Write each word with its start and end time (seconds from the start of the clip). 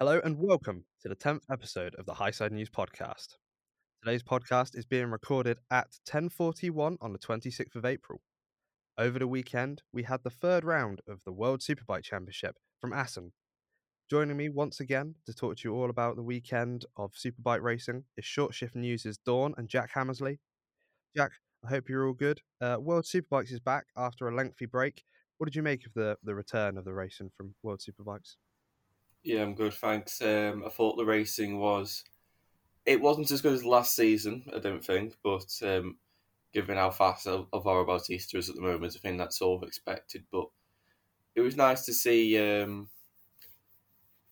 Hello 0.00 0.20
and 0.22 0.38
welcome 0.38 0.84
to 1.02 1.08
the 1.08 1.16
10th 1.16 1.42
episode 1.50 1.96
of 1.96 2.06
the 2.06 2.14
Highside 2.14 2.52
News 2.52 2.70
podcast. 2.70 3.34
Today's 4.00 4.22
podcast 4.22 4.76
is 4.76 4.86
being 4.86 5.10
recorded 5.10 5.58
at 5.72 5.98
10:41 6.06 6.98
on 7.00 7.12
the 7.12 7.18
26th 7.18 7.74
of 7.74 7.84
April. 7.84 8.20
Over 8.96 9.18
the 9.18 9.26
weekend, 9.26 9.82
we 9.92 10.04
had 10.04 10.22
the 10.22 10.30
third 10.30 10.62
round 10.62 11.00
of 11.08 11.18
the 11.24 11.32
World 11.32 11.62
Superbike 11.62 12.04
Championship 12.04 12.58
from 12.80 12.92
Assen. 12.92 13.32
Joining 14.08 14.36
me 14.36 14.48
once 14.48 14.78
again 14.78 15.16
to 15.26 15.34
talk 15.34 15.56
to 15.56 15.68
you 15.68 15.74
all 15.74 15.90
about 15.90 16.14
the 16.14 16.22
weekend 16.22 16.84
of 16.96 17.14
Superbike 17.14 17.62
racing 17.62 18.04
is 18.16 18.24
Short 18.24 18.54
Shift 18.54 18.76
News' 18.76 19.18
Dawn 19.26 19.52
and 19.56 19.68
Jack 19.68 19.90
Hammersley. 19.94 20.38
Jack, 21.16 21.32
I 21.64 21.70
hope 21.70 21.88
you're 21.88 22.06
all 22.06 22.14
good. 22.14 22.40
Uh, 22.60 22.76
World 22.78 23.04
Superbikes 23.04 23.50
is 23.50 23.58
back 23.58 23.86
after 23.96 24.28
a 24.28 24.34
lengthy 24.36 24.66
break. 24.66 25.02
What 25.38 25.46
did 25.46 25.56
you 25.56 25.62
make 25.64 25.86
of 25.86 25.94
the, 25.94 26.16
the 26.22 26.36
return 26.36 26.78
of 26.78 26.84
the 26.84 26.94
racing 26.94 27.32
from 27.36 27.56
World 27.64 27.80
Superbikes? 27.80 28.36
Yeah, 29.22 29.42
I'm 29.42 29.54
good, 29.54 29.74
thanks. 29.74 30.20
Um, 30.22 30.64
I 30.64 30.70
thought 30.70 30.96
the 30.96 31.04
racing 31.04 31.58
was. 31.58 32.04
It 32.86 33.00
wasn't 33.00 33.30
as 33.30 33.42
good 33.42 33.54
as 33.54 33.64
last 33.64 33.96
season, 33.96 34.50
I 34.54 34.58
don't 34.60 34.84
think, 34.84 35.16
but 35.22 35.46
um, 35.62 35.98
given 36.52 36.76
how 36.78 36.90
fast 36.90 37.26
Alvaro 37.26 37.86
Bautista 37.86 38.38
is 38.38 38.48
at 38.50 38.56
the 38.56 38.62
moment, 38.62 38.94
I 38.96 39.00
think 39.00 39.18
that's 39.18 39.42
all 39.42 39.62
expected. 39.64 40.26
But 40.32 40.48
it 41.36 41.42
was 41.42 41.56
nice 41.56 41.84
to 41.86 41.94
see 41.94 42.38
um, 42.38 42.90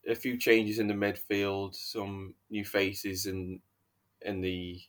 a 0.07 0.15
few 0.15 0.39
changes 0.39 0.79
in 0.79 0.87
the 0.87 0.95
midfield, 0.95 1.75
some 1.75 2.35
new 2.51 2.65
faces 2.65 3.27
in 3.27 3.61
in 4.23 4.41
the 4.41 4.81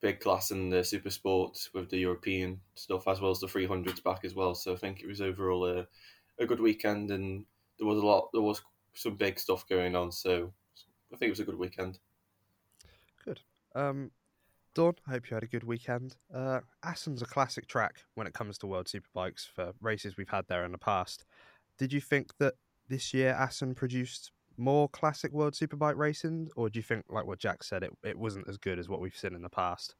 big 0.00 0.20
class 0.20 0.50
and 0.50 0.72
the 0.72 0.82
super 0.82 1.10
sports 1.10 1.72
with 1.74 1.90
the 1.90 1.98
European 1.98 2.60
stuff 2.74 3.06
as 3.06 3.20
well 3.20 3.30
as 3.30 3.40
the 3.40 3.48
300s 3.48 4.00
back 4.00 4.24
as 4.24 4.34
well. 4.34 4.54
So 4.54 4.72
I 4.72 4.76
think 4.76 5.00
it 5.00 5.06
was 5.06 5.20
overall 5.20 5.66
a, 5.66 5.86
a 6.38 6.46
good 6.46 6.60
weekend 6.60 7.10
and 7.10 7.44
there 7.78 7.86
was 7.86 7.98
a 7.98 8.06
lot 8.06 8.30
there 8.32 8.42
was 8.42 8.62
some 8.94 9.16
big 9.16 9.38
stuff 9.38 9.66
going 9.68 9.96
on. 9.96 10.12
So 10.12 10.52
I 11.12 11.16
think 11.16 11.28
it 11.28 11.32
was 11.32 11.40
a 11.40 11.44
good 11.44 11.58
weekend. 11.58 11.98
Good. 13.24 13.40
Um, 13.74 14.10
Dawn, 14.74 14.94
I 15.06 15.12
hope 15.12 15.30
you 15.30 15.34
had 15.34 15.42
a 15.42 15.48
good 15.48 15.64
weekend. 15.64 16.16
Uh, 16.32 16.60
Assen's 16.84 17.22
a 17.22 17.26
classic 17.26 17.66
track 17.66 18.04
when 18.14 18.26
it 18.26 18.34
comes 18.34 18.58
to 18.58 18.66
World 18.66 18.86
Superbikes 18.86 19.46
for 19.48 19.72
races 19.80 20.16
we've 20.16 20.28
had 20.28 20.46
there 20.48 20.64
in 20.64 20.72
the 20.72 20.78
past. 20.78 21.24
Did 21.78 21.92
you 21.92 22.00
think 22.00 22.30
that 22.38 22.54
this 22.88 23.12
year 23.12 23.30
Assen 23.30 23.74
produced 23.74 24.32
more 24.56 24.88
classic 24.88 25.32
World 25.32 25.54
Superbike 25.54 25.96
racing, 25.96 26.50
or 26.54 26.68
do 26.68 26.78
you 26.78 26.82
think, 26.82 27.04
like 27.08 27.26
what 27.26 27.38
Jack 27.38 27.64
said, 27.64 27.82
it, 27.82 27.90
it 28.04 28.18
wasn't 28.18 28.48
as 28.48 28.58
good 28.58 28.78
as 28.78 28.88
what 28.88 29.00
we've 29.00 29.16
seen 29.16 29.34
in 29.34 29.42
the 29.42 29.48
past? 29.48 29.94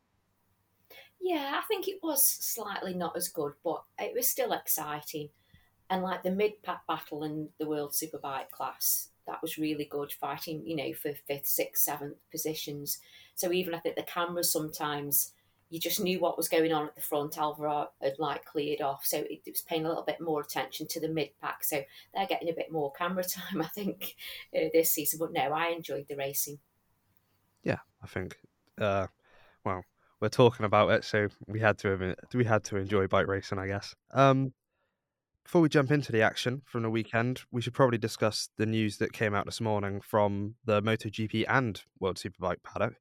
Yeah, 1.20 1.58
I 1.60 1.66
think 1.66 1.88
it 1.88 1.98
was 2.02 2.24
slightly 2.24 2.94
not 2.94 3.16
as 3.16 3.28
good, 3.28 3.52
but 3.64 3.82
it 3.98 4.12
was 4.14 4.28
still 4.28 4.52
exciting 4.52 5.30
and 5.90 6.02
like 6.02 6.22
the 6.22 6.30
mid 6.30 6.62
pack 6.62 6.86
battle 6.86 7.24
in 7.24 7.48
the 7.58 7.68
World 7.68 7.92
Superbike 7.92 8.50
class, 8.50 9.08
that 9.26 9.42
was 9.42 9.58
really 9.58 9.84
good 9.84 10.12
fighting, 10.12 10.62
you 10.64 10.76
know, 10.76 10.92
for 10.94 11.12
fifth, 11.26 11.46
sixth, 11.46 11.82
seventh 11.82 12.16
positions. 12.30 12.98
So 13.34 13.52
even 13.52 13.74
I 13.74 13.80
think 13.80 13.96
the 13.96 14.02
cameras 14.02 14.52
sometimes 14.52 15.32
you 15.70 15.78
just 15.78 16.00
knew 16.00 16.18
what 16.18 16.36
was 16.36 16.48
going 16.48 16.72
on 16.72 16.86
at 16.86 16.96
the 16.96 17.00
front. 17.00 17.38
Alvaro 17.38 17.90
had 18.02 18.14
like 18.18 18.44
cleared 18.44 18.80
off, 18.80 19.04
so 19.04 19.18
it, 19.18 19.40
was 19.46 19.62
paying 19.62 19.84
a 19.84 19.88
little 19.88 20.02
bit 20.02 20.20
more 20.20 20.40
attention 20.40 20.88
to 20.88 21.00
the 21.00 21.08
mid 21.08 21.30
pack. 21.40 21.62
So 21.62 21.82
they're 22.12 22.26
getting 22.26 22.48
a 22.48 22.54
bit 22.54 22.72
more 22.72 22.92
camera 22.92 23.24
time, 23.28 23.62
I 23.62 23.68
think, 23.68 24.16
uh, 24.54 24.68
this 24.72 24.92
season. 24.92 25.20
But 25.20 25.32
no, 25.32 25.52
I 25.52 25.68
enjoyed 25.68 26.06
the 26.08 26.16
racing. 26.16 26.58
Yeah, 27.62 27.78
I 28.02 28.08
think. 28.08 28.36
Uh, 28.78 29.06
well, 29.64 29.84
we're 30.20 30.28
talking 30.28 30.66
about 30.66 30.90
it, 30.90 31.04
so 31.04 31.28
we 31.46 31.60
had 31.60 31.78
to 31.78 32.16
we 32.34 32.44
had 32.44 32.64
to 32.64 32.76
enjoy 32.76 33.06
bike 33.06 33.28
racing, 33.28 33.58
I 33.58 33.68
guess. 33.68 33.94
Um, 34.12 34.52
before 35.44 35.60
we 35.60 35.68
jump 35.68 35.90
into 35.90 36.12
the 36.12 36.22
action 36.22 36.62
from 36.66 36.82
the 36.82 36.90
weekend, 36.90 37.42
we 37.50 37.60
should 37.60 37.74
probably 37.74 37.98
discuss 37.98 38.48
the 38.58 38.66
news 38.66 38.98
that 38.98 39.12
came 39.12 39.34
out 39.34 39.46
this 39.46 39.60
morning 39.60 40.00
from 40.00 40.54
the 40.64 40.82
MotoGP 40.82 41.44
and 41.48 41.82
World 41.98 42.16
Superbike 42.16 42.62
paddock. 42.62 42.94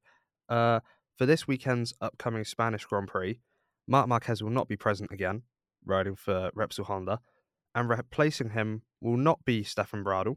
Uh, 0.48 0.80
for 1.16 1.26
this 1.26 1.46
weekend's 1.46 1.94
upcoming 2.00 2.44
Spanish 2.44 2.84
Grand 2.84 3.08
Prix, 3.08 3.40
Marc 3.86 4.08
Marquez 4.08 4.42
will 4.42 4.50
not 4.50 4.68
be 4.68 4.76
present 4.76 5.10
again, 5.12 5.42
riding 5.84 6.16
for 6.16 6.50
Repsol 6.56 6.86
Honda, 6.86 7.20
and 7.74 7.88
replacing 7.88 8.50
him 8.50 8.82
will 9.00 9.16
not 9.16 9.44
be 9.44 9.62
Stefan 9.62 10.02
Bradl. 10.02 10.36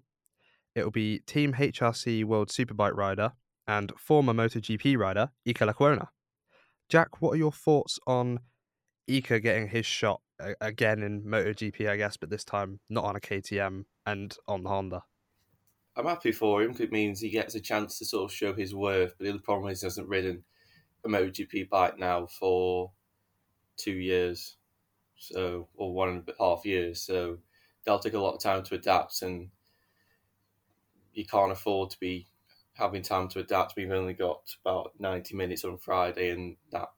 It 0.76 0.84
will 0.84 0.92
be 0.92 1.20
Team 1.20 1.54
HRC 1.54 2.26
World 2.26 2.50
Superbike 2.50 2.96
rider 2.96 3.34
and 3.68 3.92
former 3.98 4.34
MotoGP 4.34 4.98
rider 4.98 5.30
Iker 5.48 5.72
Lecuona. 5.72 6.08
Jack, 6.90 7.22
what 7.22 7.32
are 7.32 7.38
your 7.38 7.52
thoughts 7.52 8.00
on 8.06 8.40
Iker 9.10 9.42
getting 9.42 9.70
his 9.70 9.86
shot 9.86 10.22
again 10.62 11.04
in 11.04 11.24
MotoGP, 11.24 11.90
I 11.90 11.98
guess, 11.98 12.18
but 12.18 12.30
this 12.30 12.44
time 12.44 12.80
not 12.90 13.06
on 13.06 13.16
a 13.16 13.20
KTM 13.20 13.86
and 14.06 14.38
on 14.48 14.66
Honda. 14.66 15.04
I'm 15.96 16.06
happy 16.06 16.32
for 16.32 16.62
him 16.62 16.70
because 16.70 16.86
it 16.86 16.92
means 16.92 17.20
he 17.20 17.30
gets 17.30 17.56
a 17.56 17.60
chance 17.60 18.00
to 18.00 18.06
sort 18.06 18.32
of 18.32 18.36
show 18.36 18.54
his 18.54 18.74
worth. 18.74 19.14
But 19.18 19.26
the 19.26 19.30
other 19.32 19.40
problem 19.40 19.72
is 19.72 19.82
he 19.82 19.86
hasn't 19.86 20.08
ridden 20.08 20.44
a 21.06 21.10
MotoGP 21.10 21.70
bike 21.70 22.00
now 22.00 22.26
for 22.26 22.92
two 23.78 23.94
years, 23.94 24.58
so 25.16 25.68
or 25.76 25.94
one 25.94 26.10
and 26.10 26.30
a 26.30 26.34
half 26.44 26.66
years. 26.66 27.02
So 27.02 27.38
they'll 27.86 28.00
take 28.00 28.14
a 28.14 28.20
lot 28.20 28.34
of 28.34 28.42
time 28.42 28.64
to 28.64 28.76
adapt, 28.76 29.22
and 29.22 29.50
you 31.14 31.26
can't 31.26 31.52
afford 31.52 31.92
to 31.92 32.00
be 32.00 32.28
having 32.74 33.04
time 33.04 33.28
to 33.30 33.40
adapt. 33.40 33.76
We've 33.78 33.92
only 33.92 34.14
got 34.14 34.56
about 34.66 34.94
ninety 34.98 35.36
minutes 35.36 35.64
on 35.64 35.78
Friday, 35.78 36.32
and 36.32 36.58
that 36.72 36.90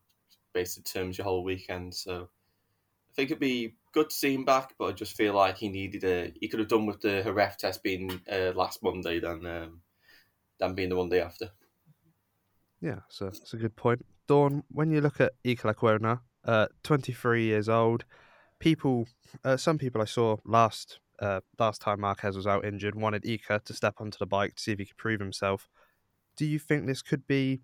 basically 0.53 0.83
terms 0.83 1.17
your 1.17 1.25
whole 1.25 1.43
weekend. 1.43 1.93
So 1.93 2.29
think 3.15 3.31
it'd 3.31 3.39
be 3.39 3.75
good 3.93 4.09
to 4.09 4.15
see 4.15 4.33
him 4.33 4.45
back, 4.45 4.73
but 4.77 4.85
I 4.85 4.91
just 4.91 5.15
feel 5.15 5.33
like 5.33 5.57
he 5.57 5.69
needed 5.69 6.03
a. 6.03 6.33
He 6.39 6.47
could 6.47 6.59
have 6.59 6.69
done 6.69 6.85
with 6.85 7.01
the 7.01 7.21
Jerez 7.23 7.55
test 7.57 7.83
being 7.83 8.21
uh, 8.31 8.51
last 8.55 8.83
Monday 8.83 9.19
than 9.19 9.45
um, 9.45 9.81
than 10.59 10.75
being 10.75 10.89
the 10.89 10.95
Monday 10.95 11.21
after. 11.21 11.51
Yeah, 12.81 12.99
so 13.09 13.25
that's 13.25 13.53
a 13.53 13.57
good 13.57 13.75
point. 13.75 14.05
Dawn, 14.27 14.63
when 14.69 14.91
you 14.91 15.01
look 15.01 15.21
at 15.21 15.33
Iker 15.45 15.73
Lecuona, 15.73 16.19
uh, 16.43 16.67
23 16.83 17.45
years 17.45 17.69
old, 17.69 18.05
people, 18.59 19.07
uh, 19.43 19.57
some 19.57 19.77
people 19.77 20.01
I 20.01 20.05
saw 20.05 20.37
last 20.45 20.99
uh, 21.19 21.41
last 21.57 21.81
time 21.81 22.01
Marquez 22.01 22.35
was 22.35 22.47
out 22.47 22.65
injured 22.65 22.95
wanted 22.95 23.23
Iker 23.23 23.63
to 23.63 23.73
step 23.73 23.95
onto 23.99 24.17
the 24.17 24.25
bike 24.25 24.55
to 24.55 24.61
see 24.61 24.73
if 24.73 24.79
he 24.79 24.85
could 24.85 24.97
prove 24.97 25.19
himself. 25.19 25.69
Do 26.35 26.45
you 26.45 26.59
think 26.59 26.85
this 26.85 27.01
could 27.01 27.25
be 27.27 27.61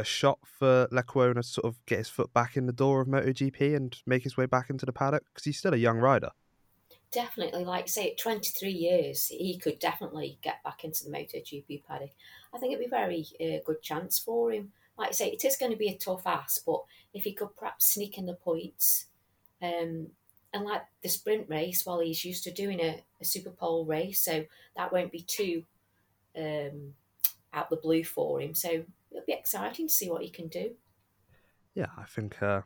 a 0.00 0.04
shot 0.04 0.38
for 0.44 0.88
Lecuona 0.90 1.34
to 1.34 1.42
sort 1.42 1.66
of 1.66 1.84
get 1.86 1.98
his 1.98 2.08
foot 2.08 2.32
back 2.32 2.56
in 2.56 2.66
the 2.66 2.72
door 2.72 3.00
of 3.00 3.08
MotoGP 3.08 3.76
and 3.76 3.96
make 4.06 4.24
his 4.24 4.36
way 4.36 4.46
back 4.46 4.70
into 4.70 4.86
the 4.86 4.92
paddock? 4.92 5.24
Because 5.26 5.44
he's 5.44 5.58
still 5.58 5.74
a 5.74 5.78
young 5.78 5.98
rider. 5.98 6.30
Definitely, 7.12 7.64
like 7.64 7.88
say, 7.88 8.10
at 8.10 8.18
23 8.18 8.70
years, 8.70 9.26
he 9.26 9.58
could 9.58 9.78
definitely 9.78 10.38
get 10.42 10.62
back 10.62 10.84
into 10.84 11.04
the 11.04 11.10
MotoGP 11.10 11.84
paddock. 11.84 12.10
I 12.54 12.58
think 12.58 12.72
it'd 12.72 12.80
be 12.80 12.94
a 12.94 12.98
very 12.98 13.26
uh, 13.40 13.62
good 13.64 13.82
chance 13.82 14.18
for 14.18 14.52
him. 14.52 14.72
Like 14.96 15.08
I 15.08 15.12
say, 15.12 15.28
it 15.30 15.44
is 15.44 15.56
going 15.56 15.72
to 15.72 15.78
be 15.78 15.88
a 15.88 15.96
tough 15.96 16.26
ask, 16.26 16.64
but 16.64 16.82
if 17.14 17.24
he 17.24 17.32
could 17.32 17.56
perhaps 17.56 17.92
sneak 17.92 18.18
in 18.18 18.26
the 18.26 18.34
points, 18.34 19.06
um, 19.62 20.08
and 20.52 20.64
like 20.64 20.82
the 21.02 21.08
sprint 21.08 21.48
race, 21.48 21.86
while 21.86 22.00
he's 22.00 22.24
used 22.24 22.44
to 22.44 22.50
doing 22.50 22.80
a, 22.80 23.02
a 23.20 23.24
Super 23.24 23.50
Pole 23.50 23.84
race, 23.84 24.20
so 24.20 24.44
that 24.76 24.92
won't 24.92 25.12
be 25.12 25.22
too 25.22 25.64
um, 26.36 26.94
out 27.52 27.70
the 27.70 27.76
blue 27.76 28.04
for 28.04 28.40
him. 28.40 28.54
So 28.54 28.84
it'll 29.10 29.24
be 29.26 29.32
exciting 29.32 29.88
to 29.88 29.92
see 29.92 30.10
what 30.10 30.22
he 30.22 30.30
can 30.30 30.48
do. 30.48 30.70
Yeah, 31.74 31.86
I 31.96 32.04
think. 32.04 32.42
Uh, 32.42 32.62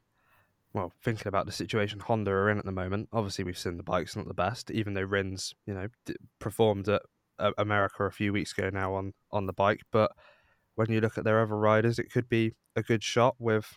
well, 0.72 0.92
thinking 1.02 1.28
about 1.28 1.46
the 1.46 1.52
situation 1.52 2.00
Honda 2.00 2.32
are 2.32 2.50
in 2.50 2.58
at 2.58 2.64
the 2.64 2.72
moment, 2.72 3.08
obviously 3.12 3.44
we've 3.44 3.56
seen 3.56 3.76
the 3.76 3.84
bike's 3.84 4.16
not 4.16 4.26
the 4.26 4.34
best. 4.34 4.70
Even 4.70 4.94
though 4.94 5.02
Rins, 5.02 5.54
you 5.66 5.74
know, 5.74 5.88
d- 6.04 6.16
performed 6.40 6.88
at 6.88 7.02
uh, 7.38 7.52
America 7.58 8.04
a 8.04 8.10
few 8.10 8.32
weeks 8.32 8.52
ago 8.52 8.70
now 8.72 8.94
on 8.94 9.12
on 9.30 9.46
the 9.46 9.52
bike, 9.52 9.82
but 9.92 10.10
when 10.74 10.90
you 10.90 11.00
look 11.00 11.16
at 11.16 11.24
their 11.24 11.40
other 11.40 11.56
riders, 11.56 11.98
it 11.98 12.10
could 12.10 12.28
be 12.28 12.52
a 12.74 12.82
good 12.82 13.02
shot 13.02 13.36
with 13.38 13.72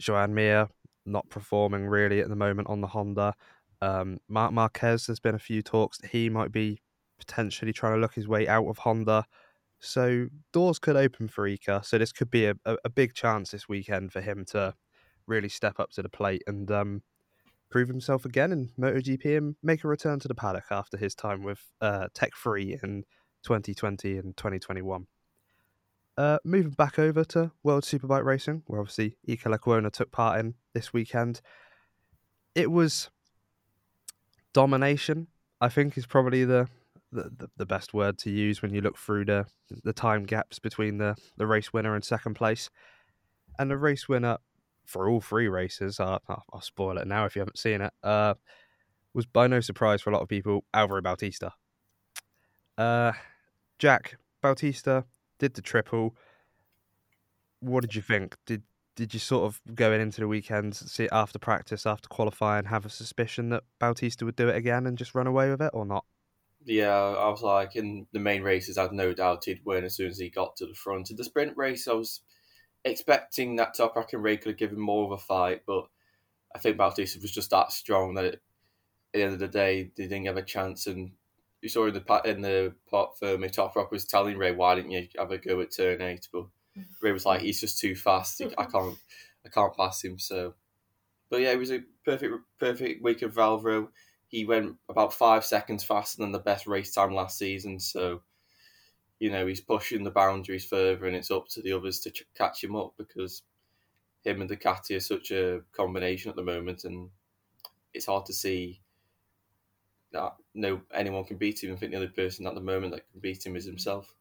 Joan 0.00 0.34
Mir 0.34 0.68
not 1.06 1.28
performing 1.28 1.86
really 1.86 2.20
at 2.20 2.28
the 2.28 2.36
moment 2.36 2.68
on 2.68 2.80
the 2.80 2.86
Honda. 2.86 3.34
Um, 3.82 4.18
Marc 4.28 4.52
Marquez, 4.52 5.06
there's 5.06 5.20
been 5.20 5.34
a 5.34 5.38
few 5.38 5.62
talks 5.62 5.98
that 5.98 6.10
he 6.10 6.30
might 6.30 6.50
be 6.50 6.80
potentially 7.18 7.72
trying 7.72 7.94
to 7.94 8.00
look 8.00 8.14
his 8.14 8.26
way 8.26 8.48
out 8.48 8.66
of 8.66 8.78
Honda. 8.78 9.24
So 9.84 10.28
doors 10.52 10.78
could 10.78 10.96
open 10.96 11.28
for 11.28 11.48
Iker. 11.48 11.84
So 11.84 11.98
this 11.98 12.12
could 12.12 12.30
be 12.30 12.46
a, 12.46 12.54
a, 12.64 12.76
a, 12.84 12.90
big 12.90 13.14
chance 13.14 13.50
this 13.50 13.68
weekend 13.68 14.12
for 14.12 14.20
him 14.20 14.44
to 14.46 14.74
really 15.26 15.48
step 15.48 15.78
up 15.78 15.90
to 15.92 16.02
the 16.02 16.08
plate 16.08 16.42
and 16.46 16.70
um, 16.70 17.02
prove 17.70 17.88
himself 17.88 18.24
again 18.24 18.52
in 18.52 18.70
MotoGP 18.78 19.36
and 19.36 19.56
make 19.62 19.84
a 19.84 19.88
return 19.88 20.20
to 20.20 20.28
the 20.28 20.34
paddock 20.34 20.66
after 20.70 20.96
his 20.96 21.14
time 21.14 21.42
with 21.42 21.60
uh, 21.80 22.08
Tech3 22.14 22.82
in 22.82 23.04
2020 23.42 24.16
and 24.16 24.36
2021. 24.36 25.06
Uh, 26.16 26.38
moving 26.44 26.70
back 26.70 26.98
over 26.98 27.24
to 27.24 27.50
World 27.62 27.82
Superbike 27.82 28.24
Racing, 28.24 28.62
where 28.66 28.80
obviously 28.80 29.16
Iker 29.28 29.52
Lecuona 29.54 29.90
took 29.90 30.12
part 30.12 30.38
in 30.38 30.54
this 30.72 30.92
weekend. 30.92 31.40
It 32.54 32.70
was 32.70 33.10
domination, 34.52 35.26
I 35.60 35.68
think, 35.68 35.98
is 35.98 36.06
probably 36.06 36.44
the 36.44 36.68
the, 37.14 37.48
the, 37.56 37.66
best 37.66 37.94
word 37.94 38.18
to 38.18 38.30
use 38.30 38.60
when 38.60 38.74
you 38.74 38.80
look 38.80 38.98
through 38.98 39.24
the 39.24 39.46
the 39.84 39.92
time 39.92 40.24
gaps 40.24 40.58
between 40.58 40.98
the, 40.98 41.14
the 41.36 41.46
race 41.46 41.72
winner 41.72 41.94
and 41.94 42.04
second 42.04 42.34
place. 42.34 42.70
And 43.58 43.70
the 43.70 43.76
race 43.76 44.08
winner 44.08 44.38
for 44.84 45.08
all 45.08 45.20
three 45.20 45.48
races, 45.48 46.00
uh, 46.00 46.18
I'll 46.28 46.60
spoil 46.60 46.98
it 46.98 47.06
now 47.06 47.24
if 47.24 47.36
you 47.36 47.40
haven't 47.40 47.58
seen 47.58 47.80
it, 47.80 47.92
uh, 48.02 48.34
was 49.14 49.26
by 49.26 49.46
no 49.46 49.60
surprise 49.60 50.02
for 50.02 50.10
a 50.10 50.12
lot 50.12 50.22
of 50.22 50.28
people, 50.28 50.64
Alvaro 50.74 51.00
Bautista. 51.00 51.52
Uh, 52.76 53.12
Jack 53.78 54.16
Bautista 54.42 55.04
did 55.38 55.54
the 55.54 55.62
triple. 55.62 56.16
What 57.60 57.82
did 57.82 57.94
you 57.94 58.02
think? 58.02 58.36
Did 58.44 58.62
did 58.96 59.12
you 59.12 59.20
sort 59.20 59.44
of 59.44 59.60
going 59.74 60.00
into 60.00 60.20
the 60.20 60.28
weekend, 60.28 60.76
see 60.76 61.08
after 61.10 61.38
practice, 61.38 61.84
after 61.84 62.08
qualifying, 62.08 62.66
have 62.66 62.86
a 62.86 62.90
suspicion 62.90 63.48
that 63.48 63.64
Bautista 63.80 64.24
would 64.24 64.36
do 64.36 64.48
it 64.48 64.56
again 64.56 64.86
and 64.86 64.96
just 64.96 65.14
run 65.14 65.26
away 65.26 65.50
with 65.50 65.60
it, 65.60 65.70
or 65.72 65.84
not? 65.84 66.04
Yeah, 66.64 66.96
I 66.96 67.28
was 67.28 67.42
like 67.42 67.76
in 67.76 68.06
the 68.12 68.18
main 68.18 68.42
races, 68.42 68.78
I 68.78 68.82
had 68.82 68.92
no 68.92 69.12
doubt 69.12 69.44
he'd 69.44 69.64
win 69.64 69.84
as 69.84 69.96
soon 69.96 70.08
as 70.08 70.18
he 70.18 70.30
got 70.30 70.56
to 70.56 70.66
the 70.66 70.74
front. 70.74 71.10
In 71.10 71.16
the 71.16 71.24
sprint 71.24 71.56
race, 71.56 71.86
I 71.86 71.92
was 71.92 72.20
expecting 72.84 73.56
that 73.56 73.74
Top 73.74 73.94
Toprak 73.94 74.12
and 74.12 74.22
Rea 74.22 74.36
could 74.36 74.52
have 74.52 74.58
given 74.58 74.80
more 74.80 75.04
of 75.04 75.12
a 75.12 75.18
fight, 75.18 75.62
but 75.66 75.86
I 76.54 76.58
think 76.58 76.76
Bautista 76.76 77.18
was 77.20 77.32
just 77.32 77.50
that 77.50 77.72
strong 77.72 78.14
that 78.14 78.24
it, 78.24 78.34
at 78.34 78.40
the 79.12 79.22
end 79.22 79.32
of 79.34 79.38
the 79.40 79.48
day, 79.48 79.90
they 79.96 80.04
didn't 80.04 80.26
have 80.26 80.36
a 80.36 80.42
chance. 80.42 80.86
And 80.86 81.12
you 81.60 81.68
saw 81.68 81.86
in 81.86 81.94
the 81.94 82.22
in 82.24 82.42
the 82.42 82.74
parc 82.90 83.18
fermé, 83.20 83.50
Toprak 83.50 83.90
was 83.90 84.04
telling 84.06 84.38
Rea, 84.38 84.52
"Why 84.52 84.74
didn't 84.74 84.90
you 84.90 85.06
have 85.18 85.30
a 85.30 85.38
go 85.38 85.60
at 85.60 85.74
turn 85.74 86.02
eight? 86.02 86.28
But 86.32 86.46
Rea 87.00 87.12
was 87.12 87.26
like, 87.26 87.42
"He's 87.42 87.60
just 87.60 87.78
too 87.78 87.94
fast. 87.94 88.40
I 88.58 88.64
can't, 88.64 88.98
I 89.44 89.48
can't 89.48 89.76
pass 89.76 90.02
him." 90.04 90.18
So, 90.18 90.54
but 91.30 91.40
yeah, 91.40 91.52
it 91.52 91.58
was 91.58 91.70
a 91.72 91.82
perfect, 92.04 92.34
perfect 92.58 93.02
week 93.02 93.22
of 93.22 93.34
Valvero. 93.34 93.90
He 94.34 94.44
went 94.44 94.74
about 94.88 95.14
five 95.14 95.44
seconds 95.44 95.84
faster 95.84 96.20
than 96.20 96.32
the 96.32 96.40
best 96.40 96.66
race 96.66 96.92
time 96.92 97.14
last 97.14 97.38
season. 97.38 97.78
So, 97.78 98.22
you 99.20 99.30
know, 99.30 99.46
he's 99.46 99.60
pushing 99.60 100.02
the 100.02 100.10
boundaries 100.10 100.64
further, 100.64 101.06
and 101.06 101.14
it's 101.14 101.30
up 101.30 101.46
to 101.50 101.62
the 101.62 101.70
others 101.70 102.00
to 102.00 102.10
ch- 102.10 102.26
catch 102.36 102.64
him 102.64 102.74
up 102.74 102.94
because 102.98 103.42
him 104.24 104.40
and 104.40 104.50
Ducati 104.50 104.96
are 104.96 105.00
such 105.00 105.30
a 105.30 105.60
combination 105.70 106.30
at 106.30 106.36
the 106.36 106.42
moment, 106.42 106.82
and 106.82 107.10
it's 107.92 108.06
hard 108.06 108.26
to 108.26 108.32
see 108.32 108.80
that 110.10 110.34
no 110.52 110.80
anyone 110.92 111.22
can 111.22 111.36
beat 111.36 111.62
him. 111.62 111.72
I 111.72 111.76
think 111.76 111.92
the 111.92 111.98
only 111.98 112.08
person 112.08 112.48
at 112.48 112.56
the 112.56 112.60
moment 112.60 112.92
that 112.92 113.08
can 113.12 113.20
beat 113.20 113.46
him 113.46 113.54
is 113.54 113.64
himself. 113.64 114.16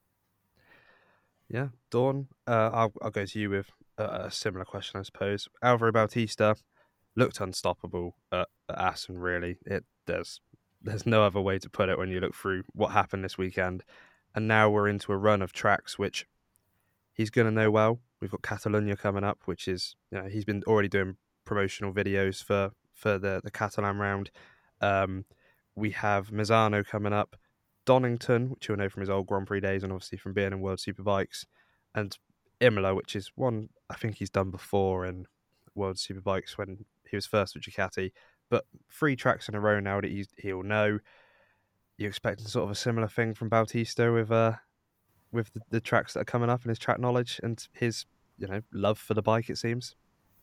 Yeah, 1.49 1.69
Dawn. 1.89 2.27
Uh, 2.45 2.69
I'll 2.71 2.93
I'll 3.01 3.09
go 3.09 3.25
to 3.25 3.39
you 3.39 3.49
with 3.49 3.71
a, 3.97 4.25
a 4.25 4.31
similar 4.31 4.65
question, 4.65 4.99
I 4.99 5.03
suppose. 5.03 5.47
Alvaro 5.63 5.91
Bautista 5.91 6.55
looked 7.15 7.39
unstoppable 7.39 8.15
at, 8.31 8.47
at 8.69 8.77
Assen. 8.77 9.17
Really, 9.17 9.57
it 9.65 9.83
there's 10.05 10.41
there's 10.81 11.05
no 11.05 11.23
other 11.23 11.39
way 11.39 11.57
to 11.59 11.69
put 11.69 11.89
it 11.89 11.97
when 11.97 12.09
you 12.09 12.19
look 12.19 12.35
through 12.35 12.63
what 12.73 12.91
happened 12.91 13.23
this 13.23 13.37
weekend, 13.37 13.83
and 14.35 14.47
now 14.47 14.69
we're 14.69 14.87
into 14.87 15.11
a 15.11 15.17
run 15.17 15.41
of 15.41 15.53
tracks 15.53 15.97
which 15.97 16.25
he's 17.13 17.29
going 17.29 17.45
to 17.45 17.51
know 17.51 17.71
well. 17.71 17.99
We've 18.19 18.31
got 18.31 18.41
Catalonia 18.41 18.95
coming 18.95 19.23
up, 19.23 19.39
which 19.45 19.67
is 19.67 19.95
you 20.11 20.19
know 20.19 20.27
he's 20.27 20.45
been 20.45 20.63
already 20.67 20.89
doing 20.89 21.17
promotional 21.45 21.93
videos 21.93 22.43
for 22.43 22.71
for 22.93 23.17
the 23.17 23.41
the 23.43 23.51
Catalan 23.51 23.97
round. 23.97 24.31
Um, 24.81 25.25
we 25.75 25.91
have 25.91 26.29
Misano 26.29 26.85
coming 26.85 27.13
up, 27.13 27.35
Donington, 27.85 28.49
which 28.49 28.67
you'll 28.67 28.77
know 28.77 28.89
from 28.89 29.01
his 29.01 29.09
old 29.09 29.27
Grand 29.27 29.47
Prix 29.47 29.61
days, 29.61 29.83
and 29.83 29.91
obviously 29.91 30.17
from 30.17 30.33
being 30.33 30.51
in 30.51 30.61
World 30.61 30.79
Superbikes, 30.79 31.45
and 31.95 32.17
Imola, 32.59 32.95
which 32.95 33.15
is 33.15 33.31
one 33.35 33.69
I 33.89 33.95
think 33.95 34.15
he's 34.15 34.29
done 34.29 34.51
before 34.51 35.05
in 35.05 35.27
World 35.75 35.97
Superbikes 35.97 36.57
when 36.57 36.85
he 37.09 37.15
was 37.15 37.25
first 37.25 37.55
with 37.55 37.63
Ducati. 37.63 38.11
But 38.53 38.65
three 38.91 39.15
tracks 39.15 39.49
in 39.49 39.55
a 39.55 39.59
row 39.59 39.79
now 39.79 39.99
that 39.99 40.11
he's, 40.11 40.27
he'll 40.37 40.61
know. 40.61 40.99
You 41.97 42.07
expecting 42.07 42.45
sort 42.45 42.65
of 42.65 42.69
a 42.69 42.75
similar 42.75 43.07
thing 43.07 43.33
from 43.33 43.49
Bautista 43.49 44.11
with 44.11 44.31
uh 44.31 44.53
with 45.31 45.51
the, 45.53 45.61
the 45.71 45.81
tracks 45.81 46.13
that 46.13 46.19
are 46.19 46.25
coming 46.25 46.51
up 46.51 46.61
and 46.61 46.69
his 46.69 46.77
track 46.77 46.99
knowledge 46.99 47.39
and 47.41 47.67
his 47.73 48.05
you 48.37 48.45
know 48.45 48.61
love 48.71 48.99
for 48.99 49.15
the 49.15 49.23
bike. 49.23 49.49
It 49.49 49.57
seems. 49.57 49.95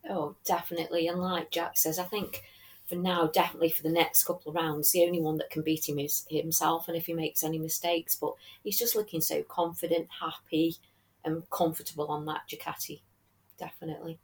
Oh, 0.08 0.34
definitely. 0.44 1.06
And 1.06 1.20
like 1.20 1.52
Jack 1.52 1.78
says, 1.78 2.00
I 2.00 2.02
think 2.02 2.42
for 2.84 2.96
now, 2.96 3.28
definitely 3.28 3.70
for 3.70 3.84
the 3.84 3.90
next 3.90 4.24
couple 4.24 4.50
of 4.50 4.56
rounds, 4.56 4.90
the 4.90 5.04
only 5.04 5.20
one 5.20 5.36
that 5.36 5.50
can 5.50 5.62
beat 5.62 5.88
him 5.88 6.00
is 6.00 6.26
himself. 6.28 6.88
And 6.88 6.96
if 6.96 7.06
he 7.06 7.14
makes 7.14 7.44
any 7.44 7.60
mistakes, 7.60 8.16
but 8.16 8.34
he's 8.64 8.76
just 8.80 8.96
looking 8.96 9.20
so 9.20 9.44
confident, 9.44 10.08
happy, 10.20 10.74
and 11.24 11.48
comfortable 11.48 12.08
on 12.08 12.26
that 12.26 12.40
Ducati. 12.50 13.02
Definitely. 13.56 14.18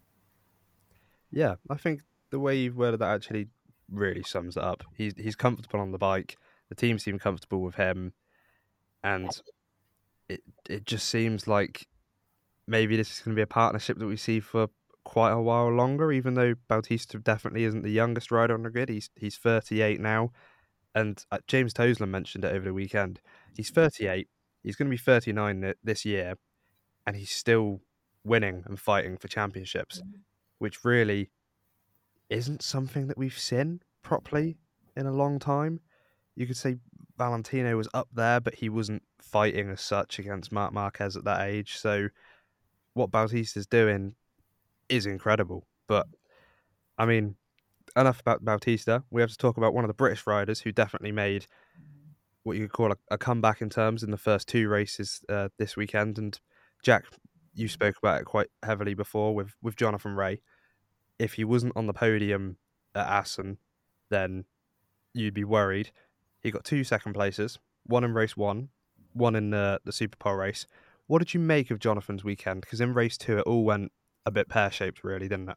Yeah, 1.31 1.55
I 1.71 1.77
think 1.77 2.01
the 2.31 2.41
way 2.41 2.57
you've 2.57 2.77
worded 2.77 2.99
that 2.99 3.15
actually 3.15 3.47
really 3.91 4.23
sums 4.23 4.57
it 4.57 4.63
up. 4.63 4.85
He's 4.95 5.15
he's 5.17 5.37
comfortable 5.37 5.81
on 5.81 5.93
the 5.93 5.99
bike. 5.99 6.37
The 6.69 6.75
team 6.75 6.99
seem 6.99 7.19
comfortable 7.19 7.63
with 7.63 7.77
him, 7.77 8.13
and 9.03 9.31
it 10.29 10.43
it 10.69 10.85
just 10.87 11.09
seems 11.09 11.47
like 11.47 11.87
maybe 12.67 12.97
this 12.97 13.13
is 13.13 13.21
going 13.21 13.35
to 13.35 13.39
be 13.39 13.43
a 13.43 13.47
partnership 13.47 13.99
that 13.99 14.07
we 14.07 14.17
see 14.17 14.41
for 14.41 14.69
quite 15.05 15.31
a 15.31 15.41
while 15.41 15.71
longer. 15.71 16.13
Even 16.13 16.35
though 16.35 16.55
Bautista 16.69 17.19
definitely 17.19 17.65
isn't 17.65 17.83
the 17.83 17.91
youngest 17.91 18.31
rider 18.31 18.55
on 18.55 18.63
the 18.63 18.71
grid, 18.71 18.89
he's 18.89 19.11
he's 19.17 19.37
38 19.37 20.01
now, 20.01 20.33
and 20.95 21.25
uh, 21.31 21.39
James 21.47 21.73
Toseland 21.73 22.13
mentioned 22.13 22.45
it 22.45 22.53
over 22.53 22.65
the 22.65 22.75
weekend. 22.75 23.21
He's 23.55 23.71
38. 23.71 24.29
He's 24.63 24.77
going 24.77 24.89
to 24.89 24.95
be 24.95 24.97
39 24.97 25.75
this 25.85 26.05
year, 26.05 26.35
and 27.07 27.17
he's 27.17 27.31
still 27.31 27.83
winning 28.25 28.65
and 28.67 28.81
fighting 28.81 29.17
for 29.17 29.29
championships, 29.29 30.01
mm-hmm. 30.01 30.19
which 30.59 30.85
really 30.85 31.31
isn't 32.31 32.63
something 32.63 33.07
that 33.09 33.19
we've 33.19 33.39
seen 33.39 33.81
properly 34.03 34.57
in 34.97 35.07
a 35.07 35.13
long 35.13 35.39
time. 35.39 35.81
You 36.35 36.47
could 36.47 36.57
say 36.57 36.77
Valentino 37.17 37.77
was 37.77 37.89
up 37.95 38.09
there, 38.13 38.41
but 38.41 38.55
he 38.55 38.69
wasn't 38.69 39.03
fighting 39.21 39.71
as 39.71 39.81
such 39.81 40.19
against 40.19 40.53
Marc 40.53 40.73
Marquez 40.73 41.17
at 41.17 41.25
that 41.25 41.43
age. 41.49 41.77
So 41.77 42.09
what 42.95 43.11
Bautista's 43.11 43.67
doing 43.67 44.15
is 44.89 45.07
incredible. 45.07 45.67
But 45.87 46.07
I 46.99 47.07
mean, 47.07 47.37
enough 47.97 48.21
about 48.21 48.45
Bautista. 48.45 49.05
We 49.11 49.21
have 49.21 49.31
to 49.31 49.37
talk 49.37 49.57
about 49.57 49.75
one 49.75 49.85
of 49.85 49.89
the 49.89 49.95
British 49.95 50.27
riders 50.27 50.61
who 50.61 50.73
definitely 50.73 51.13
made 51.13 51.47
what 52.43 52.57
you 52.57 52.65
could 52.65 52.73
call 52.73 52.93
a, 52.93 52.97
a 53.11 53.19
comeback 53.19 53.61
in 53.61 53.71
terms 53.71 54.03
in 54.03 54.11
the 54.11 54.17
first 54.17 54.49
two 54.49 54.69
races 54.69 55.21
uh, 55.29 55.49
this 55.59 55.77
weekend. 55.77 56.19
And 56.19 56.39
Jack, 56.83 57.05
you 57.55 57.69
spoke 57.69 57.97
about 57.99 58.21
it 58.21 58.25
quite 58.25 58.49
heavily 58.63 58.95
before 58.95 59.35
with 59.35 59.55
with 59.63 59.77
Jonathan 59.77 60.15
Rea 60.15 60.41
if 61.19 61.35
he 61.35 61.45
wasn't 61.45 61.77
on 61.77 61.87
the 61.87 61.93
podium 61.93 62.57
at 62.95 63.07
Assen, 63.07 63.59
then 64.11 64.45
you'd 65.15 65.35
be 65.35 65.45
worried. 65.45 65.91
He 66.41 66.51
got 66.51 66.65
two 66.65 66.85
second 66.85 67.15
places, 67.15 67.59
one 67.85 68.05
in 68.05 68.15
race 68.15 68.37
one, 68.37 68.69
one 69.13 69.35
in 69.35 69.51
the, 69.51 69.81
the 69.85 69.93
Super 69.93 70.17
Pole 70.17 70.35
race. 70.35 70.67
What 71.07 71.19
did 71.21 71.35
you 71.35 71.41
make 71.41 71.71
of 71.71 71.79
Jonathan's 71.79 72.25
weekend? 72.25 72.63
Because 72.63 72.81
in 72.81 72.95
race 72.95 73.17
two, 73.17 73.39
it 73.39 73.47
all 73.47 73.65
went 73.65 73.93
a 74.25 74.31
bit 74.31 74.49
pear 74.49 74.71
shaped, 74.71 75.05
really, 75.05 75.29
didn't 75.29 75.51
it? 75.51 75.57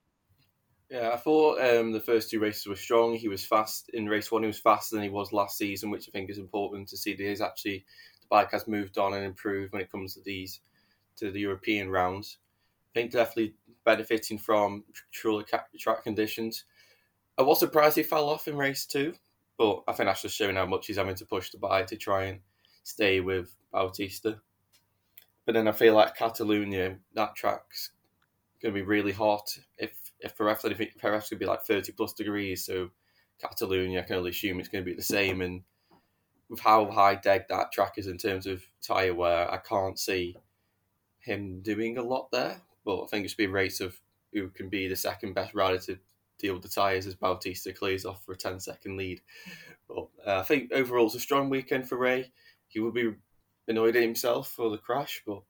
Yeah, 0.89 1.11
I 1.13 1.17
thought 1.17 1.59
um, 1.61 1.91
the 1.91 1.99
first 1.99 2.31
two 2.31 2.39
races 2.39 2.65
were 2.65 2.75
strong. 2.75 3.13
He 3.13 3.27
was 3.27 3.45
fast 3.45 3.89
in 3.93 4.07
race 4.07 4.31
one. 4.31 4.41
He 4.41 4.47
was 4.47 4.59
faster 4.59 4.95
than 4.95 5.03
he 5.03 5.09
was 5.09 5.31
last 5.31 5.57
season, 5.57 5.91
which 5.91 6.07
I 6.07 6.11
think 6.11 6.31
is 6.31 6.39
important 6.39 6.87
to 6.87 6.97
see. 6.97 7.13
That 7.13 7.23
he's 7.23 7.41
actually 7.41 7.85
the 8.21 8.27
bike 8.27 8.51
has 8.51 8.67
moved 8.67 8.97
on 8.97 9.13
and 9.13 9.23
improved 9.23 9.71
when 9.71 9.83
it 9.83 9.91
comes 9.91 10.15
to 10.15 10.21
these 10.21 10.61
to 11.17 11.31
the 11.31 11.41
European 11.41 11.91
rounds. 11.91 12.37
I 12.91 12.99
think 12.99 13.11
definitely 13.11 13.53
benefiting 13.89 14.37
from 14.37 14.83
truly 15.11 15.43
track 15.79 16.03
conditions. 16.03 16.65
I 17.39 17.41
was 17.41 17.59
surprised 17.59 17.95
he 17.95 18.03
fell 18.03 18.29
off 18.29 18.47
in 18.47 18.55
race 18.55 18.85
two, 18.85 19.15
but 19.57 19.81
I 19.87 19.93
think 19.93 20.07
that's 20.07 20.21
just 20.21 20.35
showing 20.35 20.57
how 20.57 20.67
much 20.67 20.85
he's 20.85 20.97
having 20.97 21.15
to 21.15 21.25
push 21.25 21.49
the 21.49 21.57
bike 21.57 21.87
to 21.87 21.97
try 21.97 22.25
and 22.25 22.39
stay 22.83 23.19
with 23.19 23.55
Bautista. 23.71 24.41
But 25.45 25.53
then 25.55 25.67
I 25.67 25.71
feel 25.71 25.95
like 25.95 26.15
Catalonia, 26.15 26.97
that 27.15 27.35
track's 27.35 27.91
going 28.61 28.75
to 28.75 28.79
be 28.79 28.85
really 28.85 29.11
hot. 29.11 29.57
If 29.79 29.91
if 30.19 30.39
I 30.39 30.53
think 30.53 31.01
Jerez 31.01 31.29
could 31.29 31.39
be 31.39 31.47
like 31.47 31.63
30 31.63 31.93
plus 31.93 32.13
degrees, 32.13 32.63
so 32.65 32.91
Catalonia, 33.41 34.01
I 34.01 34.03
can 34.03 34.17
only 34.17 34.29
assume 34.29 34.59
it's 34.59 34.69
going 34.69 34.83
to 34.83 34.91
be 34.91 34.95
the 34.95 35.01
same. 35.01 35.41
And 35.41 35.63
with 36.49 36.59
how 36.59 36.91
high 36.91 37.15
deck 37.15 37.47
that 37.47 37.71
track 37.71 37.93
is 37.97 38.05
in 38.05 38.17
terms 38.17 38.45
of 38.45 38.63
tyre 38.81 39.15
wear, 39.15 39.51
I 39.51 39.57
can't 39.57 39.97
see 39.97 40.35
him 41.19 41.61
doing 41.61 41.97
a 41.97 42.03
lot 42.03 42.29
there. 42.31 42.61
But 42.89 43.03
I 43.03 43.05
think 43.05 43.23
it 43.23 43.27
should 43.27 43.37
be 43.37 43.45
a 43.45 43.49
race 43.49 43.81
of 43.81 44.01
who 44.33 44.49
can 44.49 44.67
be 44.67 44.87
the 44.87 44.95
second 44.95 45.35
best 45.35 45.53
rider 45.53 45.77
to 45.77 45.99
deal 46.39 46.55
with 46.55 46.63
the 46.63 46.69
tyres 46.69 47.05
as 47.05 47.13
Bautista 47.13 47.71
clears 47.71 48.03
off 48.03 48.25
for 48.25 48.31
a 48.31 48.35
10 48.35 48.59
second 48.59 48.97
lead. 48.97 49.21
But 49.87 50.07
uh, 50.25 50.39
I 50.39 50.41
think 50.41 50.71
overall 50.73 51.05
it's 51.05 51.13
a 51.13 51.19
strong 51.19 51.51
weekend 51.51 51.87
for 51.87 51.99
Rea. 51.99 52.31
He 52.67 52.79
will 52.79 52.91
be 52.91 53.13
annoyed 53.67 53.95
at 53.95 54.01
himself 54.01 54.49
for 54.49 54.71
the 54.71 54.79
crash, 54.79 55.21
but 55.23 55.43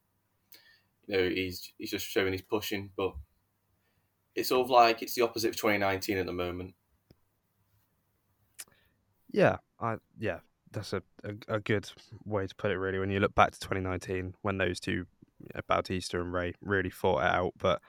you 1.07 1.15
know 1.15 1.29
he's 1.29 1.71
he's 1.77 1.91
just 1.91 2.05
showing 2.05 2.33
he's 2.33 2.41
pushing. 2.41 2.89
But 2.97 3.13
it's 4.35 4.49
sort 4.49 4.65
of 4.65 4.69
like 4.69 5.01
it's 5.01 5.15
the 5.15 5.21
opposite 5.21 5.51
of 5.51 5.55
2019 5.55 6.17
at 6.17 6.25
the 6.25 6.33
moment. 6.33 6.75
Yeah, 9.31 9.59
I 9.79 9.95
yeah, 10.17 10.39
that's 10.73 10.91
a, 10.91 11.03
a, 11.23 11.55
a 11.55 11.59
good 11.61 11.89
way 12.25 12.47
to 12.47 12.55
put 12.55 12.71
it. 12.71 12.77
Really, 12.77 12.99
when 12.99 13.11
you 13.11 13.21
look 13.21 13.33
back 13.33 13.51
to 13.51 13.59
2019, 13.61 14.33
when 14.41 14.57
those 14.57 14.81
two 14.81 15.05
Bautista 15.67 16.19
and 16.19 16.33
Rea 16.33 16.53
really 16.61 16.89
fought 16.89 17.23
it 17.23 17.31
out. 17.31 17.53
But 17.57 17.81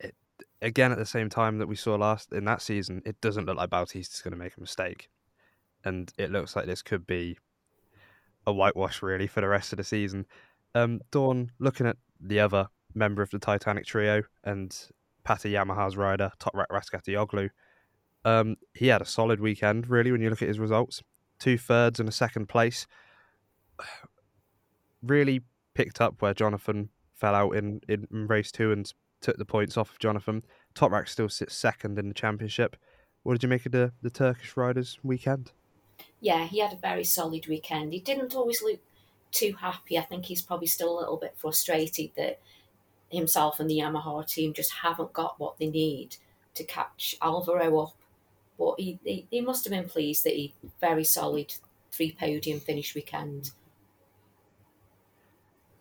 it, 0.00 0.14
again, 0.62 0.92
at 0.92 0.98
the 0.98 1.06
same 1.06 1.28
time 1.28 1.58
that 1.58 1.66
we 1.66 1.76
saw 1.76 1.94
last 1.96 2.32
in 2.32 2.44
that 2.44 2.62
season, 2.62 3.02
it 3.04 3.20
doesn't 3.20 3.46
look 3.46 3.56
like 3.56 3.70
Bautista's 3.70 4.22
going 4.22 4.32
to 4.32 4.38
make 4.38 4.56
a 4.56 4.60
mistake, 4.60 5.08
and 5.84 6.12
it 6.18 6.30
looks 6.30 6.56
like 6.56 6.66
this 6.66 6.82
could 6.82 7.06
be 7.06 7.38
a 8.46 8.52
whitewash 8.52 9.02
really 9.02 9.26
for 9.26 9.40
the 9.40 9.48
rest 9.48 9.72
of 9.72 9.76
the 9.78 9.84
season. 9.84 10.26
Um, 10.74 11.00
Dawn, 11.10 11.50
looking 11.58 11.86
at 11.86 11.96
the 12.20 12.40
other 12.40 12.68
member 12.94 13.22
of 13.22 13.30
the 13.30 13.38
Titanic 13.38 13.86
trio 13.86 14.22
and 14.44 14.76
Pata 15.24 15.48
Yamaha's 15.48 15.96
rider, 15.96 16.30
Toprak 16.38 16.66
Razgatlioglu, 16.70 17.50
um, 18.24 18.56
he 18.74 18.88
had 18.88 19.02
a 19.02 19.06
solid 19.06 19.40
weekend 19.40 19.88
really 19.88 20.12
when 20.12 20.20
you 20.20 20.30
look 20.30 20.42
at 20.42 20.48
his 20.48 20.58
results. 20.58 21.02
Two 21.38 21.58
thirds 21.58 22.00
and 22.00 22.08
a 22.08 22.12
second 22.12 22.48
place 22.48 22.86
really 25.02 25.42
picked 25.76 26.00
up 26.00 26.22
where 26.22 26.32
Jonathan 26.32 26.88
fell 27.14 27.34
out 27.34 27.50
in, 27.50 27.80
in, 27.86 28.06
race 28.10 28.50
two 28.50 28.72
and 28.72 28.92
took 29.20 29.36
the 29.36 29.44
points 29.44 29.76
off 29.76 29.90
of 29.90 29.98
Jonathan. 29.98 30.42
Toprak 30.74 31.06
still 31.08 31.28
sits 31.28 31.54
second 31.54 31.98
in 31.98 32.08
the 32.08 32.14
championship. 32.14 32.76
What 33.22 33.34
did 33.34 33.42
you 33.42 33.48
make 33.48 33.66
of 33.66 33.72
the, 33.72 33.92
the 34.02 34.10
Turkish 34.10 34.56
riders 34.56 34.98
weekend? 35.02 35.52
Yeah, 36.20 36.46
he 36.46 36.60
had 36.60 36.72
a 36.72 36.76
very 36.76 37.04
solid 37.04 37.46
weekend. 37.46 37.92
He 37.92 38.00
didn't 38.00 38.34
always 38.34 38.62
look 38.62 38.80
too 39.32 39.54
happy. 39.60 39.98
I 39.98 40.02
think 40.02 40.24
he's 40.24 40.42
probably 40.42 40.66
still 40.66 40.96
a 40.96 41.00
little 41.00 41.18
bit 41.18 41.36
frustrated 41.36 42.10
that 42.16 42.40
himself 43.10 43.60
and 43.60 43.68
the 43.68 43.78
Yamaha 43.78 44.26
team 44.26 44.54
just 44.54 44.72
haven't 44.82 45.12
got 45.12 45.38
what 45.38 45.58
they 45.58 45.68
need 45.68 46.16
to 46.54 46.64
catch 46.64 47.16
Alvaro 47.20 47.78
up. 47.80 47.96
But 48.58 48.80
he, 48.80 48.98
he, 49.04 49.26
he 49.30 49.40
must 49.42 49.64
have 49.64 49.72
been 49.72 49.88
pleased 49.88 50.24
that 50.24 50.34
he 50.34 50.54
very 50.80 51.04
solid 51.04 51.54
three 51.90 52.16
podium 52.18 52.60
finish 52.60 52.94
weekend. 52.94 53.50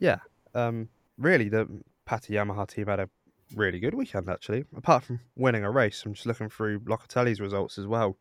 Yeah, 0.06 0.20
um, 0.54 0.90
really, 1.18 1.50
the 1.50 1.68
Pata 2.06 2.32
Yamaha 2.32 2.68
team 2.68 2.86
had 2.86 3.00
a 3.00 3.10
really 3.56 3.80
good 3.80 3.96
weekend 3.96 4.30
actually. 4.30 4.64
Apart 4.78 5.04
from 5.04 5.20
winning 5.36 5.64
a 5.64 5.72
race, 5.72 6.04
I'm 6.06 6.14
just 6.14 6.28
looking 6.28 6.48
through 6.48 6.82
Locatelli's 6.82 7.42
results 7.42 7.80
as 7.80 7.88
well. 7.88 8.16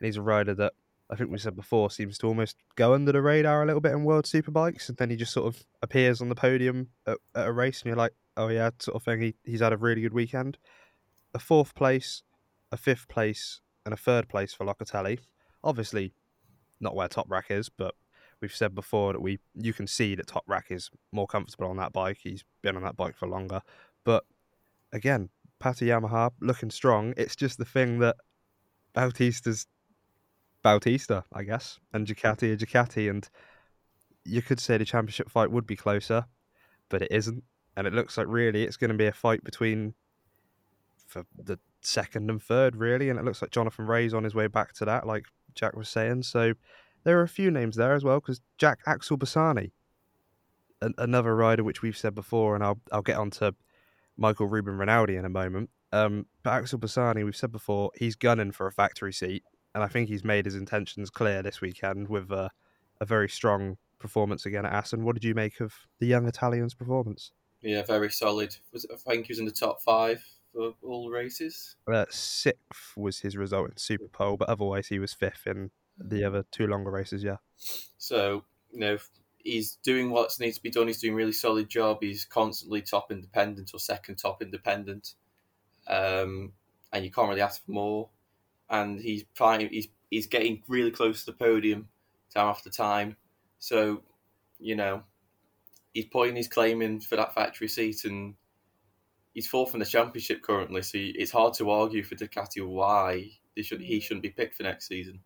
And 0.00 0.06
he's 0.06 0.16
a 0.16 0.22
rider 0.22 0.54
that 0.54 0.72
I 1.10 1.16
think 1.16 1.30
we 1.30 1.36
said 1.36 1.54
before 1.54 1.90
seems 1.90 2.16
to 2.18 2.28
almost 2.28 2.56
go 2.76 2.94
under 2.94 3.12
the 3.12 3.20
radar 3.20 3.62
a 3.62 3.66
little 3.66 3.82
bit 3.82 3.92
in 3.92 4.04
World 4.04 4.24
Superbikes, 4.24 4.88
and 4.88 4.96
then 4.96 5.10
he 5.10 5.16
just 5.16 5.34
sort 5.34 5.54
of 5.54 5.62
appears 5.82 6.22
on 6.22 6.30
the 6.30 6.34
podium 6.34 6.88
at, 7.06 7.18
at 7.34 7.46
a 7.46 7.52
race, 7.52 7.82
and 7.82 7.88
you're 7.88 7.96
like, 7.96 8.14
oh 8.38 8.48
yeah, 8.48 8.70
sort 8.78 8.96
of 8.96 9.02
thing. 9.02 9.20
He, 9.20 9.34
he's 9.44 9.60
had 9.60 9.74
a 9.74 9.76
really 9.76 10.00
good 10.00 10.14
weekend. 10.14 10.56
A 11.34 11.38
fourth 11.38 11.74
place, 11.74 12.22
a 12.70 12.78
fifth 12.78 13.06
place, 13.08 13.60
and 13.84 13.92
a 13.92 13.98
third 13.98 14.30
place 14.30 14.54
for 14.54 14.64
Locatelli. 14.64 15.18
Obviously, 15.62 16.14
not 16.80 16.96
where 16.96 17.08
Toprak 17.08 17.50
is, 17.50 17.68
but 17.68 17.94
we've 18.42 18.54
said 18.54 18.74
before 18.74 19.12
that 19.12 19.22
we 19.22 19.38
you 19.54 19.72
can 19.72 19.86
see 19.86 20.14
that 20.16 20.26
Toprak 20.26 20.64
is 20.70 20.90
more 21.12 21.26
comfortable 21.26 21.68
on 21.68 21.76
that 21.78 21.92
bike. 21.92 22.18
He's 22.22 22.44
been 22.60 22.76
on 22.76 22.82
that 22.82 22.96
bike 22.96 23.16
for 23.16 23.28
longer, 23.28 23.62
but 24.04 24.24
again, 24.92 25.30
Pata 25.58 25.84
Yamaha 25.84 26.32
looking 26.40 26.70
strong. 26.70 27.14
It's 27.16 27.36
just 27.36 27.56
the 27.56 27.64
thing 27.64 28.00
that 28.00 28.16
Bautista's 28.94 29.66
Bautista, 30.62 31.24
I 31.32 31.44
guess, 31.44 31.78
and 31.92 32.06
Ducati 32.06 32.52
are 32.52 32.56
Ducati, 32.56 33.08
and 33.08 33.28
you 34.24 34.42
could 34.42 34.60
say 34.60 34.76
the 34.76 34.84
championship 34.84 35.30
fight 35.30 35.50
would 35.50 35.66
be 35.66 35.76
closer, 35.76 36.26
but 36.88 37.02
it 37.02 37.10
isn't, 37.10 37.42
and 37.76 37.86
it 37.86 37.92
looks 37.92 38.18
like 38.18 38.26
really 38.28 38.64
it's 38.64 38.76
going 38.76 38.90
to 38.90 38.96
be 38.96 39.06
a 39.06 39.12
fight 39.12 39.42
between 39.44 39.94
for 41.08 41.24
the 41.36 41.58
second 41.80 42.30
and 42.30 42.42
third, 42.42 42.76
really, 42.76 43.08
and 43.08 43.18
it 43.18 43.24
looks 43.24 43.42
like 43.42 43.50
Jonathan 43.50 43.86
Rea's 43.86 44.14
on 44.14 44.24
his 44.24 44.34
way 44.34 44.46
back 44.46 44.72
to 44.74 44.84
that, 44.84 45.06
like 45.06 45.26
Jack 45.54 45.76
was 45.76 45.88
saying. 45.88 46.22
So 46.22 46.54
there 47.04 47.18
are 47.18 47.24
a 47.24 47.28
few 47.28 47.50
names 47.50 47.76
there 47.76 47.94
as 47.94 48.04
well, 48.04 48.20
because 48.20 48.40
Jack 48.58 48.80
Axel 48.86 49.18
Bassani, 49.18 49.72
another 50.98 51.34
rider 51.34 51.64
which 51.64 51.82
we've 51.82 51.96
said 51.96 52.14
before, 52.14 52.54
and 52.54 52.64
I'll 52.64 52.80
I'll 52.90 53.02
get 53.02 53.16
onto 53.16 53.52
Michael 54.16 54.46
Ruben 54.46 54.78
Rinaldi 54.78 55.16
in 55.16 55.24
a 55.24 55.30
moment. 55.30 55.70
Um, 55.92 56.26
but 56.42 56.50
Axel 56.54 56.78
Bassani, 56.78 57.24
we've 57.24 57.36
said 57.36 57.52
before, 57.52 57.90
he's 57.96 58.16
gunning 58.16 58.52
for 58.52 58.66
a 58.66 58.72
factory 58.72 59.12
seat 59.12 59.44
and 59.74 59.82
I 59.82 59.88
think 59.88 60.08
he's 60.08 60.24
made 60.24 60.44
his 60.44 60.54
intentions 60.54 61.10
clear 61.10 61.42
this 61.42 61.60
weekend 61.60 62.08
with 62.08 62.30
a 62.30 62.50
very 63.02 63.28
strong 63.28 63.78
performance 63.98 64.46
again 64.46 64.66
at 64.66 64.72
Assen. 64.72 65.04
What 65.04 65.14
did 65.14 65.24
you 65.24 65.34
make 65.34 65.60
of 65.60 65.74
the 65.98 66.06
young 66.06 66.26
Italian's 66.26 66.74
performance? 66.74 67.32
Yeah, 67.62 67.82
very 67.82 68.10
solid. 68.10 68.54
Was 68.72 68.84
it, 68.84 68.90
I 68.92 69.10
think 69.10 69.26
he 69.26 69.32
was 69.32 69.38
in 69.38 69.44
the 69.44 69.50
top 69.50 69.80
five 69.80 70.22
for 70.52 70.74
all 70.82 71.10
races. 71.10 71.76
Uh, 71.90 72.04
sixth 72.10 72.96
was 72.96 73.20
his 73.20 73.36
result 73.36 73.70
in 73.70 73.76
Super 73.76 74.08
Pole, 74.08 74.36
but 74.36 74.48
otherwise 74.48 74.88
he 74.88 74.98
was 74.98 75.14
fifth 75.14 75.46
in 75.46 75.70
the 76.04 76.24
other 76.24 76.44
two 76.50 76.66
longer 76.66 76.90
races. 76.90 77.22
Yeah. 77.22 77.36
So 77.98 78.44
you 78.72 78.80
know 78.80 78.98
he's 79.38 79.76
doing 79.82 80.10
what 80.10 80.36
needs 80.40 80.56
to 80.56 80.62
be 80.62 80.70
done. 80.70 80.86
He's 80.86 81.00
doing 81.00 81.14
a 81.14 81.16
really 81.16 81.32
solid 81.32 81.68
job. 81.68 81.98
He's 82.00 82.24
constantly 82.24 82.82
top 82.82 83.10
independent 83.10 83.70
or 83.74 83.80
second 83.80 84.16
top 84.16 84.42
independent, 84.42 85.14
um, 85.88 86.52
and 86.92 87.04
you 87.04 87.10
can't 87.10 87.28
really 87.28 87.40
ask 87.40 87.64
for 87.64 87.72
more 87.72 88.08
and 88.72 89.00
he's 89.00 89.24
trying. 89.34 89.68
He's 89.68 89.88
he's 90.10 90.26
getting 90.26 90.62
really 90.66 90.90
close 90.90 91.20
to 91.20 91.26
the 91.26 91.36
podium 91.36 91.88
time 92.34 92.48
after 92.48 92.70
time. 92.70 93.16
So, 93.58 94.02
you 94.58 94.74
know, 94.74 95.04
he's 95.94 96.06
putting 96.06 96.34
his 96.34 96.48
claim 96.48 96.82
in 96.82 97.00
for 97.00 97.16
that 97.16 97.34
factory 97.34 97.68
seat, 97.68 98.04
and 98.04 98.34
he's 99.34 99.46
fourth 99.46 99.74
in 99.74 99.80
the 99.80 99.86
championship 99.86 100.42
currently. 100.42 100.82
So 100.82 100.98
it's 100.98 101.30
hard 101.30 101.54
to 101.54 101.70
argue 101.70 102.02
for 102.02 102.16
Ducati 102.16 102.66
why 102.66 103.32
they 103.54 103.62
should 103.62 103.82
he 103.82 104.00
shouldn't 104.00 104.22
be 104.22 104.30
picked 104.30 104.56
for 104.56 104.64
next 104.64 104.88
season. 104.88 105.20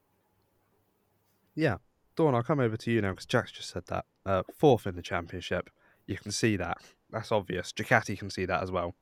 Yeah, 1.57 1.79
Dawn, 2.17 2.35
I'll 2.35 2.43
come 2.43 2.61
over 2.61 2.77
to 2.77 2.91
you 2.91 3.01
now 3.01 3.11
because 3.11 3.27
Jack's 3.27 3.53
just 3.53 3.71
said 3.71 3.87
that. 3.87 4.05
Uh, 4.25 4.43
fourth 4.57 4.87
in 4.87 4.95
the 4.95 5.03
championship, 5.03 5.71
you 6.07 6.17
can 6.17 6.31
see 6.31 6.57
that. 6.57 6.79
That's 7.11 7.33
obvious. 7.33 7.73
Ducati 7.73 8.19
can 8.19 8.31
see 8.31 8.45
that 8.45 8.63
as 8.63 8.71
well. 8.71 8.95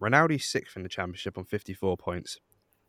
Rinaldi's 0.00 0.44
sixth 0.44 0.76
in 0.76 0.82
the 0.82 0.88
championship 0.88 1.36
on 1.36 1.44
54 1.44 1.96
points. 1.96 2.38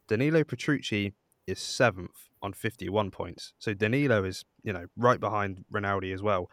Danilo 0.07 0.43
Petrucci 0.43 1.13
is 1.47 1.59
seventh 1.59 2.29
on 2.41 2.53
51 2.53 3.11
points. 3.11 3.53
So 3.59 3.73
Danilo 3.73 4.23
is, 4.23 4.45
you 4.63 4.71
know, 4.71 4.85
right 4.95 5.19
behind 5.19 5.65
Rinaldi 5.71 6.11
as 6.11 6.21
well. 6.21 6.49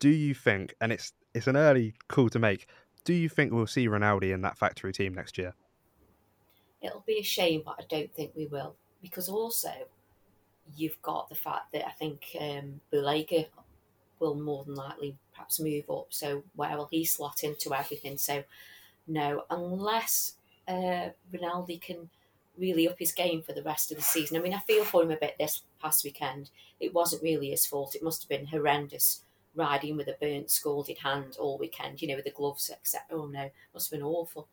Do 0.00 0.08
you 0.08 0.34
think, 0.34 0.74
and 0.80 0.92
it's 0.92 1.12
it's 1.34 1.46
an 1.46 1.56
early 1.56 1.94
call 2.08 2.28
to 2.30 2.38
make, 2.38 2.66
do 3.04 3.12
you 3.12 3.28
think 3.28 3.52
we'll 3.52 3.66
see 3.66 3.86
Rinaldi 3.86 4.32
in 4.32 4.40
that 4.42 4.58
factory 4.58 4.92
team 4.92 5.14
next 5.14 5.38
year? 5.38 5.54
It'll 6.80 7.04
be 7.06 7.18
a 7.18 7.22
shame, 7.22 7.62
but 7.64 7.76
I 7.78 7.84
don't 7.88 8.12
think 8.14 8.32
we 8.34 8.46
will. 8.46 8.76
Because 9.02 9.28
also, 9.28 9.70
you've 10.76 11.00
got 11.02 11.28
the 11.28 11.34
fact 11.34 11.72
that 11.72 11.86
I 11.86 11.90
think 11.90 12.36
um, 12.40 12.80
Bulega 12.92 13.46
will 14.18 14.34
more 14.34 14.64
than 14.64 14.74
likely 14.74 15.16
perhaps 15.32 15.60
move 15.60 15.88
up. 15.90 16.06
So 16.10 16.42
where 16.54 16.76
will 16.76 16.88
he 16.90 17.04
slot 17.04 17.44
into 17.44 17.74
everything? 17.74 18.18
So 18.18 18.44
no, 19.06 19.44
unless 19.50 20.34
uh, 20.66 21.10
Rinaldi 21.32 21.78
can 21.78 22.10
really 22.58 22.88
up 22.88 22.98
his 22.98 23.12
game 23.12 23.42
for 23.42 23.52
the 23.52 23.62
rest 23.62 23.90
of 23.90 23.96
the 23.96 24.02
season. 24.02 24.36
I 24.36 24.40
mean, 24.40 24.54
I 24.54 24.58
feel 24.58 24.84
for 24.84 25.02
him 25.02 25.10
a 25.10 25.16
bit 25.16 25.36
this 25.38 25.62
past 25.80 26.04
weekend. 26.04 26.50
It 26.80 26.92
wasn't 26.92 27.22
really 27.22 27.50
his 27.50 27.64
fault. 27.64 27.94
It 27.94 28.02
must 28.02 28.22
have 28.22 28.28
been 28.28 28.46
horrendous 28.46 29.22
riding 29.54 29.96
with 29.96 30.08
a 30.08 30.16
burnt, 30.20 30.50
scalded 30.50 30.98
hand 30.98 31.36
all 31.38 31.58
weekend, 31.58 32.02
you 32.02 32.08
know, 32.08 32.16
with 32.16 32.24
the 32.24 32.30
gloves, 32.30 32.70
etc. 32.70 33.06
Oh 33.10 33.26
no, 33.26 33.50
must 33.72 33.90
have 33.90 33.98
been 33.98 34.06
awful. 34.06 34.48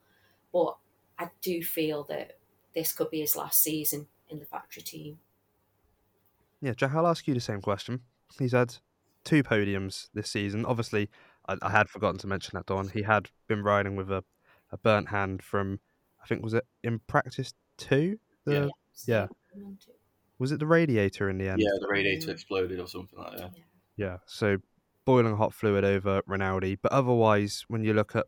But 0.52 0.76
I 1.18 1.28
do 1.42 1.62
feel 1.62 2.04
that 2.04 2.38
this 2.74 2.92
could 2.92 3.10
be 3.10 3.20
his 3.20 3.36
last 3.36 3.62
season 3.62 4.06
in 4.28 4.38
the 4.38 4.44
factory 4.44 4.82
team. 4.82 5.18
Yeah, 6.60 6.72
Jack, 6.72 6.94
I'll 6.94 7.06
ask 7.06 7.26
you 7.26 7.34
the 7.34 7.40
same 7.40 7.60
question. 7.60 8.00
He's 8.38 8.52
had 8.52 8.74
two 9.24 9.42
podiums 9.42 10.08
this 10.14 10.30
season. 10.30 10.64
Obviously, 10.64 11.10
I, 11.48 11.56
I 11.62 11.70
had 11.70 11.88
forgotten 11.88 12.18
to 12.18 12.26
mention 12.26 12.52
that, 12.54 12.66
Dawn. 12.66 12.88
He 12.88 13.02
had 13.02 13.28
been 13.46 13.62
riding 13.62 13.96
with 13.96 14.10
a, 14.10 14.24
a 14.70 14.78
burnt 14.78 15.08
hand 15.08 15.42
from, 15.42 15.80
I 16.22 16.26
think, 16.26 16.42
was 16.42 16.54
it 16.54 16.64
in 16.82 17.00
practice 17.06 17.52
two? 17.76 18.18
The, 18.44 18.72
yeah. 19.06 19.26
yeah. 19.54 19.62
Was 20.38 20.52
it 20.52 20.58
the 20.58 20.66
radiator 20.66 21.28
in 21.28 21.38
the 21.38 21.48
end? 21.48 21.60
Yeah, 21.60 21.70
the 21.80 21.88
radiator 21.88 22.30
exploded 22.30 22.78
or 22.78 22.86
something 22.86 23.18
like 23.18 23.36
that. 23.36 23.52
Yeah. 23.96 24.18
So 24.26 24.58
boiling 25.04 25.36
hot 25.36 25.54
fluid 25.54 25.84
over 25.84 26.22
Rinaldi. 26.26 26.76
But 26.76 26.92
otherwise, 26.92 27.64
when 27.68 27.84
you 27.84 27.94
look 27.94 28.14
at 28.14 28.26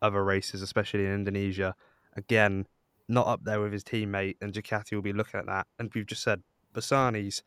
other 0.00 0.24
races, 0.24 0.62
especially 0.62 1.04
in 1.04 1.12
Indonesia, 1.12 1.74
again, 2.16 2.66
not 3.08 3.26
up 3.26 3.44
there 3.44 3.60
with 3.60 3.72
his 3.72 3.84
teammate, 3.84 4.36
and 4.40 4.52
Ducati 4.52 4.92
will 4.94 5.02
be 5.02 5.12
looking 5.12 5.40
at 5.40 5.46
that. 5.46 5.66
And 5.78 5.90
we've 5.94 6.06
just 6.06 6.22
said 6.22 6.42
Bassani's 6.72 7.42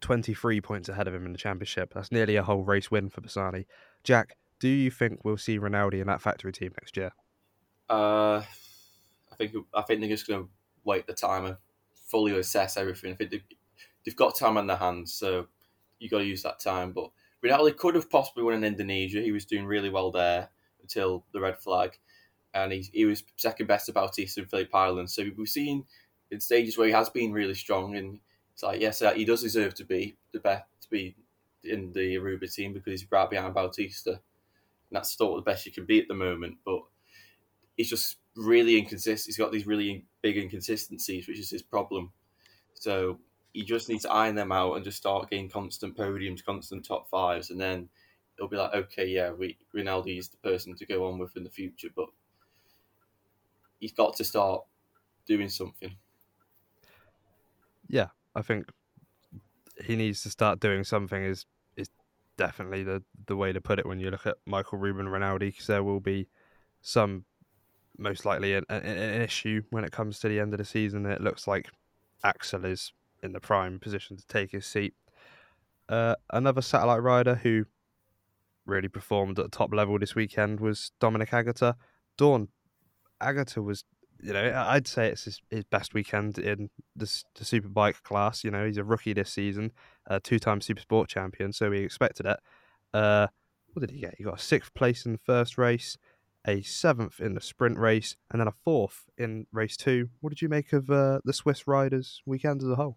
23 0.00 0.60
points 0.60 0.88
ahead 0.88 1.08
of 1.08 1.14
him 1.14 1.26
in 1.26 1.32
the 1.32 1.38
championship. 1.38 1.92
That's 1.94 2.12
nearly 2.12 2.36
a 2.36 2.42
whole 2.42 2.62
race 2.62 2.90
win 2.90 3.08
for 3.08 3.20
Bassani. 3.20 3.66
Jack, 4.02 4.36
do 4.58 4.68
you 4.68 4.90
think 4.90 5.24
we'll 5.24 5.36
see 5.36 5.58
Rinaldi 5.58 6.00
in 6.00 6.06
that 6.06 6.20
factory 6.20 6.52
team 6.52 6.72
next 6.78 6.96
year? 6.96 7.12
Uh, 7.88 8.42
I 9.32 9.36
think 9.36 9.52
I 9.74 9.82
think 9.82 10.00
they're 10.00 10.08
just 10.08 10.28
going 10.28 10.44
to 10.44 10.50
wait 10.84 11.06
the 11.06 11.14
time 11.14 11.44
and 11.46 11.56
fully 12.06 12.38
assess 12.38 12.76
everything. 12.76 13.12
I 13.12 13.16
think 13.16 13.30
they've, 13.30 13.44
they've 14.04 14.16
got 14.16 14.36
time 14.36 14.56
on 14.56 14.66
their 14.66 14.76
hands, 14.76 15.12
so 15.12 15.46
you 15.98 16.08
got 16.08 16.18
to 16.18 16.24
use 16.24 16.42
that 16.42 16.60
time. 16.60 16.92
But 16.92 17.10
Rinaldi 17.42 17.72
could 17.72 17.94
have 17.94 18.10
possibly 18.10 18.42
won 18.42 18.54
in 18.54 18.64
Indonesia. 18.64 19.20
He 19.20 19.32
was 19.32 19.44
doing 19.44 19.66
really 19.66 19.90
well 19.90 20.10
there 20.10 20.50
until 20.82 21.24
the 21.32 21.40
red 21.40 21.58
flag, 21.58 21.98
and 22.54 22.72
he, 22.72 22.88
he 22.92 23.04
was 23.06 23.24
second 23.36 23.66
best 23.66 23.86
to 23.86 23.92
Bautista 23.92 24.40
and 24.40 24.50
Phillip 24.50 24.74
Island. 24.74 25.10
So 25.10 25.24
we've 25.36 25.48
seen 25.48 25.84
in 26.30 26.40
stages 26.40 26.76
where 26.76 26.86
he 26.86 26.92
has 26.92 27.08
been 27.08 27.32
really 27.32 27.54
strong, 27.54 27.96
and 27.96 28.20
it's 28.60 28.62
like 28.62 28.80
yes, 28.82 29.02
he 29.16 29.24
does 29.24 29.40
deserve 29.40 29.74
to 29.76 29.84
be 29.84 30.16
the 30.32 30.38
best 30.38 30.64
to 30.82 30.90
be 30.90 31.16
in 31.64 31.92
the 31.94 32.16
Aruba 32.16 32.52
team 32.52 32.74
because 32.74 33.00
he's 33.00 33.10
right 33.10 33.30
behind 33.30 33.54
Bautista, 33.54 34.10
and 34.10 34.20
that's 34.90 35.16
sort 35.16 35.38
of 35.38 35.44
the 35.44 35.50
best 35.50 35.64
you 35.64 35.72
can 35.72 35.86
be 35.86 35.98
at 35.98 36.08
the 36.08 36.14
moment. 36.14 36.58
But 36.62 36.82
he's 37.78 37.88
just 37.88 38.16
really 38.36 38.78
inconsistent. 38.78 39.28
He's 39.28 39.38
got 39.38 39.50
these 39.50 39.66
really 39.66 40.04
big 40.20 40.36
inconsistencies, 40.36 41.26
which 41.26 41.38
is 41.38 41.48
his 41.48 41.62
problem. 41.62 42.12
So 42.74 43.18
he 43.54 43.64
just 43.64 43.88
needs 43.88 44.02
to 44.02 44.12
iron 44.12 44.34
them 44.34 44.52
out 44.52 44.74
and 44.74 44.84
just 44.84 44.98
start 44.98 45.30
getting 45.30 45.48
constant 45.48 45.96
podiums, 45.96 46.44
constant 46.44 46.84
top 46.84 47.08
fives, 47.08 47.48
and 47.48 47.58
then 47.58 47.88
it'll 48.36 48.50
be 48.50 48.58
like, 48.58 48.74
okay, 48.74 49.06
yeah, 49.06 49.30
we, 49.30 49.56
Rinaldi 49.72 50.18
is 50.18 50.28
the 50.28 50.36
person 50.36 50.76
to 50.76 50.84
go 50.84 51.08
on 51.08 51.18
with 51.18 51.34
in 51.34 51.44
the 51.44 51.50
future, 51.50 51.88
but 51.96 52.08
he's 53.78 53.92
got 53.92 54.16
to 54.16 54.24
start 54.24 54.64
doing 55.26 55.48
something. 55.48 55.96
Yeah, 57.88 58.08
I 58.40 58.42
think 58.42 58.70
he 59.84 59.96
needs 59.96 60.22
to 60.22 60.30
start 60.30 60.60
doing 60.60 60.82
something. 60.82 61.22
Is 61.22 61.46
is 61.76 61.90
definitely 62.36 62.82
the 62.82 63.02
the 63.26 63.36
way 63.36 63.52
to 63.52 63.60
put 63.60 63.78
it 63.78 63.86
when 63.86 64.00
you 64.00 64.10
look 64.10 64.26
at 64.26 64.38
Michael 64.46 64.78
Ruben 64.78 65.08
Rinaldi, 65.08 65.50
because 65.50 65.66
there 65.66 65.84
will 65.84 66.00
be 66.00 66.26
some 66.80 67.26
most 67.98 68.24
likely 68.24 68.54
an, 68.54 68.64
an, 68.70 68.82
an, 68.82 69.20
issue 69.20 69.62
when 69.68 69.84
it 69.84 69.92
comes 69.92 70.18
to 70.18 70.28
the 70.28 70.40
end 70.40 70.54
of 70.54 70.58
the 70.58 70.64
season. 70.64 71.04
It 71.04 71.20
looks 71.20 71.46
like 71.46 71.68
Axel 72.24 72.64
is 72.64 72.92
in 73.22 73.32
the 73.32 73.40
prime 73.40 73.78
position 73.78 74.16
to 74.16 74.26
take 74.26 74.52
his 74.52 74.64
seat. 74.64 74.94
Uh, 75.86 76.14
another 76.30 76.62
satellite 76.62 77.02
rider 77.02 77.34
who 77.34 77.66
really 78.64 78.88
performed 78.88 79.38
at 79.38 79.44
the 79.44 79.56
top 79.56 79.74
level 79.74 79.98
this 79.98 80.14
weekend 80.14 80.60
was 80.60 80.92
Dominique 80.98 81.30
Aegerter. 81.30 81.74
Dawn 82.16 82.48
Aegerter 83.20 83.62
was, 83.62 83.84
you 84.22 84.32
know, 84.32 84.64
I'd 84.66 84.86
say 84.86 85.08
it's 85.08 85.24
his, 85.24 85.40
his 85.50 85.64
best 85.64 85.94
weekend 85.94 86.38
in 86.38 86.70
the, 86.94 87.22
the 87.34 87.44
superbike 87.44 88.02
class. 88.02 88.44
You 88.44 88.50
know, 88.50 88.66
he's 88.66 88.76
a 88.76 88.84
rookie 88.84 89.12
this 89.12 89.32
season, 89.32 89.72
a 90.06 90.20
two-time 90.20 90.60
super 90.60 90.80
sport 90.80 91.08
champion, 91.08 91.52
so 91.52 91.70
we 91.70 91.78
expected 91.78 92.26
it. 92.26 92.38
Uh, 92.92 93.28
what 93.72 93.80
did 93.80 93.90
he 93.90 94.00
get? 94.00 94.14
He 94.18 94.24
got 94.24 94.38
a 94.40 94.42
sixth 94.42 94.74
place 94.74 95.06
in 95.06 95.12
the 95.12 95.18
first 95.18 95.56
race, 95.56 95.96
a 96.46 96.62
seventh 96.62 97.20
in 97.20 97.34
the 97.34 97.40
sprint 97.40 97.78
race, 97.78 98.16
and 98.30 98.40
then 98.40 98.48
a 98.48 98.54
fourth 98.64 99.04
in 99.16 99.46
race 99.52 99.76
two. 99.76 100.08
What 100.20 100.30
did 100.30 100.42
you 100.42 100.48
make 100.48 100.72
of 100.72 100.90
uh, 100.90 101.20
the 101.24 101.32
Swiss 101.32 101.66
riders 101.66 102.22
weekend 102.26 102.62
as 102.62 102.68
a 102.68 102.76
whole? 102.76 102.96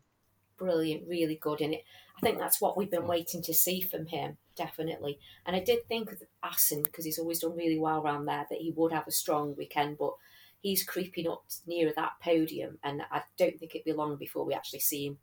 Brilliant, 0.57 1.07
really 1.07 1.35
good 1.35 1.61
in 1.61 1.73
it. 1.73 1.83
I 2.15 2.21
think 2.21 2.39
that's 2.39 2.61
what 2.61 2.77
we've 2.77 2.91
been 2.91 3.07
waiting 3.07 3.41
to 3.41 3.53
see 3.53 3.81
from 3.81 4.05
him, 4.05 4.37
definitely. 4.55 5.19
And 5.45 5.55
I 5.55 5.59
did 5.59 5.87
think 5.87 6.11
of 6.11 6.21
Assen, 6.41 6.83
because 6.83 7.05
he's 7.05 7.19
always 7.19 7.39
done 7.39 7.57
really 7.57 7.79
well 7.79 8.01
around 8.01 8.25
there, 8.25 8.45
that 8.49 8.59
he 8.59 8.71
would 8.75 8.93
have 8.93 9.07
a 9.07 9.11
strong 9.11 9.55
weekend, 9.57 9.97
but 9.97 10.13
he's 10.63 10.83
creeping 10.83 11.27
up 11.27 11.43
nearer 11.67 11.91
that 11.95 12.13
podium, 12.23 12.79
and 12.83 13.03
I 13.11 13.21
don't 13.37 13.59
think 13.59 13.75
it'd 13.75 13.85
be 13.85 13.93
long 13.93 14.15
before 14.15 14.45
we 14.45 14.53
actually 14.53 14.79
see 14.79 15.07
him 15.07 15.17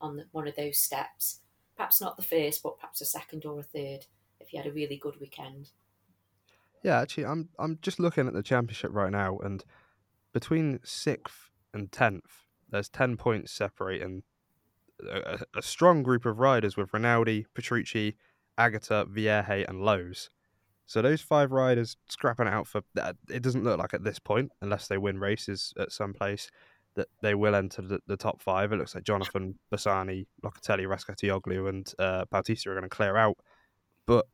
on 0.00 0.16
the, 0.16 0.24
one 0.32 0.48
of 0.48 0.56
those 0.56 0.78
steps. 0.78 1.40
Perhaps 1.76 2.00
not 2.00 2.16
the 2.16 2.22
first, 2.22 2.62
but 2.62 2.78
perhaps 2.78 3.00
a 3.00 3.04
second 3.04 3.44
or 3.44 3.60
a 3.60 3.62
third 3.62 4.06
if 4.40 4.48
he 4.48 4.56
had 4.56 4.66
a 4.66 4.72
really 4.72 4.96
good 4.96 5.20
weekend. 5.20 5.70
Yeah, 6.82 7.00
actually, 7.00 7.26
I'm 7.26 7.50
I'm 7.58 7.78
just 7.82 8.00
looking 8.00 8.26
at 8.26 8.32
the 8.32 8.42
championship 8.42 8.90
right 8.92 9.12
now, 9.12 9.38
and 9.38 9.62
between 10.32 10.80
sixth 10.82 11.50
and 11.74 11.92
tenth, 11.92 12.46
there's 12.68 12.88
ten 12.88 13.16
points 13.16 13.52
separating 13.52 14.22
a, 15.06 15.40
a, 15.54 15.62
strong 15.62 16.02
group 16.02 16.24
of 16.24 16.38
riders 16.38 16.76
with 16.76 16.92
Rinaldi, 16.92 17.46
Petrucci, 17.54 18.16
Aegerter, 18.58 19.06
Vierge, 19.08 19.64
and 19.68 19.82
Lowes. 19.82 20.30
So 20.88 21.02
those 21.02 21.20
five 21.20 21.52
riders 21.52 21.98
scrapping 22.08 22.48
out 22.48 22.66
for 22.66 22.80
that. 22.94 23.14
It 23.30 23.42
doesn't 23.42 23.62
look 23.62 23.78
like 23.78 23.92
at 23.92 24.04
this 24.04 24.18
point, 24.18 24.50
unless 24.62 24.88
they 24.88 24.96
win 24.96 25.20
races 25.20 25.74
at 25.78 25.92
some 25.92 26.14
place, 26.14 26.50
that 26.94 27.08
they 27.20 27.34
will 27.34 27.54
enter 27.54 27.82
the, 27.82 28.00
the 28.06 28.16
top 28.16 28.40
five. 28.40 28.72
It 28.72 28.76
looks 28.76 28.94
like 28.94 29.04
Jonathan 29.04 29.58
Bassani, 29.70 30.24
Locatelli, 30.42 30.86
Razgatlioglu, 30.86 31.68
and 31.68 31.92
uh, 31.98 32.24
Bautista 32.30 32.70
are 32.70 32.74
going 32.74 32.84
to 32.84 32.88
clear 32.88 33.18
out. 33.18 33.36
But 34.06 34.28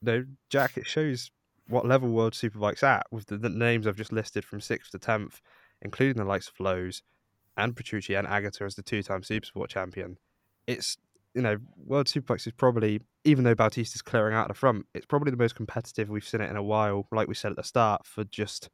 no, 0.00 0.24
Jack, 0.48 0.76
it 0.76 0.86
shows 0.86 1.32
what 1.66 1.84
level 1.84 2.08
World 2.08 2.34
Superbike's 2.34 2.84
at 2.84 3.06
with 3.10 3.26
the, 3.26 3.36
the, 3.36 3.48
names 3.48 3.88
I've 3.88 3.96
just 3.96 4.12
listed 4.12 4.44
from 4.44 4.60
sixth 4.60 4.92
to 4.92 4.98
tenth, 5.00 5.40
including 5.82 6.22
the 6.22 6.28
likes 6.28 6.46
of 6.46 6.60
Lowes 6.60 7.02
and 7.56 7.74
Petrucci 7.74 8.14
and 8.14 8.28
Aegerter 8.28 8.64
as 8.64 8.76
the 8.76 8.82
two-time 8.82 9.22
Supersport 9.22 9.68
champion. 9.68 10.18
It's 10.68 10.98
you 11.34 11.42
know 11.42 11.58
World 11.76 12.06
Superbikes 12.06 12.46
is 12.46 12.52
probably 12.52 13.00
even 13.24 13.44
though 13.44 13.54
Bautista's 13.54 14.02
clearing 14.02 14.34
out 14.34 14.48
the 14.48 14.54
front, 14.54 14.86
it's 14.94 15.06
probably 15.06 15.30
the 15.30 15.36
most 15.36 15.54
competitive 15.54 16.08
we've 16.08 16.26
seen 16.26 16.40
it 16.40 16.50
in 16.50 16.56
a 16.56 16.62
while. 16.62 17.06
Like 17.10 17.28
we 17.28 17.34
said 17.34 17.50
at 17.50 17.56
the 17.56 17.64
start, 17.64 18.06
for 18.06 18.24
just 18.24 18.70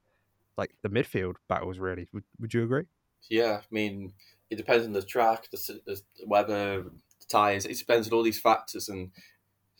like 0.56 0.74
the 0.82 0.88
midfield 0.88 1.36
battles, 1.48 1.78
really. 1.78 2.08
Would 2.12 2.24
Would 2.38 2.54
you 2.54 2.64
agree? 2.64 2.84
Yeah, 3.28 3.60
I 3.62 3.74
mean, 3.74 4.12
it 4.50 4.56
depends 4.56 4.86
on 4.86 4.92
the 4.92 5.02
track, 5.02 5.48
the, 5.50 5.80
the 5.86 6.00
weather, 6.26 6.82
the 6.82 7.26
tires. 7.28 7.66
It 7.66 7.78
depends 7.78 8.08
on 8.08 8.14
all 8.14 8.22
these 8.22 8.40
factors, 8.40 8.88
and 8.88 9.10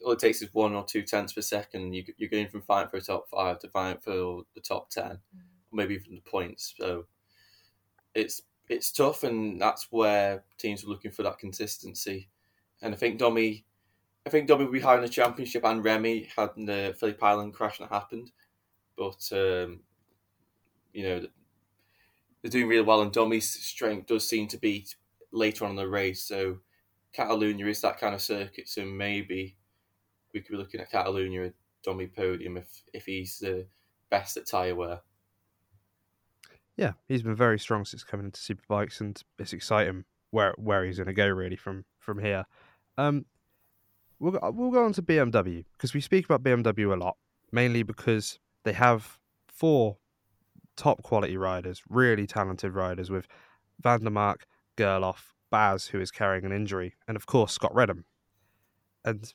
all 0.04 0.12
it 0.12 0.18
takes 0.18 0.42
is 0.42 0.52
one 0.52 0.74
or 0.74 0.84
two 0.84 1.02
tenths 1.02 1.32
per 1.32 1.40
second. 1.40 1.92
You, 1.92 2.04
you're 2.16 2.30
going 2.30 2.48
from 2.48 2.62
fighting 2.62 2.90
for 2.90 2.96
a 2.98 3.02
top 3.02 3.28
five 3.28 3.58
to 3.60 3.68
fighting 3.68 4.00
for 4.00 4.42
the 4.54 4.60
top 4.60 4.90
ten, 4.90 5.18
mm. 5.36 5.40
maybe 5.72 5.94
even 5.94 6.14
the 6.14 6.30
points. 6.30 6.74
So 6.78 7.06
it's 8.14 8.42
it's 8.68 8.92
tough, 8.92 9.24
and 9.24 9.60
that's 9.60 9.88
where 9.90 10.44
teams 10.58 10.84
are 10.84 10.88
looking 10.88 11.10
for 11.10 11.24
that 11.24 11.38
consistency. 11.38 12.28
And 12.82 12.94
I 12.94 12.96
think 12.96 13.18
Domi, 13.18 13.64
I 14.26 14.30
think 14.30 14.48
Domi 14.48 14.64
will 14.64 14.72
be 14.72 14.80
high 14.80 14.96
in 14.96 15.02
the 15.02 15.08
championship, 15.08 15.64
and 15.64 15.84
Remy 15.84 16.28
had 16.36 16.50
the 16.56 16.94
Phillip 16.98 17.22
Island 17.22 17.54
crash 17.54 17.78
that 17.78 17.90
happened, 17.90 18.30
but 18.96 19.28
um, 19.32 19.80
you 20.92 21.02
know 21.04 21.26
they're 22.42 22.50
doing 22.50 22.68
really 22.68 22.82
well, 22.82 23.02
and 23.02 23.12
Domi's 23.12 23.50
strength 23.50 24.06
does 24.06 24.28
seem 24.28 24.48
to 24.48 24.58
be 24.58 24.86
later 25.32 25.64
on 25.64 25.72
in 25.72 25.76
the 25.76 25.88
race. 25.88 26.24
So 26.24 26.58
Catalunya 27.16 27.68
is 27.68 27.80
that 27.82 27.98
kind 27.98 28.14
of 28.14 28.22
circuit, 28.22 28.68
so 28.68 28.84
maybe 28.84 29.56
we 30.32 30.40
could 30.40 30.52
be 30.52 30.58
looking 30.58 30.80
at 30.80 30.92
Catalunya 30.92 31.48
at 31.48 31.54
Domi 31.82 32.06
podium 32.06 32.56
if 32.56 32.82
if 32.92 33.06
he's 33.06 33.38
the 33.38 33.66
best 34.10 34.36
at 34.36 34.46
tyre 34.46 34.74
wear. 34.74 35.00
Yeah, 36.76 36.92
he's 37.08 37.22
been 37.22 37.36
very 37.36 37.58
strong 37.58 37.84
since 37.84 38.04
coming 38.04 38.26
into 38.26 38.40
superbikes, 38.40 39.00
and 39.00 39.22
it's 39.38 39.52
exciting 39.52 40.04
where 40.30 40.54
where 40.56 40.84
he's 40.84 40.96
going 40.96 41.08
to 41.08 41.12
go 41.12 41.28
really 41.28 41.56
from 41.56 41.84
from 41.98 42.18
here. 42.18 42.46
Um, 43.00 43.24
we'll 44.18 44.38
we'll 44.52 44.70
go 44.70 44.84
on 44.84 44.92
to 44.94 45.02
BMW 45.02 45.64
because 45.72 45.94
we 45.94 46.00
speak 46.00 46.26
about 46.26 46.42
BMW 46.42 46.92
a 46.92 46.96
lot, 46.96 47.16
mainly 47.50 47.82
because 47.82 48.38
they 48.64 48.74
have 48.74 49.18
four 49.48 49.96
top 50.76 51.02
quality 51.02 51.36
riders, 51.36 51.82
really 51.88 52.26
talented 52.26 52.74
riders 52.74 53.10
with 53.10 53.26
Van 53.80 54.00
der 54.00 54.10
Mark, 54.10 54.44
der 54.76 55.00
Mark, 55.00 55.16
Gerloff, 55.16 55.34
Baz, 55.50 55.86
who 55.86 56.00
is 56.00 56.10
carrying 56.10 56.44
an 56.44 56.52
injury, 56.52 56.94
and 57.08 57.16
of 57.16 57.26
course 57.26 57.52
Scott 57.52 57.74
Redding. 57.74 58.04
And 59.02 59.32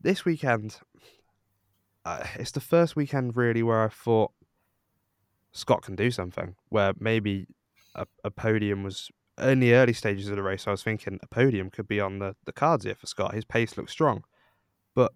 this 0.00 0.24
weekend, 0.24 0.78
uh, 2.04 2.24
it's 2.36 2.52
the 2.52 2.60
first 2.60 2.94
weekend 2.94 3.36
really 3.36 3.64
where 3.64 3.82
I 3.82 3.88
thought 3.88 4.30
Scott 5.50 5.82
can 5.82 5.96
do 5.96 6.12
something. 6.12 6.54
Where 6.68 6.92
maybe 7.00 7.48
a, 7.96 8.06
a, 8.22 8.30
podium 8.30 8.84
was 8.84 9.10
in 9.38 9.60
the 9.60 9.74
early 9.74 9.92
stages 9.92 10.28
of 10.28 10.36
the 10.36 10.42
race. 10.42 10.66
I 10.66 10.70
was 10.70 10.82
thinking 10.82 11.18
a 11.22 11.26
podium 11.26 11.70
could 11.70 11.88
be 11.88 12.00
on 12.00 12.18
the, 12.18 12.36
the 12.44 12.52
cards 12.52 12.84
here 12.84 12.94
for 12.94 13.06
Scott. 13.06 13.34
His 13.34 13.44
pace 13.44 13.76
looks 13.76 13.92
strong, 13.92 14.24
but 14.94 15.12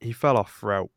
he 0.00 0.12
fell 0.12 0.36
off 0.36 0.56
throughout 0.58 0.90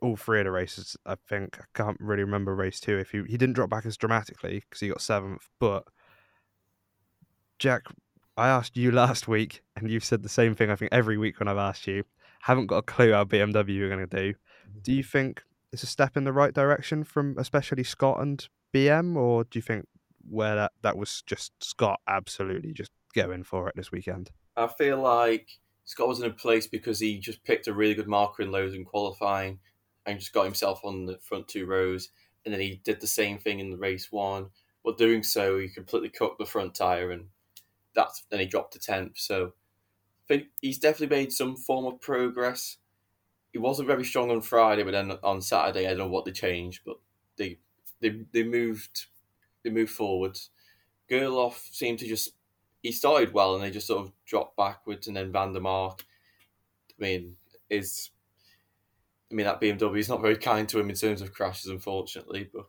all 0.00 0.16
three 0.16 0.40
of 0.40 0.46
the 0.46 0.50
races. 0.50 0.96
I 1.06 1.16
think 1.28 1.58
I 1.60 1.64
can't 1.74 1.98
really 2.00 2.24
remember 2.24 2.54
race 2.54 2.80
two. 2.80 2.98
If 2.98 3.10
he 3.10 3.22
he 3.28 3.36
didn't 3.36 3.54
drop 3.54 3.70
back 3.70 3.86
as 3.86 3.96
dramatically 3.96 4.60
because 4.60 4.80
he 4.80 4.88
got 4.88 5.00
seventh, 5.00 5.48
but 5.58 5.84
Jack 7.58 7.82
I 8.36 8.48
asked 8.48 8.76
you 8.76 8.90
last 8.92 9.28
week, 9.28 9.62
and 9.76 9.90
you've 9.90 10.04
said 10.04 10.22
the 10.22 10.28
same 10.28 10.54
thing. 10.54 10.70
I 10.70 10.76
think 10.76 10.92
every 10.92 11.18
week 11.18 11.38
when 11.38 11.48
I've 11.48 11.58
asked 11.58 11.86
you, 11.86 12.04
haven't 12.40 12.66
got 12.66 12.78
a 12.78 12.82
clue 12.82 13.12
how 13.12 13.24
BMW 13.24 13.80
are 13.82 13.88
going 13.88 14.06
to 14.06 14.16
do. 14.16 14.34
Do 14.82 14.92
you 14.92 15.02
think 15.02 15.42
it's 15.72 15.82
a 15.82 15.86
step 15.86 16.16
in 16.16 16.24
the 16.24 16.32
right 16.32 16.52
direction 16.52 17.04
from 17.04 17.36
especially 17.38 17.84
Scott 17.84 18.20
and 18.20 18.46
BM, 18.74 19.16
or 19.16 19.44
do 19.44 19.58
you 19.58 19.62
think 19.62 19.86
where 20.28 20.56
that 20.56 20.72
that 20.82 20.96
was 20.96 21.22
just 21.26 21.52
Scott 21.62 22.00
absolutely 22.08 22.72
just 22.72 22.90
going 23.14 23.44
for 23.44 23.68
it 23.68 23.76
this 23.76 23.92
weekend? 23.92 24.30
I 24.56 24.66
feel 24.66 25.00
like 25.00 25.48
Scott 25.84 26.08
was 26.08 26.20
in 26.20 26.30
a 26.30 26.34
place 26.34 26.66
because 26.66 27.00
he 27.00 27.18
just 27.18 27.44
picked 27.44 27.66
a 27.66 27.72
really 27.72 27.94
good 27.94 28.08
marker 28.08 28.42
in 28.42 28.52
Lowes 28.52 28.74
in 28.74 28.84
qualifying 28.84 29.58
and 30.06 30.18
just 30.18 30.32
got 30.32 30.44
himself 30.44 30.80
on 30.84 31.06
the 31.06 31.18
front 31.18 31.48
two 31.48 31.66
rows, 31.66 32.10
and 32.44 32.52
then 32.52 32.60
he 32.60 32.80
did 32.84 33.00
the 33.00 33.06
same 33.06 33.38
thing 33.38 33.60
in 33.60 33.70
the 33.70 33.76
race 33.76 34.10
one. 34.10 34.46
But 34.84 34.98
doing 34.98 35.22
so, 35.22 35.58
he 35.58 35.68
completely 35.68 36.08
cooked 36.08 36.38
the 36.38 36.46
front 36.46 36.74
tire 36.74 37.12
and 37.12 37.26
that's 37.94 38.24
then 38.30 38.40
he 38.40 38.46
dropped 38.46 38.72
to 38.72 38.78
tenth. 38.78 39.18
So 39.18 39.46
I 39.46 40.26
think 40.26 40.44
he's 40.60 40.78
definitely 40.78 41.16
made 41.16 41.32
some 41.32 41.56
form 41.56 41.86
of 41.86 42.00
progress. 42.00 42.78
He 43.52 43.58
wasn't 43.58 43.88
very 43.88 44.04
strong 44.04 44.30
on 44.30 44.40
Friday, 44.40 44.82
but 44.82 44.92
then 44.92 45.12
on 45.22 45.42
Saturday 45.42 45.86
I 45.86 45.90
don't 45.90 45.98
know 45.98 46.08
what 46.08 46.24
they 46.24 46.32
changed, 46.32 46.82
but 46.84 46.96
they 47.36 47.58
they 48.00 48.22
they 48.32 48.42
moved 48.42 49.06
they 49.62 49.70
moved 49.70 49.92
forward. 49.92 50.38
Gerloff 51.10 51.72
seemed 51.72 51.98
to 52.00 52.06
just 52.06 52.32
he 52.82 52.92
started 52.92 53.32
well 53.32 53.54
and 53.54 53.62
they 53.62 53.70
just 53.70 53.86
sort 53.86 54.04
of 54.04 54.12
dropped 54.24 54.56
backwards, 54.56 55.06
and 55.06 55.16
then 55.16 55.32
Van 55.32 55.52
der 55.52 55.60
Mark. 55.60 56.04
I 56.90 57.02
mean, 57.02 57.36
is 57.70 58.10
I 59.30 59.34
mean 59.34 59.46
that 59.46 59.60
BMW 59.60 59.98
is 59.98 60.08
not 60.08 60.22
very 60.22 60.36
kind 60.36 60.68
to 60.68 60.78
him 60.78 60.90
in 60.90 60.96
terms 60.96 61.22
of 61.22 61.32
crashes, 61.32 61.70
unfortunately, 61.70 62.48
but 62.52 62.66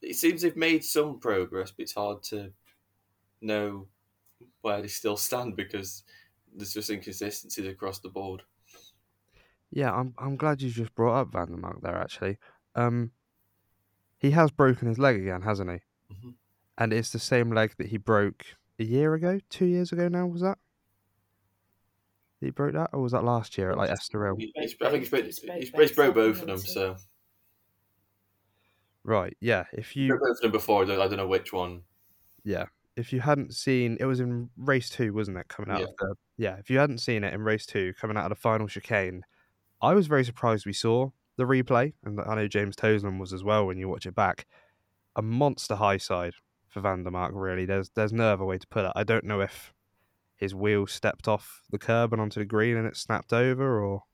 it 0.00 0.16
seems 0.16 0.42
they've 0.42 0.56
made 0.56 0.84
some 0.84 1.18
progress, 1.18 1.70
but 1.70 1.84
it's 1.84 1.94
hard 1.94 2.22
to 2.24 2.52
know 3.40 3.86
where 4.62 4.80
they 4.80 4.88
still 4.88 5.16
stand 5.16 5.56
because 5.56 6.02
there's 6.54 6.74
just 6.74 6.90
inconsistencies 6.90 7.66
across 7.66 7.98
the 8.00 8.08
board. 8.08 8.42
Yeah, 9.70 9.92
I'm 9.92 10.14
I'm 10.18 10.36
glad 10.36 10.60
you 10.60 10.70
just 10.70 10.94
brought 10.94 11.20
up 11.20 11.32
Van 11.32 11.50
der 11.50 11.56
Mark 11.56 11.80
there. 11.82 11.98
Actually, 11.98 12.38
um, 12.74 13.10
he 14.22 14.30
has 14.30 14.50
broken 14.52 14.88
his 14.88 14.98
leg 14.98 15.16
again, 15.16 15.42
hasn't 15.42 15.68
he? 15.68 16.14
Mm-hmm. 16.14 16.30
And 16.78 16.92
it's 16.92 17.10
the 17.10 17.18
same 17.18 17.52
leg 17.52 17.74
that 17.76 17.88
he 17.88 17.98
broke 17.98 18.46
a 18.78 18.84
year 18.84 19.12
ago, 19.14 19.40
two 19.50 19.66
years 19.66 19.92
ago 19.92 20.08
now. 20.08 20.26
Was 20.26 20.40
that? 20.40 20.58
He 22.40 22.50
broke 22.50 22.72
that, 22.72 22.90
or 22.92 23.02
was 23.02 23.12
that 23.12 23.24
last 23.24 23.58
year 23.58 23.72
at 23.72 23.78
like 23.78 23.90
Estoril? 23.90 24.34
I 24.34 24.36
think 24.38 24.52
he's 24.56 24.74
broke, 24.74 25.24
he's, 25.24 25.70
he's 25.70 25.92
broke 25.92 26.14
both 26.14 26.40
of 26.40 26.46
them. 26.46 26.58
So 26.58 26.96
right, 29.04 29.36
yeah. 29.40 29.64
If 29.72 29.96
you 29.96 30.08
both 30.18 30.36
of 30.36 30.40
them 30.40 30.52
before, 30.52 30.82
I 30.84 30.86
don't 30.86 31.16
know 31.16 31.26
which 31.26 31.52
one. 31.52 31.82
Yeah, 32.44 32.66
if 32.96 33.12
you 33.12 33.20
hadn't 33.20 33.54
seen, 33.54 33.96
it 34.00 34.06
was 34.06 34.20
in 34.20 34.50
race 34.56 34.88
two, 34.88 35.12
wasn't 35.12 35.38
it? 35.38 35.48
Coming 35.48 35.70
out 35.70 35.80
Yeah. 35.80 35.86
of 35.86 35.94
the 35.98 36.14
yeah, 36.36 36.56
if 36.56 36.70
you 36.70 36.78
hadn't 36.78 36.98
seen 36.98 37.22
it 37.22 37.34
in 37.34 37.42
race 37.42 37.66
two, 37.66 37.92
coming 38.00 38.16
out 38.16 38.24
of 38.24 38.30
the 38.30 38.40
final 38.40 38.66
chicane, 38.66 39.24
I 39.80 39.94
was 39.94 40.06
very 40.08 40.24
surprised 40.24 40.66
we 40.66 40.72
saw 40.72 41.10
the 41.42 41.62
replay, 41.62 41.92
and 42.04 42.20
I 42.20 42.34
know 42.34 42.48
James 42.48 42.76
Toseland 42.76 43.20
was 43.20 43.32
as 43.32 43.44
well 43.44 43.66
when 43.66 43.78
you 43.78 43.88
watch 43.88 44.06
it 44.06 44.14
back. 44.14 44.46
A 45.16 45.22
monster 45.22 45.74
high 45.76 45.98
side 45.98 46.34
for 46.68 46.80
Van 46.80 47.02
der 47.02 47.10
Mark, 47.10 47.32
really. 47.34 47.66
There's 47.66 47.90
there's 47.90 48.12
no 48.12 48.32
other 48.32 48.44
way 48.44 48.58
to 48.58 48.66
put 48.66 48.84
it. 48.84 48.92
I 48.94 49.04
don't 49.04 49.24
know 49.24 49.40
if 49.40 49.74
his 50.36 50.54
wheel 50.54 50.86
stepped 50.86 51.28
off 51.28 51.62
the 51.70 51.78
curb 51.78 52.12
and 52.12 52.20
onto 52.20 52.40
the 52.40 52.46
green 52.46 52.76
and 52.76 52.86
it 52.86 52.96
snapped 52.96 53.32
over, 53.32 53.84
or 53.84 54.04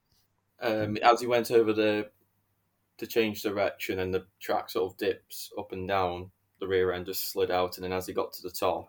Um, 0.60 0.96
as 1.02 1.20
he 1.20 1.26
went 1.26 1.50
over 1.50 1.72
the 1.72 2.10
to 2.98 3.06
change 3.06 3.42
direction 3.42 4.00
and 4.00 4.12
the 4.12 4.26
track 4.40 4.68
sort 4.70 4.90
of 4.90 4.98
dips 4.98 5.52
up 5.56 5.70
and 5.72 5.86
down, 5.86 6.30
the 6.58 6.66
rear 6.66 6.92
end 6.92 7.06
just 7.06 7.30
slid 7.30 7.50
out, 7.50 7.76
and 7.76 7.84
then 7.84 7.92
as 7.92 8.06
he 8.06 8.12
got 8.12 8.32
to 8.32 8.42
the 8.42 8.50
top, 8.50 8.88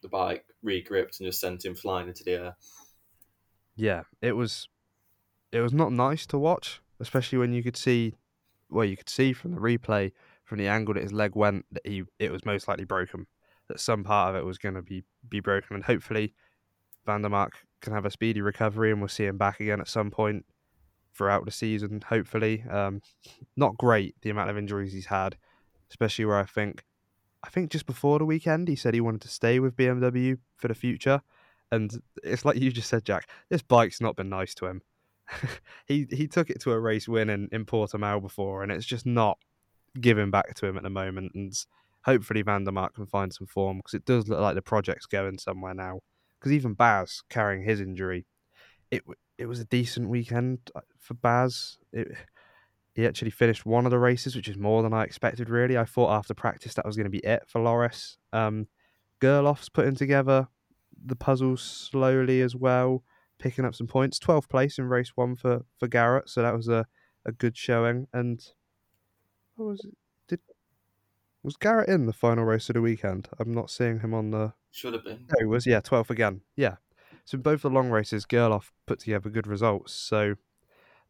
the 0.00 0.08
bike 0.08 0.46
regripped 0.62 1.20
and 1.20 1.28
just 1.28 1.40
sent 1.40 1.64
him 1.64 1.74
flying 1.74 2.08
into 2.08 2.24
the 2.24 2.32
air. 2.32 2.56
yeah, 3.76 4.02
it 4.22 4.32
was 4.32 4.68
it 5.52 5.60
was 5.60 5.72
not 5.72 5.92
nice 5.92 6.26
to 6.26 6.38
watch, 6.38 6.80
especially 7.00 7.38
when 7.38 7.52
you 7.52 7.62
could 7.62 7.76
see 7.76 8.14
well, 8.68 8.84
you 8.84 8.96
could 8.96 9.08
see 9.08 9.32
from 9.32 9.52
the 9.52 9.60
replay 9.60 10.12
from 10.44 10.58
the 10.58 10.68
angle 10.68 10.94
that 10.94 11.02
his 11.02 11.12
leg 11.12 11.34
went 11.34 11.66
that 11.72 11.86
he 11.86 12.04
it 12.18 12.32
was 12.32 12.44
most 12.44 12.68
likely 12.68 12.84
broken. 12.84 13.26
That 13.68 13.80
some 13.80 14.04
part 14.04 14.30
of 14.30 14.36
it 14.36 14.44
was 14.44 14.58
going 14.58 14.74
to 14.76 14.82
be 14.82 15.04
be 15.28 15.40
broken, 15.40 15.74
and 15.74 15.84
hopefully 15.84 16.34
Van 17.04 17.22
der 17.22 17.28
Mark 17.28 17.64
can 17.80 17.92
have 17.92 18.04
a 18.04 18.10
speedy 18.10 18.40
recovery, 18.40 18.90
and 18.90 19.00
we'll 19.00 19.08
see 19.08 19.26
him 19.26 19.38
back 19.38 19.60
again 19.60 19.80
at 19.80 19.88
some 19.88 20.10
point 20.10 20.44
throughout 21.14 21.44
the 21.44 21.50
season. 21.50 22.02
Hopefully, 22.08 22.64
um, 22.70 23.02
not 23.56 23.76
great 23.76 24.14
the 24.22 24.30
amount 24.30 24.50
of 24.50 24.58
injuries 24.58 24.92
he's 24.92 25.06
had, 25.06 25.36
especially 25.90 26.24
where 26.24 26.38
I 26.38 26.44
think 26.44 26.84
I 27.42 27.48
think 27.48 27.70
just 27.70 27.86
before 27.86 28.18
the 28.18 28.24
weekend 28.24 28.68
he 28.68 28.76
said 28.76 28.94
he 28.94 29.00
wanted 29.00 29.22
to 29.22 29.28
stay 29.28 29.58
with 29.58 29.76
BMW 29.76 30.38
for 30.56 30.68
the 30.68 30.74
future, 30.74 31.22
and 31.72 32.00
it's 32.22 32.44
like 32.44 32.56
you 32.56 32.70
just 32.70 32.88
said, 32.88 33.04
Jack. 33.04 33.28
This 33.48 33.62
bike's 33.62 34.00
not 34.00 34.16
been 34.16 34.28
nice 34.28 34.54
to 34.56 34.66
him. 34.66 34.82
he 35.86 36.06
he 36.10 36.26
took 36.26 36.50
it 36.50 36.60
to 36.60 36.72
a 36.72 36.80
race 36.80 37.08
win 37.08 37.30
in, 37.30 37.48
in 37.52 37.64
Portimao 37.64 38.20
before, 38.20 38.62
and 38.62 38.72
it's 38.72 38.86
just 38.86 39.06
not 39.06 39.38
giving 40.00 40.30
back 40.30 40.54
to 40.54 40.66
him 40.66 40.76
at 40.76 40.82
the 40.82 40.90
moment. 40.90 41.32
And 41.34 41.52
hopefully 42.04 42.42
Van 42.42 42.64
der 42.64 42.72
Mark 42.72 42.94
can 42.94 43.06
find 43.06 43.32
some 43.32 43.46
form 43.46 43.78
because 43.78 43.94
it 43.94 44.04
does 44.04 44.28
look 44.28 44.40
like 44.40 44.54
the 44.54 44.62
project's 44.62 45.06
going 45.06 45.38
somewhere 45.38 45.74
now. 45.74 46.00
Because 46.38 46.52
even 46.52 46.74
Baz 46.74 47.22
carrying 47.30 47.64
his 47.64 47.80
injury, 47.80 48.26
it 48.90 49.02
it 49.38 49.46
was 49.46 49.60
a 49.60 49.64
decent 49.64 50.08
weekend 50.08 50.58
uh, 50.74 50.80
for 50.98 51.14
Baz. 51.14 51.78
It, 51.92 52.08
he 52.94 53.06
actually 53.06 53.30
finished 53.30 53.66
one 53.66 53.84
of 53.84 53.90
the 53.90 53.98
races, 53.98 54.34
which 54.34 54.48
is 54.48 54.56
more 54.56 54.82
than 54.82 54.94
I 54.94 55.04
expected. 55.04 55.50
Really, 55.50 55.76
I 55.76 55.84
thought 55.84 56.16
after 56.16 56.32
practice 56.32 56.72
that 56.74 56.86
was 56.86 56.96
going 56.96 57.04
to 57.04 57.10
be 57.10 57.18
it 57.18 57.42
for 57.46 57.60
Loris. 57.60 58.16
Um, 58.32 58.68
Gerloff's 59.20 59.68
putting 59.68 59.94
together 59.94 60.48
the 61.04 61.16
puzzles 61.16 61.62
slowly 61.62 62.40
as 62.40 62.54
well, 62.56 63.02
picking 63.38 63.64
up 63.64 63.74
some 63.74 63.86
points. 63.86 64.18
12th 64.18 64.48
place 64.48 64.78
in 64.78 64.86
race 64.86 65.12
one 65.14 65.36
for, 65.36 65.64
for 65.78 65.88
Garrett, 65.88 66.28
so 66.28 66.42
that 66.42 66.54
was 66.54 66.68
a, 66.68 66.86
a 67.24 67.32
good 67.32 67.56
showing. 67.56 68.06
And 68.12 68.44
what 69.56 69.66
was 69.66 69.84
it? 69.84 69.96
Did 70.28 70.40
was 71.42 71.56
Garrett 71.56 71.88
in 71.88 72.06
the 72.06 72.12
final 72.12 72.44
race 72.44 72.68
of 72.68 72.74
the 72.74 72.82
weekend? 72.82 73.28
I'm 73.38 73.52
not 73.52 73.70
seeing 73.70 74.00
him 74.00 74.14
on 74.14 74.30
the. 74.30 74.52
Should 74.70 74.94
have 74.94 75.04
been. 75.04 75.26
No, 75.28 75.36
he 75.38 75.46
was 75.46 75.66
yeah, 75.66 75.80
12th 75.80 76.10
again. 76.10 76.42
Yeah. 76.56 76.76
So 77.24 77.36
in 77.36 77.42
both 77.42 77.62
the 77.62 77.70
long 77.70 77.90
races, 77.90 78.26
Gerloff 78.26 78.70
put 78.86 79.00
together 79.00 79.30
good 79.30 79.46
results. 79.46 79.92
So 79.92 80.36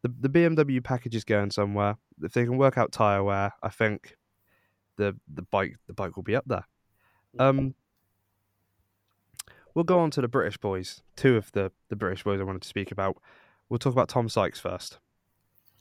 the 0.02 0.12
the 0.20 0.28
BMW 0.28 0.82
package 0.82 1.14
is 1.14 1.24
going 1.24 1.50
somewhere. 1.50 1.96
If 2.22 2.32
they 2.32 2.44
can 2.44 2.56
work 2.56 2.78
out 2.78 2.92
tyre 2.92 3.22
wear, 3.22 3.52
I 3.62 3.68
think 3.68 4.16
the 4.96 5.16
the 5.32 5.42
bike 5.42 5.76
the 5.86 5.92
bike 5.92 6.16
will 6.16 6.22
be 6.22 6.36
up 6.36 6.44
there. 6.46 6.66
Um, 7.38 7.74
we'll 9.76 9.84
go 9.84 10.00
on 10.00 10.10
to 10.10 10.22
the 10.22 10.26
British 10.26 10.56
boys. 10.56 11.02
Two 11.14 11.36
of 11.36 11.52
the 11.52 11.70
the 11.88 11.94
British 11.94 12.24
boys 12.24 12.40
I 12.40 12.44
wanted 12.44 12.62
to 12.62 12.68
speak 12.68 12.90
about. 12.90 13.18
We'll 13.68 13.78
talk 13.78 13.92
about 13.92 14.08
Tom 14.08 14.28
Sykes 14.28 14.58
first, 14.58 14.98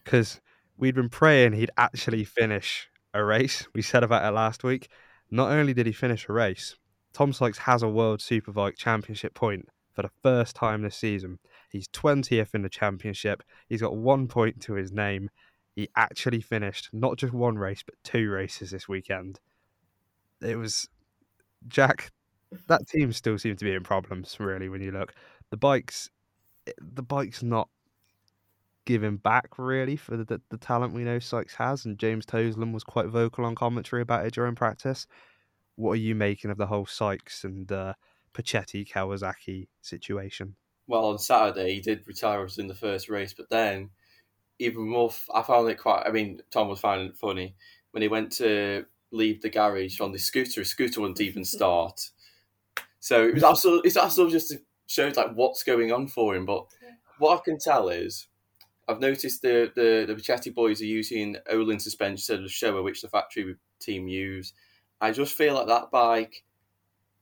because 0.03 0.41
we'd 0.77 0.93
been 0.93 1.10
praying 1.10 1.53
he'd 1.53 1.71
actually 1.77 2.25
finish 2.25 2.88
a 3.13 3.23
race. 3.23 3.67
We 3.73 3.81
said 3.81 4.03
about 4.03 4.25
it 4.25 4.36
last 4.36 4.63
week. 4.63 4.89
Not 5.31 5.51
only 5.51 5.73
did 5.73 5.88
he 5.88 5.91
finish 5.91 6.27
a 6.29 6.34
race, 6.34 6.75
Tom 7.13 7.34
Sykes 7.34 7.60
has 7.60 7.81
a 7.81 7.89
World 7.89 8.19
Superbike 8.19 8.75
Championship 8.77 9.34
point 9.34 9.67
for 9.93 10.01
the 10.01 10.12
first 10.21 10.55
time 10.55 10.81
this 10.81 10.97
season. 10.97 11.39
He's 11.69 11.88
20th 11.88 12.53
in 12.53 12.62
the 12.62 12.69
championship. 12.69 13.41
He's 13.69 13.81
got 13.81 13.95
one 13.95 14.27
point 14.27 14.62
to 14.63 14.73
his 14.73 14.91
name. 14.91 15.29
He 15.75 15.89
actually 15.95 16.41
finished 16.41 16.89
not 16.91 17.17
just 17.17 17.34
one 17.34 17.58
race, 17.58 17.84
but 17.84 17.95
two 18.03 18.29
races 18.29 18.71
this 18.71 18.88
weekend. 18.88 19.39
It 20.41 20.58
was 20.58 20.89
Jack. 21.67 22.12
That 22.67 22.88
team 22.88 23.12
still 23.12 23.38
seemed 23.38 23.60
to 23.60 23.65
be 23.65 23.73
in 23.73 23.84
problems, 23.84 24.39
really. 24.39 24.69
When 24.69 24.81
you 24.81 24.91
look, 24.91 25.13
the 25.49 25.58
bikes, 25.58 26.10
the 26.79 27.03
bike's 27.03 27.43
not 27.43 27.69
giving 28.86 29.17
back 29.17 29.58
really 29.58 29.95
for 29.95 30.15
the, 30.15 30.41
the 30.49 30.58
talent 30.58 30.93
we 30.93 31.03
know 31.03 31.19
Sykes 31.19 31.55
has, 31.55 31.86
and 31.86 31.97
James 31.97 32.25
Toseland 32.25 32.73
was 32.73 32.84
quite 32.84 33.08
vocal 33.08 33.45
on 33.45 33.55
commentary 33.55 34.01
about 34.01 34.25
it 34.25 34.34
during 34.34 34.55
practice. 34.55 35.08
What 35.75 35.93
are 35.93 35.95
you 35.97 36.15
making 36.15 36.51
of 36.51 36.58
the 36.58 36.67
whole 36.67 36.86
Sykes 36.86 37.43
and 37.43 37.71
uh, 37.71 37.95
Puccetti 38.34 38.88
Kawasaki 38.88 39.67
situation? 39.81 40.55
Well, 40.88 41.05
on 41.05 41.17
Saturday 41.19 41.75
he 41.75 41.81
did 41.81 42.08
retire 42.08 42.43
us 42.43 42.58
in 42.58 42.67
the 42.67 42.75
first 42.75 43.10
race, 43.10 43.34
but 43.34 43.49
then 43.49 43.89
even 44.60 44.88
more, 44.89 45.10
f- 45.10 45.27
I 45.34 45.41
found 45.43 45.69
it 45.69 45.79
quite. 45.79 46.03
I 46.05 46.12
mean, 46.12 46.41
Tom 46.51 46.69
was 46.69 46.79
finding 46.79 47.10
it 47.10 47.17
funny 47.17 47.55
when 47.91 48.01
he 48.01 48.08
went 48.08 48.31
to 48.34 48.86
leave 49.12 49.41
the 49.41 49.49
garage 49.49 49.99
on 49.99 50.12
the 50.12 50.19
scooter. 50.19 50.62
His 50.62 50.69
scooter 50.69 51.01
wouldn't 51.01 51.21
even 51.21 51.45
start. 51.45 52.12
So 53.05 53.23
it 53.23 53.35
was 53.35 53.43
also 53.43 53.81
it's 53.81 53.97
also 53.97 54.27
just 54.27 54.55
shows 54.87 55.15
like 55.15 55.35
what's 55.35 55.61
going 55.61 55.91
on 55.91 56.07
for 56.07 56.35
him. 56.35 56.43
But 56.43 56.65
what 57.19 57.37
I 57.37 57.41
can 57.45 57.59
tell 57.59 57.89
is 57.89 58.25
I've 58.87 58.99
noticed 58.99 59.43
the 59.43 59.71
the 59.75 60.05
the 60.07 60.15
Puccetti 60.15 60.51
boys 60.51 60.81
are 60.81 60.85
using 60.85 61.37
Öhlins 61.47 61.81
suspension 61.81 62.13
instead 62.13 62.39
of 62.39 62.45
Showa, 62.49 62.83
which 62.83 63.03
the 63.03 63.07
factory 63.07 63.57
team 63.79 64.07
use. 64.07 64.53
I 64.99 65.11
just 65.11 65.37
feel 65.37 65.53
like 65.53 65.67
that 65.67 65.91
bike 65.91 66.45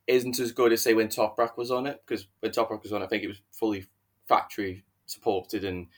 isn't 0.06 0.40
as 0.40 0.52
good 0.52 0.72
as 0.72 0.80
say 0.80 0.94
when 0.94 1.08
Toprak 1.08 1.58
was 1.58 1.70
on 1.70 1.86
it 1.86 2.02
because 2.06 2.28
when 2.40 2.50
Toprak 2.50 2.82
was 2.82 2.94
on, 2.94 3.02
it, 3.02 3.04
I 3.04 3.08
think 3.08 3.22
it 3.22 3.28
was 3.28 3.42
fully 3.52 3.84
factory 4.26 4.84
supported 5.04 5.66
and 5.66 5.88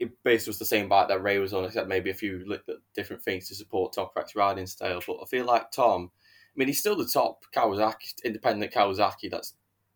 it 0.00 0.10
basically 0.24 0.50
was 0.50 0.58
the 0.58 0.64
same 0.64 0.88
bike 0.88 1.06
that 1.06 1.22
Rea 1.22 1.38
was 1.38 1.54
on, 1.54 1.64
except 1.64 1.88
maybe 1.88 2.10
a 2.10 2.14
few 2.14 2.58
different 2.94 3.22
things 3.22 3.46
to 3.46 3.54
support 3.54 3.94
Toprak's 3.94 4.34
riding 4.34 4.66
style. 4.66 5.00
But 5.06 5.18
I 5.22 5.26
feel 5.26 5.44
like 5.44 5.70
Tom, 5.70 6.10
mean, 6.56 6.68
he's 6.68 6.80
still 6.80 6.96
the 6.96 7.06
top 7.06 7.44
Kawasaki, 7.54 8.24
independent 8.24 8.72
Kawasaki. 8.72 9.30
That's 9.30 9.54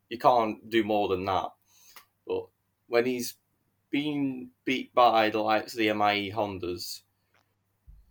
you 0.09 0.19
can't 0.19 0.69
do 0.69 0.85
more 0.85 1.09
than 1.09 1.25
that. 1.25 1.51
But 2.27 2.47
when 2.89 3.07
he's 3.07 3.35
being 3.91 4.51
beat 4.65 4.95
by 4.95 5.31
the 5.31 5.41
likes 5.41 5.73
of 5.73 5.79
the 5.79 5.93
MIE 5.93 6.33
Hondas, 6.33 7.01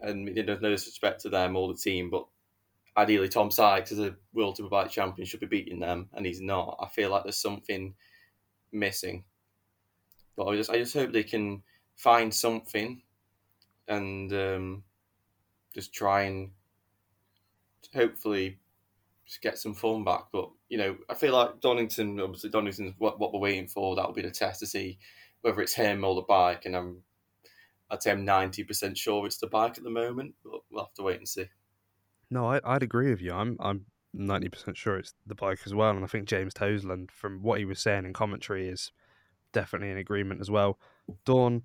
and 0.02 0.36
you 0.36 0.44
know, 0.44 0.58
no 0.62 0.70
disrespect 0.70 1.22
to 1.22 1.30
them 1.30 1.56
or 1.56 1.68
the 1.68 1.80
team, 1.80 2.10
but 2.10 2.26
ideally 2.98 3.30
Tom 3.30 3.52
Sykes 3.52 3.92
as 3.92 4.00
a 4.00 4.16
World 4.34 4.58
Superbike 4.58 4.90
champion 4.90 5.26
should 5.26 5.40
be 5.40 5.46
beating 5.46 5.80
them, 5.80 6.10
and 6.14 6.26
he's 6.26 6.42
not. 6.42 6.78
I 6.82 6.88
feel 6.88 7.10
like 7.10 7.24
there's 7.24 7.42
something 7.42 7.94
missing. 8.72 9.24
But 10.36 10.46
I 10.46 10.56
just 10.56 10.70
I 10.70 10.78
just 10.78 10.94
hope 10.94 11.12
they 11.12 11.24
can 11.24 11.64
find 11.96 12.34
something 12.34 13.02
and 13.88 14.32
um, 14.32 14.84
just 15.74 15.94
try 15.94 16.24
and 16.24 16.52
hopefully 17.94 18.60
get 19.42 19.58
some 19.58 19.74
form 19.74 20.04
back. 20.04 20.26
But 20.32 20.50
you 20.70 20.78
know, 20.78 20.98
I 21.10 21.14
feel 21.14 21.34
like 21.34 21.62
Donington, 21.62 22.20
obviously 22.20 22.50
Donington's 22.50 22.94
what, 22.98 23.20
what 23.20 23.34
we're 23.34 23.40
waiting 23.40 23.68
for. 23.68 23.96
That'll 23.96 24.14
be 24.14 24.22
the 24.22 24.32
test 24.32 24.60
to 24.62 24.68
see 24.68 24.98
whether 25.42 25.62
it's 25.62 25.74
him 25.74 26.04
or 26.04 26.16
the 26.16 26.22
bike. 26.22 26.66
And 26.66 26.76
I'm, 26.76 27.04
I'd 27.90 28.04
say 28.04 28.12
I'm 28.12 28.26
ninety 28.26 28.64
percent 28.64 28.98
sure 28.98 29.26
it's 29.26 29.38
the 29.38 29.48
bike 29.48 29.78
at 29.78 29.84
the 29.84 29.90
moment, 29.90 30.36
but 30.44 30.62
we'll 30.70 30.84
have 30.84 30.94
to 30.96 31.04
wait 31.04 31.18
and 31.18 31.28
see. 31.28 31.46
No, 32.30 32.46
I, 32.46 32.60
I'd 32.64 32.84
agree 32.84 33.10
with 33.10 33.22
you. 33.22 33.34
I'm 33.34 33.58
I'm 33.60 33.86
ninety 34.14 34.50
percent 34.50 34.78
sure 34.78 34.98
it's 34.98 35.14
the 35.26 35.36
bike 35.36 35.60
as 35.66 35.74
well, 35.74 35.92
and 35.92 36.04
I 36.04 36.08
think 36.08 36.28
James 36.28 36.54
Toseland, 36.54 37.12
from 37.12 37.42
what 37.42 37.60
he 37.60 37.66
was 37.66 37.80
saying 37.80 38.06
in 38.06 38.14
commentary, 38.14 38.68
is 38.68 38.92
definitely 39.54 39.90
in 39.90 39.98
agreement 39.98 40.42
as 40.42 40.52
well. 40.52 40.78
Dawn, 41.26 41.64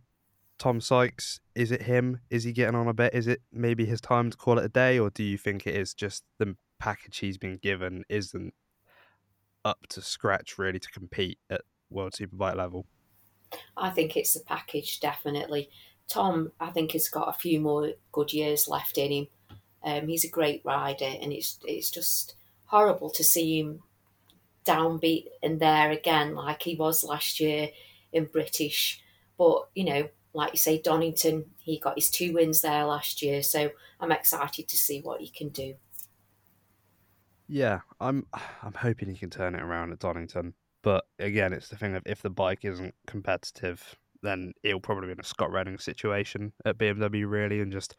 Tom 0.58 0.80
Sykes, 0.80 1.40
is 1.54 1.70
it 1.72 1.82
him? 1.82 2.20
Is 2.30 2.44
he 2.44 2.52
getting 2.52 2.74
on 2.74 2.88
a 2.88 2.94
bit? 2.94 3.14
Is 3.14 3.26
it 3.26 3.42
maybe 3.52 3.86
his 3.86 4.00
time 4.00 4.30
to 4.30 4.36
call 4.36 4.58
it 4.58 4.64
a 4.64 4.68
day, 4.68 4.98
or 4.98 5.10
do 5.10 5.22
you 5.22 5.36
think 5.36 5.66
it 5.66 5.74
is 5.74 5.94
just 5.94 6.24
the 6.38 6.56
package 6.78 7.18
he's 7.18 7.38
been 7.38 7.56
given 7.56 8.04
isn't 8.08 8.54
up 9.64 9.86
to 9.88 10.02
scratch 10.02 10.58
really 10.58 10.78
to 10.78 10.90
compete 10.90 11.38
at 11.50 11.62
World 11.90 12.12
Superbike 12.12 12.56
level? 12.56 12.86
I 13.76 13.90
think 13.90 14.16
it's 14.16 14.34
the 14.34 14.40
package, 14.40 15.00
definitely. 15.00 15.70
Tom, 16.08 16.52
I 16.60 16.70
think, 16.70 16.92
has 16.92 17.08
got 17.08 17.28
a 17.28 17.38
few 17.38 17.60
more 17.60 17.92
good 18.12 18.32
years 18.32 18.68
left 18.68 18.98
in 18.98 19.12
him. 19.12 19.26
Um, 19.82 20.08
he's 20.08 20.24
a 20.24 20.30
great 20.30 20.62
rider, 20.64 21.10
and 21.20 21.32
it's 21.32 21.58
it's 21.64 21.90
just 21.90 22.34
horrible 22.66 23.10
to 23.10 23.24
see 23.24 23.60
him 23.60 23.80
downbeat 24.64 25.26
and 25.42 25.60
there 25.60 25.90
again, 25.90 26.34
like 26.34 26.62
he 26.62 26.74
was 26.74 27.04
last 27.04 27.40
year 27.40 27.68
in 28.12 28.24
British. 28.24 29.02
But 29.36 29.68
you 29.74 29.84
know, 29.84 30.08
like 30.35 30.53
you 30.53 30.59
say, 30.59 30.81
Donington, 30.81 31.47
he 31.59 31.79
got 31.79 31.97
his 31.97 32.11
two 32.11 32.35
wins 32.35 32.61
there 32.61 32.85
last 32.85 33.23
year, 33.23 33.42
so 33.42 33.70
I'm 34.01 34.12
excited 34.12 34.68
to 34.68 34.77
see 34.77 35.01
what 35.01 35.20
he 35.20 35.29
can 35.29 35.49
do. 35.49 35.75
Yeah, 37.47 37.81
I'm 38.01 38.27
I'm 38.62 38.75
hoping 38.75 39.09
he 39.09 39.16
can 39.16 39.31
turn 39.31 39.55
it 39.55 39.62
around 39.62 39.92
at 39.92 40.01
Donington. 40.01 40.55
But 40.83 41.05
again, 41.18 41.53
it's 41.53 41.68
the 41.68 41.77
thing 41.77 41.94
of 41.94 42.03
if 42.05 42.20
the 42.20 42.31
bike 42.31 42.64
isn't 42.64 42.94
competitive, 43.07 43.97
then 44.23 44.53
it'll 44.62 44.81
probably 44.81 45.07
be 45.07 45.12
in 45.12 45.20
a 45.20 45.25
Scott 45.25 45.51
Redding 45.51 45.79
situation 45.79 46.53
at 46.64 46.79
BMW 46.79 47.29
really 47.29 47.61
and 47.61 47.73
just 47.73 47.97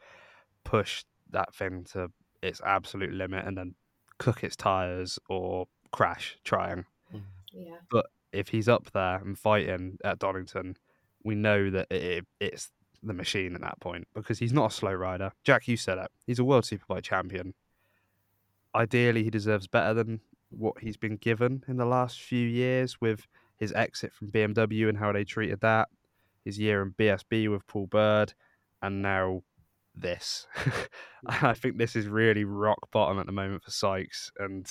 push 0.62 1.04
that 1.30 1.54
thing 1.54 1.84
to 1.92 2.10
its 2.42 2.60
absolute 2.64 3.12
limit 3.12 3.46
and 3.46 3.56
then 3.56 3.74
cook 4.18 4.44
its 4.44 4.56
tires 4.56 5.18
or 5.28 5.66
crash 5.90 6.38
trying. 6.44 6.84
Mm. 7.14 7.22
Yeah. 7.52 7.76
But 7.90 8.06
if 8.32 8.48
he's 8.48 8.68
up 8.68 8.90
there 8.92 9.16
and 9.16 9.38
fighting 9.38 9.98
at 10.04 10.18
Donington, 10.18 10.76
we 11.26 11.34
know 11.34 11.70
that 11.70 11.88
it, 11.90 12.24
it's 12.40 12.70
the 13.02 13.12
machine 13.12 13.54
at 13.56 13.60
that 13.60 13.80
point 13.80 14.06
because 14.14 14.38
he's 14.38 14.52
not 14.52 14.70
a 14.70 14.74
slow 14.74 14.92
rider. 14.92 15.32
Jack, 15.44 15.66
you 15.66 15.76
said 15.76 15.98
it. 15.98 16.08
He's 16.24 16.38
a 16.38 16.44
world 16.44 16.64
superbike 16.64 17.02
champion. 17.02 17.52
Ideally, 18.74 19.24
he 19.24 19.30
deserves 19.30 19.66
better 19.66 19.92
than 19.92 20.20
what 20.50 20.78
he's 20.80 20.96
been 20.96 21.16
given 21.16 21.64
in 21.66 21.78
the 21.78 21.84
last 21.84 22.20
few 22.20 22.46
years 22.46 23.00
with 23.00 23.26
his 23.58 23.72
exit 23.72 24.14
from 24.14 24.30
BMW 24.30 24.88
and 24.88 24.98
how 24.98 25.12
they 25.12 25.24
treated 25.24 25.60
that, 25.62 25.88
his 26.44 26.60
year 26.60 26.80
in 26.80 26.92
BSB 26.92 27.50
with 27.50 27.66
Paul 27.66 27.88
Bird, 27.88 28.32
and 28.80 29.02
now 29.02 29.42
this. 29.96 30.46
I 31.26 31.54
think 31.54 31.76
this 31.76 31.96
is 31.96 32.06
really 32.06 32.44
rock 32.44 32.88
bottom 32.92 33.18
at 33.18 33.26
the 33.26 33.32
moment 33.32 33.64
for 33.64 33.72
Sykes. 33.72 34.30
And 34.38 34.70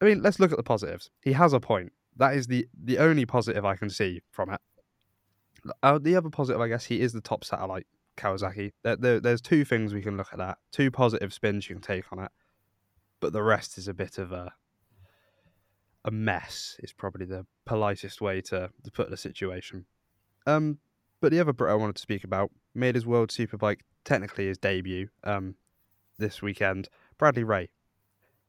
I 0.00 0.06
mean, 0.06 0.22
let's 0.22 0.40
look 0.40 0.52
at 0.52 0.56
the 0.56 0.62
positives. 0.62 1.10
He 1.22 1.32
has 1.32 1.52
a 1.52 1.60
point. 1.60 1.92
That 2.16 2.34
is 2.34 2.46
the 2.46 2.66
the 2.82 2.98
only 2.98 3.26
positive 3.26 3.66
I 3.66 3.76
can 3.76 3.90
see 3.90 4.22
from 4.30 4.50
it. 4.50 4.60
Uh, 5.82 5.98
the 5.98 6.16
other 6.16 6.30
positive, 6.30 6.60
I 6.60 6.68
guess, 6.68 6.84
he 6.84 7.00
is 7.00 7.12
the 7.12 7.20
top 7.20 7.44
satellite 7.44 7.86
Kawasaki. 8.16 8.72
There, 8.82 8.96
there, 8.96 9.20
there's 9.20 9.40
two 9.40 9.64
things 9.64 9.94
we 9.94 10.02
can 10.02 10.16
look 10.16 10.28
at 10.32 10.38
that. 10.38 10.58
Two 10.72 10.90
positive 10.90 11.32
spins 11.32 11.68
you 11.68 11.76
can 11.76 11.82
take 11.82 12.12
on 12.12 12.18
it, 12.18 12.30
but 13.20 13.32
the 13.32 13.42
rest 13.42 13.78
is 13.78 13.88
a 13.88 13.94
bit 13.94 14.18
of 14.18 14.32
a 14.32 14.52
a 16.04 16.10
mess. 16.10 16.76
Is 16.82 16.92
probably 16.92 17.26
the 17.26 17.46
politest 17.64 18.20
way 18.20 18.40
to, 18.42 18.70
to 18.82 18.90
put 18.90 19.10
the 19.10 19.16
situation. 19.16 19.86
Um, 20.46 20.78
but 21.20 21.32
the 21.32 21.40
other 21.40 21.52
Brit 21.52 21.72
I 21.72 21.76
wanted 21.76 21.96
to 21.96 22.02
speak 22.02 22.24
about 22.24 22.50
made 22.74 22.94
his 22.94 23.06
World 23.06 23.30
Superbike 23.30 23.80
technically 24.04 24.46
his 24.46 24.58
debut 24.58 25.08
um, 25.24 25.56
this 26.18 26.40
weekend, 26.40 26.88
Bradley 27.18 27.44
Ray. 27.44 27.68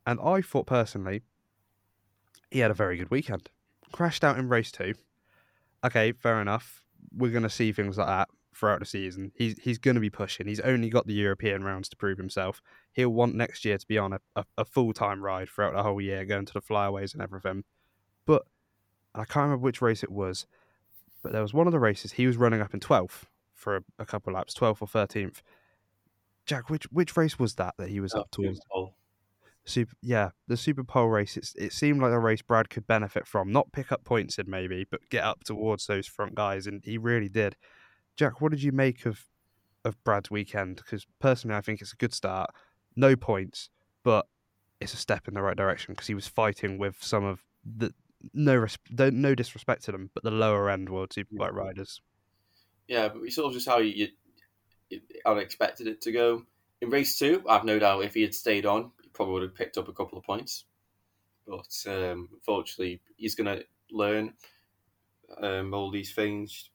And 0.06 0.20
I 0.24 0.42
thought 0.42 0.66
personally, 0.66 1.22
he 2.50 2.60
had 2.60 2.72
a 2.72 2.76
very 2.76 2.98
good 2.98 3.12
weekend. 3.12 3.50
Crashed 3.92 4.24
out 4.24 4.38
in 4.38 4.50
race 4.50 4.72
two. 4.72 4.94
Okay, 5.84 6.12
fair 6.12 6.42
enough. 6.42 6.84
We're 7.16 7.32
going 7.32 7.44
to 7.44 7.50
see 7.50 7.72
things 7.72 7.98
like 7.98 8.08
that 8.08 8.30
throughout 8.56 8.80
the 8.80 8.86
season. 8.86 9.32
He's 9.36 9.58
he's 9.60 9.78
going 9.78 9.96
to 9.96 10.02
be 10.02 10.10
pushing. 10.10 10.48
He's 10.48 10.60
only 10.62 10.90
got 10.90 11.08
the 11.08 11.14
European 11.14 11.64
rounds 11.64 11.90
to 11.90 11.96
prove 11.96 12.18
himself. 12.18 12.62
He'll 12.92 13.10
want 13.10 13.36
next 13.36 13.66
year 13.66 13.78
to 13.78 13.88
be 13.88 13.98
on 13.98 14.14
a, 14.14 14.20
a, 14.36 14.46
a 14.58 14.66
full 14.66 14.94
time 14.94 15.24
ride 15.24 15.50
throughout 15.50 15.74
the 15.74 15.84
whole 15.84 16.02
year, 16.02 16.26
going 16.26 16.46
to 16.46 16.54
the 16.54 16.62
flyaways 16.62 17.14
and 17.14 17.22
everything. 17.22 17.64
But 18.26 18.44
I 19.16 19.26
can't 19.26 19.44
remember 19.46 19.64
which 19.64 19.82
race 19.82 20.04
it 20.04 20.12
was, 20.12 20.46
but 21.24 21.32
there 21.32 21.42
was 21.42 21.54
one 21.54 21.68
of 21.68 21.74
the 21.74 21.80
races 21.80 22.14
he 22.14 22.28
was 22.28 22.38
running 22.38 22.62
up 22.62 22.74
in 22.74 22.80
12th 22.80 23.24
for 23.54 23.78
a, 23.78 23.82
a 24.00 24.06
couple 24.06 24.34
laps, 24.34 24.54
12th 24.54 24.82
or 24.82 24.88
13th. 24.88 25.42
Jack, 26.46 26.70
which 26.70 26.86
which 26.92 27.16
race 27.16 27.38
was 27.38 27.56
that 27.56 27.76
that 27.78 27.90
he 27.90 28.00
was 28.00 28.14
Oh, 28.14 28.22
up 28.22 28.32
towards? 28.32 28.60
Paul. 28.72 28.96
Super, 29.70 29.94
yeah, 30.02 30.30
the 30.48 30.58
Super 30.58 30.84
Pole 30.84 31.08
race. 31.08 31.38
It's, 31.38 31.56
it 31.56 31.74
seemed 31.74 32.02
like 32.02 32.12
a 32.12 32.20
race 32.20 32.42
Brad 32.42 32.70
could 32.70 32.88
benefit 32.88 33.28
from, 33.28 33.52
not 33.52 33.72
pick 33.72 33.92
up 33.92 34.04
points 34.04 34.38
in 34.38 34.50
maybe, 34.50 34.86
but 34.90 35.02
get 35.10 35.24
up 35.24 35.44
towards 35.44 35.86
those 35.86 36.08
front 36.08 36.36
guys, 36.36 36.68
and 36.68 36.82
he 36.84 36.98
really 36.98 37.30
did. 37.30 37.56
Jack, 38.18 38.42
what 38.42 38.52
did 38.52 38.64
you 38.64 38.72
make 38.72 39.06
of 39.06 39.26
of 39.86 40.02
Brad's 40.04 40.30
weekend? 40.30 40.78
Because 40.78 41.06
personally, 41.20 41.56
I 41.56 41.62
think 41.62 41.82
it's 41.82 41.94
a 41.94 41.98
good 41.98 42.14
start. 42.14 42.50
No 42.96 43.16
points, 43.16 43.70
but 44.04 44.26
it's 44.82 44.94
a 44.94 44.98
step 44.98 45.28
in 45.28 45.34
the 45.34 45.42
right 45.42 45.56
direction 45.56 45.94
because 45.94 46.08
he 46.08 46.16
was 46.16 46.28
fighting 46.28 46.78
with 46.78 46.98
some 47.02 47.24
of 47.24 47.44
the 47.64 47.94
no 48.34 48.56
res- 48.56 48.78
don't- 48.94 49.22
no 49.22 49.36
disrespect 49.36 49.86
to 49.86 49.92
them, 49.92 50.10
but 50.14 50.24
the 50.24 50.32
lower 50.32 50.70
end 50.70 50.90
World 50.90 51.12
Superbike 51.12 51.50
mm-hmm. 51.50 51.58
riders. 51.58 52.02
Yeah, 52.88 53.08
but 53.08 53.22
we 53.22 53.32
of 53.38 53.54
just 53.54 53.68
how 53.68 53.78
you, 53.78 54.10
you 54.90 55.02
I 55.26 55.32
expected 55.34 55.88
it 55.88 56.02
to 56.02 56.12
go. 56.12 56.44
In 56.82 56.90
race 56.90 57.18
two, 57.18 57.44
I've 57.48 57.66
no 57.66 57.78
doubt 57.78 58.04
if 58.04 58.14
he 58.14 58.22
had 58.22 58.34
stayed 58.34 58.66
on, 58.66 58.92
probably 59.14 59.34
would 59.34 59.44
have 59.44 59.56
picked 59.56 59.78
up 59.78 59.88
a 59.88 59.94
couple 59.94 60.18
of 60.18 60.24
points. 60.24 60.66
But 61.48 61.84
um, 61.88 62.30
unfortunately, 62.34 63.02
he's 63.18 63.36
going 63.36 63.58
to 63.58 63.66
learn 63.92 64.34
um, 65.42 65.74
all 65.74 65.92
these 65.92 66.14
things, 66.14 66.70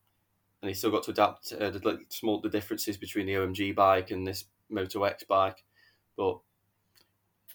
and 0.61 0.69
he's 0.69 0.79
still 0.79 0.91
got 0.91 1.03
to 1.03 1.11
adapt 1.11 1.53
uh, 1.53 1.69
the 1.69 1.81
like, 1.83 1.99
small 2.09 2.41
the 2.41 2.49
differences 2.49 2.97
between 2.97 3.25
the 3.25 3.33
OMG 3.33 3.75
bike 3.75 4.11
and 4.11 4.27
this 4.27 4.45
Moto 4.69 5.03
X 5.03 5.23
bike. 5.23 5.63
But 6.17 6.39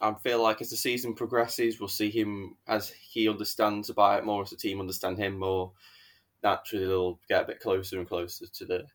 I 0.00 0.14
feel 0.14 0.42
like 0.42 0.60
as 0.60 0.70
the 0.70 0.76
season 0.76 1.14
progresses, 1.14 1.78
we'll 1.78 1.88
see 1.88 2.10
him 2.10 2.56
as 2.66 2.88
he 2.88 3.28
understands 3.28 3.88
the 3.88 3.94
bike 3.94 4.24
more, 4.24 4.42
as 4.42 4.50
the 4.50 4.56
team 4.56 4.80
understand 4.80 5.18
him 5.18 5.38
more. 5.38 5.72
Naturally, 6.42 6.86
they'll 6.86 7.20
get 7.28 7.42
a 7.42 7.46
bit 7.46 7.60
closer 7.60 7.98
and 7.98 8.08
closer 8.08 8.46
to 8.46 8.64
the 8.64 8.86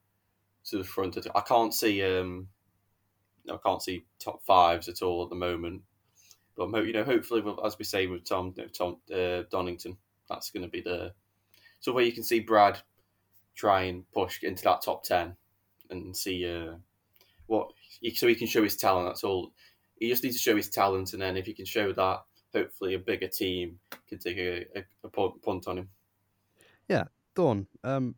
to 0.66 0.80
the 0.80 0.84
front. 0.84 1.16
I 1.36 1.42
can't 1.42 1.74
see 1.74 2.02
um, 2.04 2.48
I 3.50 3.58
can't 3.66 3.82
see 3.82 4.06
top 4.20 4.44
fives 4.46 4.88
at 4.88 5.02
all 5.02 5.24
at 5.24 5.30
the 5.30 5.36
moment. 5.36 5.82
But 6.58 6.72
you 6.86 6.94
know, 6.94 7.04
hopefully, 7.04 7.44
as 7.64 7.78
we 7.78 7.86
say 7.86 8.08
with 8.08 8.24
Tom, 8.24 8.56
Tom 8.78 8.98
uh, 9.14 9.44
Donington, 9.52 9.98
that's 10.30 10.52
going 10.52 10.64
to 10.64 10.70
be 10.70 10.82
the 10.82 11.14
so 11.80 11.94
where 11.94 12.04
you 12.04 12.14
can 12.14 12.24
see 12.24 12.40
Brad 12.40 12.80
try 13.56 13.84
and 13.84 14.10
push 14.12 14.42
into 14.44 14.64
that 14.64 14.82
top 14.82 15.04
ten 15.04 15.36
and 15.90 16.16
see 16.16 16.50
uh, 16.50 16.76
what 17.48 17.72
so 18.16 18.28
he 18.28 18.36
can 18.36 18.48
show 18.48 18.64
his 18.64 18.78
talent. 18.78 19.08
That's 19.08 19.24
all. 19.24 19.52
He 20.00 20.10
just 20.10 20.24
needs 20.24 20.36
to 20.36 20.42
show 20.42 20.56
his 20.56 20.70
talent, 20.70 21.14
and 21.14 21.22
then 21.22 21.38
if 21.38 21.46
he 21.46 21.54
can 21.54 21.66
show 21.66 21.94
that, 21.94 22.24
hopefully 22.54 22.96
a 22.96 23.00
bigger 23.00 23.28
team 23.28 23.80
can 24.08 24.20
take 24.20 24.38
a, 24.38 24.66
a, 24.78 24.84
a 25.04 25.10
punt 25.10 25.42
punt 25.42 25.68
on 25.68 25.78
him. 25.80 25.90
Yeah, 26.88 27.06
Dawn, 27.36 27.68
um, 27.84 28.16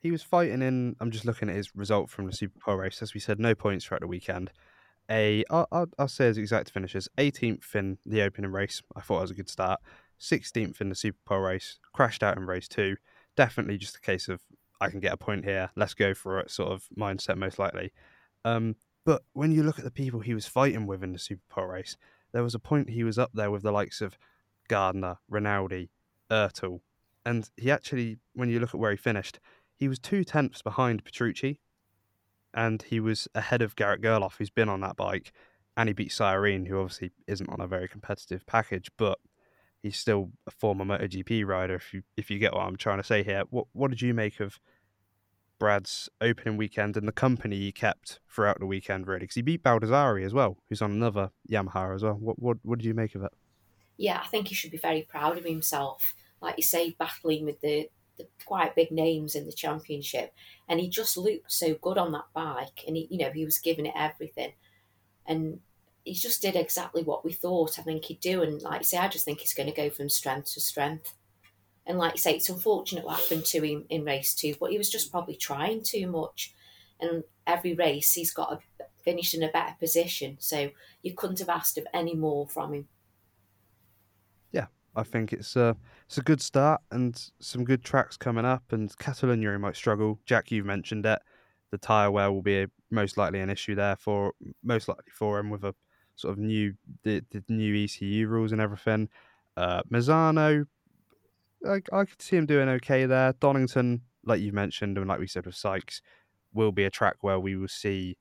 he 0.00 0.10
was 0.10 0.22
fighting 0.22 0.62
in. 0.62 0.96
I'm 1.00 1.10
just 1.10 1.24
looking 1.24 1.48
at 1.48 1.56
his 1.56 1.74
result 1.76 2.10
from 2.10 2.26
the 2.26 2.32
Super 2.32 2.58
Pole 2.58 2.76
race. 2.76 3.02
As 3.02 3.14
we 3.14 3.20
said, 3.20 3.38
no 3.38 3.54
points 3.54 3.84
throughout 3.84 4.00
the 4.00 4.06
weekend. 4.06 4.50
A, 5.10 5.44
I'll, 5.50 5.88
I'll, 5.98 6.08
say 6.08 6.26
his 6.26 6.38
exact 6.38 6.70
finishes: 6.70 7.08
18th 7.18 7.74
in 7.74 7.98
the 8.06 8.22
opening 8.22 8.50
race. 8.50 8.80
I 8.96 9.00
thought 9.00 9.18
it 9.18 9.22
was 9.22 9.30
a 9.30 9.34
good 9.34 9.50
start. 9.50 9.80
16th 10.20 10.80
in 10.80 10.88
the 10.88 10.94
Super 10.94 11.18
Pole 11.24 11.40
race. 11.40 11.78
Crashed 11.92 12.22
out 12.22 12.36
in 12.36 12.46
race 12.46 12.68
two. 12.68 12.96
Definitely 13.36 13.78
just 13.78 13.96
a 13.96 14.00
case 14.00 14.28
of 14.28 14.40
I 14.80 14.88
can 14.88 15.00
get 15.00 15.12
a 15.12 15.16
point 15.16 15.44
here. 15.44 15.70
Let's 15.76 15.94
go 15.94 16.14
for 16.14 16.38
it. 16.40 16.50
Sort 16.50 16.72
of 16.72 16.84
mindset, 16.98 17.36
most 17.36 17.58
likely. 17.58 17.92
Um, 18.44 18.76
but 19.04 19.22
when 19.32 19.52
you 19.52 19.62
look 19.62 19.78
at 19.78 19.84
the 19.84 19.90
people 19.90 20.20
he 20.20 20.34
was 20.34 20.46
fighting 20.46 20.86
with 20.86 21.02
in 21.02 21.12
the 21.12 21.18
Super 21.18 21.42
Pole 21.48 21.66
race, 21.66 21.96
there 22.32 22.42
was 22.42 22.54
a 22.54 22.60
point 22.60 22.90
he 22.90 23.04
was 23.04 23.18
up 23.18 23.30
there 23.34 23.50
with 23.50 23.62
the 23.62 23.72
likes 23.72 24.00
of 24.00 24.16
Gardner, 24.68 25.18
Rinaldi, 25.28 25.90
Oettl, 26.30 26.80
and 27.24 27.48
he 27.56 27.70
actually, 27.70 28.18
when 28.34 28.48
you 28.48 28.60
look 28.60 28.74
at 28.74 28.80
where 28.80 28.90
he 28.90 28.96
finished, 28.96 29.40
he 29.80 29.88
was 29.88 29.98
two 29.98 30.22
tenths 30.22 30.62
behind 30.62 31.04
Petrucci, 31.04 31.58
and 32.54 32.82
he 32.82 33.00
was 33.00 33.26
ahead 33.34 33.62
of 33.62 33.74
Garrett 33.74 34.02
Gerloff, 34.02 34.36
who's 34.38 34.50
been 34.50 34.68
on 34.68 34.80
that 34.82 34.96
bike, 34.96 35.32
and 35.76 35.88
he 35.88 35.92
beat 35.92 36.10
Syahrin, 36.10 36.68
who 36.68 36.78
obviously 36.78 37.10
isn't 37.26 37.48
on 37.48 37.60
a 37.60 37.66
very 37.66 37.88
competitive 37.88 38.46
package, 38.46 38.90
but 38.96 39.18
he's 39.82 39.96
still 39.96 40.30
a 40.46 40.50
former 40.50 40.84
MotoGP 40.84 41.44
rider. 41.46 41.74
If 41.74 41.92
you 41.92 42.02
if 42.16 42.30
you 42.30 42.38
get 42.38 42.52
what 42.52 42.66
I'm 42.66 42.76
trying 42.76 42.98
to 42.98 43.04
say 43.04 43.22
here, 43.22 43.42
what 43.50 43.66
what 43.72 43.90
did 43.90 44.02
you 44.02 44.14
make 44.14 44.38
of 44.38 44.60
Brad's 45.58 46.08
opening 46.20 46.56
weekend 46.56 46.96
and 46.96 47.08
the 47.08 47.12
company 47.12 47.56
he 47.56 47.72
kept 47.72 48.20
throughout 48.28 48.60
the 48.60 48.66
weekend? 48.66 49.08
Really, 49.08 49.20
because 49.20 49.36
he 49.36 49.42
beat 49.42 49.64
Baldassarri 49.64 50.24
as 50.24 50.34
well, 50.34 50.58
who's 50.68 50.82
on 50.82 50.92
another 50.92 51.30
Yamaha 51.50 51.94
as 51.94 52.02
well. 52.02 52.14
What 52.14 52.38
what 52.38 52.58
what 52.62 52.78
did 52.78 52.86
you 52.86 52.94
make 52.94 53.14
of 53.14 53.22
it? 53.22 53.32
yeah, 54.00 54.18
I 54.24 54.26
think 54.28 54.48
he 54.48 54.54
should 54.54 54.70
be 54.70 54.78
very 54.78 55.02
proud 55.02 55.36
of 55.36 55.44
himself. 55.44 56.14
Like 56.40 56.56
you 56.56 56.62
say, 56.62 56.96
battling 56.98 57.44
with 57.44 57.60
the, 57.60 57.90
quite 58.44 58.74
big 58.74 58.90
names 58.90 59.34
in 59.34 59.46
the 59.46 59.52
championship, 59.52 60.32
and 60.68 60.80
he 60.80 60.88
just 60.88 61.16
looked 61.16 61.52
so 61.52 61.74
good 61.74 61.98
on 61.98 62.12
that 62.12 62.26
bike, 62.34 62.84
and 62.86 62.96
he, 62.96 63.08
you 63.10 63.18
know, 63.18 63.30
he 63.30 63.44
was 63.44 63.58
giving 63.58 63.86
it 63.86 63.94
everything, 63.96 64.52
and 65.26 65.60
he 66.04 66.14
just 66.14 66.42
did 66.42 66.56
exactly 66.56 67.02
what 67.02 67.24
we 67.24 67.32
thought. 67.32 67.78
I 67.78 67.82
think 67.82 68.04
he'd 68.04 68.20
do, 68.20 68.42
and 68.42 68.60
like 68.62 68.84
say, 68.84 68.98
I 68.98 69.08
just 69.08 69.24
think 69.24 69.40
he's 69.40 69.54
going 69.54 69.68
to 69.68 69.74
go 69.74 69.90
from 69.90 70.08
strength 70.08 70.54
to 70.54 70.60
strength. 70.60 71.14
And 71.86 71.98
like 71.98 72.18
say, 72.18 72.36
it's 72.36 72.48
unfortunate 72.48 73.04
what 73.04 73.18
happened 73.18 73.44
to 73.46 73.62
him 73.62 73.84
in 73.88 74.04
race 74.04 74.34
two, 74.34 74.54
but 74.60 74.70
he 74.70 74.78
was 74.78 74.90
just 74.90 75.10
probably 75.10 75.34
trying 75.34 75.82
too 75.82 76.06
much. 76.06 76.54
And 77.00 77.24
every 77.46 77.74
race, 77.74 78.12
he's 78.12 78.30
got 78.32 78.52
a 78.52 78.84
finished 79.02 79.34
in 79.34 79.42
a 79.42 79.48
better 79.48 79.74
position, 79.78 80.36
so 80.38 80.70
you 81.02 81.14
couldn't 81.14 81.38
have 81.38 81.48
asked 81.48 81.78
of 81.78 81.86
any 81.92 82.14
more 82.14 82.46
from 82.46 82.74
him. 82.74 82.88
I 84.96 85.02
think 85.02 85.32
it's 85.32 85.56
a 85.56 85.76
it's 86.06 86.18
a 86.18 86.22
good 86.22 86.40
start 86.40 86.80
and 86.90 87.30
some 87.38 87.64
good 87.64 87.84
tracks 87.84 88.16
coming 88.16 88.44
up. 88.44 88.64
And 88.72 88.96
Catalonia 88.98 89.58
might 89.58 89.76
struggle. 89.76 90.18
Jack, 90.26 90.50
you've 90.50 90.66
mentioned 90.66 91.06
it. 91.06 91.20
The 91.70 91.78
tyre 91.78 92.10
wear 92.10 92.32
will 92.32 92.42
be 92.42 92.62
a, 92.62 92.66
most 92.90 93.16
likely 93.16 93.40
an 93.40 93.50
issue 93.50 93.74
there 93.74 93.96
for 93.96 94.32
most 94.64 94.88
likely 94.88 95.12
for 95.12 95.38
him 95.38 95.50
with 95.50 95.64
a 95.64 95.74
sort 96.16 96.32
of 96.32 96.38
new 96.38 96.74
the, 97.04 97.22
the 97.30 97.42
new 97.48 97.84
ECU 97.84 98.26
rules 98.28 98.52
and 98.52 98.60
everything. 98.60 99.08
Uh, 99.56 99.82
Misano, 99.90 100.66
I, 101.66 101.80
I 101.92 102.04
could 102.04 102.20
see 102.20 102.36
him 102.36 102.46
doing 102.46 102.68
okay 102.68 103.06
there. 103.06 103.32
Donington, 103.34 104.02
like 104.24 104.40
you've 104.40 104.54
mentioned, 104.54 104.98
and 104.98 105.08
like 105.08 105.20
we 105.20 105.26
said 105.26 105.46
with 105.46 105.54
Sykes, 105.54 106.02
will 106.52 106.72
be 106.72 106.84
a 106.84 106.90
track 106.90 107.16
where 107.20 107.38
we 107.38 107.56
will 107.56 107.68
see 107.68 108.16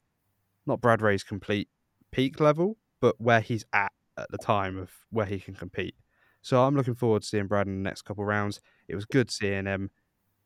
not 0.65 0.81
Brad 0.81 1.01
Ray's 1.01 1.23
complete 1.23 1.69
peak 2.11 2.39
level, 2.39 2.77
but 2.99 3.19
where 3.19 3.41
he's 3.41 3.65
at 3.73 3.91
at 4.17 4.29
the 4.31 4.37
time 4.37 4.77
of 4.77 4.91
where 5.09 5.25
he 5.25 5.39
can 5.39 5.55
compete. 5.55 5.95
So 6.41 6.63
I'm 6.63 6.75
looking 6.75 6.95
forward 6.95 7.21
to 7.21 7.27
seeing 7.27 7.47
Brad 7.47 7.67
in 7.67 7.83
the 7.83 7.89
next 7.89 8.03
couple 8.03 8.23
of 8.23 8.27
rounds. 8.27 8.61
It 8.87 8.95
was 8.95 9.05
good 9.05 9.29
seeing 9.29 9.65
him. 9.65 9.91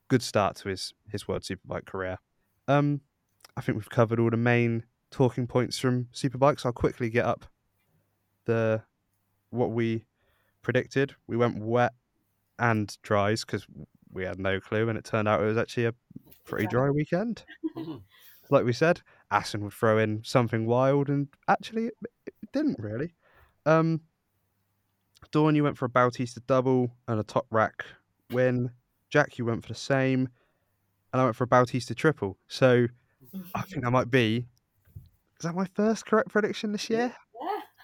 Good 0.08 0.22
start 0.22 0.56
to 0.58 0.70
his 0.70 0.94
his 1.10 1.28
World 1.28 1.44
Superbike 1.44 1.86
career. 1.86 2.18
Um, 2.68 3.02
I 3.56 3.62
think 3.62 3.78
we've 3.78 3.90
covered 3.90 4.20
all 4.20 4.30
the 4.30 4.38
main 4.38 4.84
talking 5.12 5.48
points 5.48 5.80
from 5.80 6.06
Superbikes. 6.14 6.66
I'll 6.66 6.72
quickly 6.72 7.10
get 7.10 7.26
up 7.26 7.46
the 8.46 8.84
what 9.50 9.72
we 9.72 10.06
predicted. 10.62 11.16
We 11.28 11.38
went 11.38 11.60
wet 11.60 11.94
and 12.60 12.96
dries 13.04 13.46
because 13.46 13.66
we 14.12 14.24
had 14.24 14.40
no 14.40 14.60
clue, 14.60 14.90
and 14.90 14.98
it 14.98 15.06
turned 15.06 15.28
out 15.28 15.42
it 15.42 15.46
was 15.46 15.58
actually 15.58 15.86
a 15.86 15.94
pretty 16.46 16.68
dry 16.68 16.90
weekend. 16.90 17.44
Like 18.50 18.66
we 18.66 18.74
said, 18.74 19.02
Assen 19.32 19.64
would 19.64 19.74
throw 19.74 19.98
in 19.98 20.22
something 20.24 20.66
wild, 20.66 21.08
and 21.10 21.30
actually 21.48 21.86
it, 21.86 21.94
it 22.26 22.34
didn't 22.52 22.78
really. 22.78 23.14
Um, 23.66 24.02
Dawn, 25.32 25.56
you 25.56 25.64
went 25.64 25.78
for 25.78 25.86
a 25.86 25.90
Bautista 25.90 26.42
double 26.48 26.92
and 27.08 27.20
a 27.20 27.24
Toprak 27.24 27.82
win. 28.32 28.72
Jack, 29.10 29.38
you 29.38 29.46
went 29.46 29.64
for 29.64 29.70
the 29.70 29.80
same, 29.80 30.28
and 31.12 31.22
I 31.22 31.26
went 31.26 31.36
for 31.36 31.44
a 31.44 31.48
Bautista 31.48 31.94
triple. 31.94 32.38
So 32.48 32.88
I 33.54 33.62
think 33.62 33.84
that 33.84 33.92
might 33.92 34.10
be. 34.10 34.48
Is 35.40 35.44
that 35.44 35.56
my 35.56 35.68
first 35.76 36.06
correct 36.06 36.30
prediction 36.30 36.72
this 36.72 36.90
year? 36.90 37.14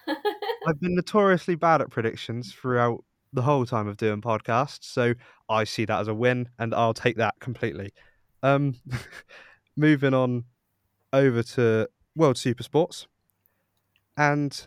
Yeah. 0.06 0.14
I've 0.66 0.80
been 0.80 0.94
notoriously 0.94 1.54
bad 1.54 1.80
at 1.80 1.90
predictions 1.90 2.52
throughout 2.52 3.04
the 3.32 3.42
whole 3.42 3.64
time 3.64 3.86
of 3.86 3.96
doing 3.96 4.20
podcasts, 4.20 4.84
so 4.84 5.14
I 5.48 5.64
see 5.64 5.84
that 5.84 6.00
as 6.00 6.08
a 6.08 6.14
win, 6.14 6.48
and 6.58 6.74
I'll 6.74 6.94
take 6.94 7.16
that 7.16 7.34
completely. 7.40 7.92
Um, 8.42 8.76
moving 9.76 10.14
on 10.14 10.44
over 11.12 11.42
to 11.42 11.88
World 12.16 12.38
Super 12.38 12.62
Sports, 12.62 13.06
and 14.16 14.66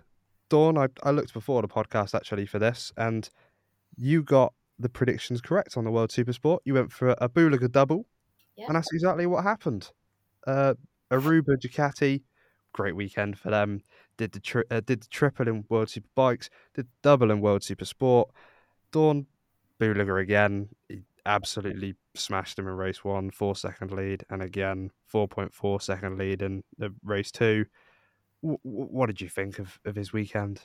Dawn, 0.50 0.78
I, 0.78 0.88
I 1.04 1.12
looked 1.12 1.34
before 1.34 1.62
the 1.62 1.68
podcast 1.68 2.14
actually 2.16 2.46
for 2.46 2.60
this, 2.60 2.92
and 2.98 3.30
you 3.98 4.24
got 4.24 4.54
the 4.80 4.90
predictions 4.90 5.42
correct 5.42 5.78
on 5.78 5.84
the 5.84 5.92
World 5.92 6.12
Super 6.12 6.34
Sport. 6.34 6.62
You 6.66 6.74
went 6.76 6.92
for 6.92 7.10
a 7.20 7.30
Bulega 7.30 7.72
double, 7.72 8.06
Yeah. 8.56 8.66
and 8.68 8.76
that's 8.76 8.92
exactly 8.94 9.26
what 9.26 9.44
happened. 9.44 9.90
Uh, 10.46 10.74
Aruba 11.12 11.58
Ducati, 11.58 12.22
great 12.74 12.96
weekend 12.96 13.38
for 13.38 13.50
them. 13.52 13.82
Did 14.18 14.32
the 14.32 14.40
tri- 14.40 14.64
uh, 14.70 14.82
did 14.86 15.02
the 15.04 15.08
triple 15.08 15.48
in 15.48 15.66
World 15.70 15.90
Super 15.90 16.10
Bikes, 16.16 16.50
did 16.76 16.88
double 17.02 17.32
in 17.32 17.40
World 17.42 17.64
Super 17.64 17.86
Sport. 17.86 18.30
Dawn 18.92 19.26
Bulega 19.80 20.22
again, 20.22 20.70
he 20.90 21.02
absolutely 21.26 21.96
smashed 22.16 22.60
him 22.60 22.68
in 22.68 22.74
race 22.76 23.04
one, 23.04 23.32
four 23.32 23.56
second 23.56 23.92
lead, 23.92 24.24
and 24.30 24.42
again 24.42 24.92
4.4 25.12 25.82
second 25.82 26.18
lead 26.18 26.42
in 26.42 26.64
the 26.78 26.94
race 27.04 27.32
two. 27.32 27.66
What 28.44 29.08
did 29.08 29.22
you 29.22 29.30
think 29.30 29.60
of, 29.60 29.80
of 29.86 29.96
his 29.96 30.12
weekend? 30.12 30.62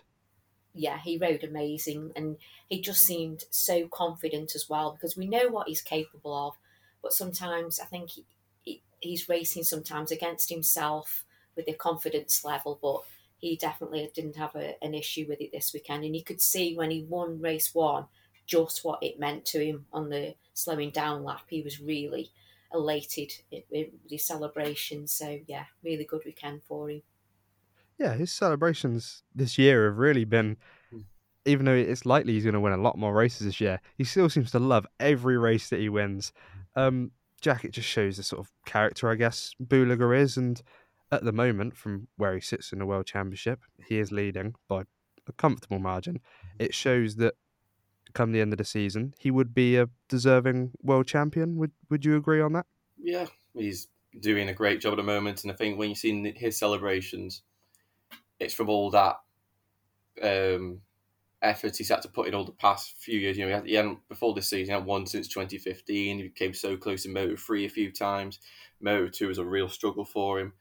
yeah, 0.78 0.98
he 0.98 1.18
rode 1.18 1.44
amazing 1.44 2.12
and 2.14 2.36
he 2.68 2.80
just 2.80 3.02
seemed 3.02 3.44
so 3.50 3.88
confident 3.88 4.54
as 4.54 4.68
well 4.68 4.92
because 4.92 5.16
we 5.16 5.26
know 5.26 5.48
what 5.48 5.68
he's 5.68 5.82
capable 5.82 6.48
of. 6.48 6.54
But 7.02 7.12
sometimes 7.12 7.80
I 7.80 7.86
think 7.86 8.10
he, 8.10 8.24
he, 8.62 8.82
he's 9.00 9.28
racing 9.28 9.64
sometimes 9.64 10.10
against 10.10 10.50
himself 10.50 11.24
with 11.56 11.66
the 11.66 11.72
confidence 11.72 12.44
level, 12.44 12.78
but 12.80 13.00
he 13.38 13.56
definitely 13.56 14.08
didn't 14.14 14.36
have 14.36 14.54
a, 14.54 14.76
an 14.82 14.94
issue 14.94 15.26
with 15.28 15.40
it 15.40 15.50
this 15.52 15.72
weekend. 15.72 16.04
And 16.04 16.14
you 16.14 16.22
could 16.22 16.40
see 16.40 16.76
when 16.76 16.90
he 16.90 17.02
won 17.02 17.40
race 17.40 17.74
one 17.74 18.06
just 18.46 18.84
what 18.84 19.02
it 19.02 19.18
meant 19.18 19.44
to 19.46 19.64
him 19.64 19.86
on 19.92 20.08
the 20.08 20.34
slowing 20.54 20.90
down 20.90 21.24
lap. 21.24 21.42
He 21.48 21.62
was 21.62 21.80
really 21.80 22.30
elated 22.72 23.32
with 23.70 23.88
the 24.08 24.18
celebration. 24.18 25.06
So, 25.06 25.40
yeah, 25.46 25.64
really 25.82 26.04
good 26.04 26.22
weekend 26.24 26.62
for 26.62 26.88
him. 26.88 27.02
Yeah, 27.98 28.14
his 28.14 28.32
celebrations 28.32 29.22
this 29.34 29.58
year 29.58 29.86
have 29.86 29.98
really 29.98 30.24
been, 30.24 30.56
Mm. 30.92 31.04
even 31.44 31.66
though 31.66 31.74
it's 31.74 32.06
likely 32.06 32.34
he's 32.34 32.44
going 32.44 32.54
to 32.54 32.60
win 32.60 32.72
a 32.72 32.76
lot 32.82 32.96
more 32.96 33.12
races 33.14 33.46
this 33.46 33.60
year, 33.60 33.80
he 33.96 34.04
still 34.04 34.28
seems 34.28 34.50
to 34.52 34.58
love 34.58 34.86
every 35.00 35.36
race 35.36 35.68
that 35.70 35.80
he 35.80 35.88
wins. 35.88 36.32
Um, 36.76 37.12
Jack, 37.40 37.64
it 37.64 37.72
just 37.72 37.88
shows 37.88 38.16
the 38.16 38.22
sort 38.22 38.40
of 38.40 38.50
character, 38.66 39.08
I 39.08 39.14
guess, 39.14 39.54
Bulega 39.62 40.16
is. 40.16 40.36
And 40.36 40.60
at 41.10 41.24
the 41.24 41.32
moment, 41.32 41.76
from 41.76 42.08
where 42.16 42.34
he 42.34 42.40
sits 42.40 42.72
in 42.72 42.78
the 42.78 42.86
World 42.86 43.06
Championship, 43.06 43.60
he 43.86 43.98
is 43.98 44.12
leading 44.12 44.54
by 44.68 44.82
a 45.26 45.32
comfortable 45.32 45.78
margin. 45.78 46.20
It 46.58 46.74
shows 46.74 47.16
that 47.16 47.34
come 48.14 48.32
the 48.32 48.40
end 48.40 48.52
of 48.52 48.58
the 48.58 48.64
season, 48.64 49.14
he 49.18 49.30
would 49.30 49.54
be 49.54 49.76
a 49.76 49.88
deserving 50.08 50.72
world 50.82 51.06
champion. 51.06 51.56
Would 51.56 51.72
Would 51.90 52.04
you 52.04 52.16
agree 52.16 52.40
on 52.40 52.52
that? 52.54 52.66
Yeah, 52.96 53.26
he's 53.54 53.86
doing 54.18 54.48
a 54.48 54.54
great 54.54 54.80
job 54.80 54.94
at 54.94 54.96
the 54.96 55.02
moment, 55.02 55.44
and 55.44 55.52
I 55.52 55.54
think 55.54 55.78
when 55.78 55.90
you've 55.90 55.98
seen 55.98 56.24
his 56.34 56.58
celebrations, 56.58 57.42
it's 58.40 58.54
from 58.54 58.68
all 58.68 58.90
that 58.90 59.16
um, 60.22 60.80
effort 61.42 61.76
he's 61.76 61.88
had 61.88 62.02
to 62.02 62.08
put 62.08 62.28
in 62.28 62.34
all 62.34 62.44
the 62.44 62.52
past 62.52 62.94
few 62.98 63.18
years. 63.18 63.36
You 63.36 63.44
know, 63.44 63.48
he, 63.48 63.54
had, 63.54 63.66
he 63.66 63.74
hadn't 63.74 64.08
before 64.08 64.34
this 64.34 64.48
season, 64.48 64.74
he 64.74 64.78
had 64.78 64.86
one 64.86 65.06
since 65.06 65.28
2015. 65.28 66.18
He 66.18 66.28
came 66.30 66.54
so 66.54 66.76
close 66.76 67.04
in 67.04 67.12
Moto 67.12 67.36
3 67.36 67.66
a 67.66 67.70
few 67.70 67.92
times. 67.92 68.40
Moto 68.80 69.08
2 69.08 69.28
was 69.28 69.38
a 69.38 69.44
real 69.44 69.68
struggle 69.68 70.04
for 70.04 70.38
him. 70.38 70.52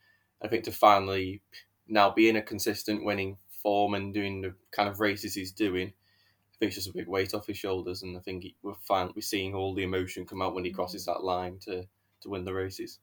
I 0.41 0.47
think 0.47 0.63
to 0.65 0.71
finally 0.71 1.41
now 1.87 2.11
be 2.11 2.29
in 2.29 2.35
a 2.35 2.41
consistent 2.41 3.03
winning 3.03 3.37
form 3.61 3.93
and 3.93 4.13
doing 4.13 4.41
the 4.41 4.53
kind 4.71 4.89
of 4.89 4.99
races 4.99 5.33
he's 5.33 5.51
doing, 5.51 5.87
I 5.87 6.55
think 6.59 6.69
it's 6.69 6.75
just 6.75 6.89
a 6.89 6.93
big 6.93 7.07
weight 7.07 7.33
off 7.33 7.47
his 7.47 7.57
shoulders. 7.57 8.03
And 8.03 8.15
I 8.17 8.19
think 8.19 8.43
he, 8.43 8.55
we're 8.61 8.73
finally 8.87 9.21
seeing 9.21 9.55
all 9.55 9.73
the 9.73 9.83
emotion 9.83 10.25
come 10.25 10.41
out 10.41 10.53
when 10.53 10.65
he 10.65 10.71
crosses 10.71 11.05
that 11.05 11.23
line 11.23 11.57
to, 11.61 11.87
to 12.21 12.29
win 12.29 12.45
the 12.45 12.53
races. 12.53 12.99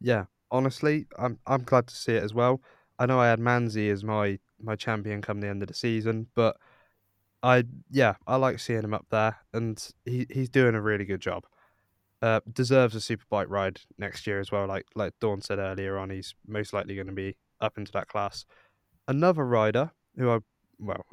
Yeah, 0.00 0.24
honestly, 0.50 1.06
I'm 1.18 1.38
I'm 1.46 1.62
glad 1.62 1.86
to 1.86 1.94
see 1.94 2.12
it 2.12 2.22
as 2.22 2.34
well. 2.34 2.60
I 2.98 3.06
know 3.06 3.20
I 3.20 3.28
had 3.28 3.40
Manzi 3.40 3.90
as 3.90 4.04
my 4.04 4.38
my 4.62 4.76
champion 4.76 5.20
come 5.22 5.40
the 5.40 5.48
end 5.48 5.62
of 5.62 5.68
the 5.68 5.74
season, 5.74 6.28
but 6.34 6.56
I 7.42 7.64
yeah, 7.90 8.14
I 8.26 8.36
like 8.36 8.58
seeing 8.58 8.82
him 8.84 8.94
up 8.94 9.06
there, 9.10 9.36
and 9.52 9.86
he 10.04 10.26
he's 10.30 10.48
doing 10.48 10.74
a 10.74 10.80
really 10.80 11.04
good 11.04 11.20
job. 11.20 11.44
Uh, 12.22 12.40
deserves 12.50 12.94
a 12.94 12.98
superbike 12.98 13.50
ride 13.50 13.80
next 13.98 14.26
year 14.26 14.40
as 14.40 14.50
well. 14.50 14.66
Like 14.66 14.86
like 14.94 15.12
Dawn 15.20 15.42
said 15.42 15.58
earlier 15.58 15.98
on, 15.98 16.10
he's 16.10 16.34
most 16.46 16.72
likely 16.72 16.94
going 16.94 17.08
to 17.08 17.12
be 17.12 17.36
up 17.60 17.76
into 17.76 17.92
that 17.92 18.08
class. 18.08 18.46
Another 19.08 19.44
rider 19.44 19.90
who 20.16 20.30
I 20.30 20.38
well 20.78 21.04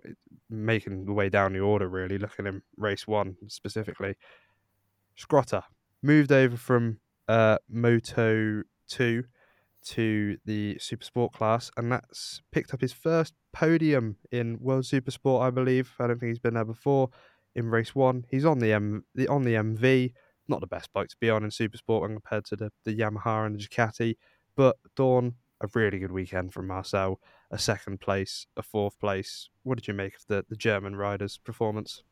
making 0.50 1.06
the 1.06 1.13
way 1.13 1.30
down 1.30 1.54
the 1.54 1.60
order 1.60 1.89
really, 1.89 2.17
looking 2.17 2.48
in 2.48 2.62
race 2.78 3.08
one 3.08 3.36
specifically, 3.48 4.15
Schrotter 5.17 5.63
moved 6.02 6.32
over 6.32 6.56
from 6.56 7.00
uh, 7.28 7.58
Moto 7.70 8.63
two 8.88 9.26
to 9.88 10.38
the 10.46 10.78
Super 10.80 11.04
Sport 11.04 11.34
class, 11.34 11.72
and 11.78 11.91
that's 11.91 12.41
picked 12.52 12.74
up 12.74 12.82
his 12.82 12.94
first 12.94 13.34
podium 13.54 14.17
in 14.32 14.58
World 14.60 14.86
Super 14.86 15.12
Sport, 15.12 15.44
I 15.44 15.50
believe. 15.50 15.94
I 16.00 16.08
don't 16.08 16.20
think 16.20 16.30
he's 16.30 16.39
been 16.39 16.54
there 16.54 16.65
before. 16.65 17.10
In 17.56 17.70
race 17.70 17.94
one, 17.94 18.26
he's 18.30 18.46
on 18.46 18.60
the 18.60 18.72
M 18.74 19.04
on 19.30 19.44
the 19.44 19.56
MV. 19.56 20.13
Not 20.48 20.62
the 20.62 20.67
best 20.67 20.91
bike 20.94 21.10
to 21.10 21.17
be 21.20 21.30
on 21.30 21.44
in 21.44 21.52
Super 21.52 21.78
Sport 21.78 22.04
when 22.04 22.13
compared 22.13 22.46
to 22.46 22.56
the, 22.56 22.72
the 22.86 22.98
Yamaha 22.98 23.46
and 23.46 23.60
the 23.60 23.63
Ducati, 23.63 24.15
but 24.56 24.78
Dawn, 24.96 25.36
a 25.62 25.67
really 25.74 26.00
good 26.00 26.12
weekend 26.12 26.54
from 26.54 26.67
Marcel. 26.67 27.20
A 27.52 27.60
second 27.60 28.00
place, 28.00 28.48
a 28.56 28.63
fourth 28.63 28.98
place. 29.00 29.50
What 29.63 29.78
did 29.78 29.88
you 29.88 29.94
make 29.94 30.15
of 30.15 30.26
the, 30.28 30.46
the 30.48 30.56
German 30.56 30.96
rider's 30.96 31.38
performance? 31.38 32.04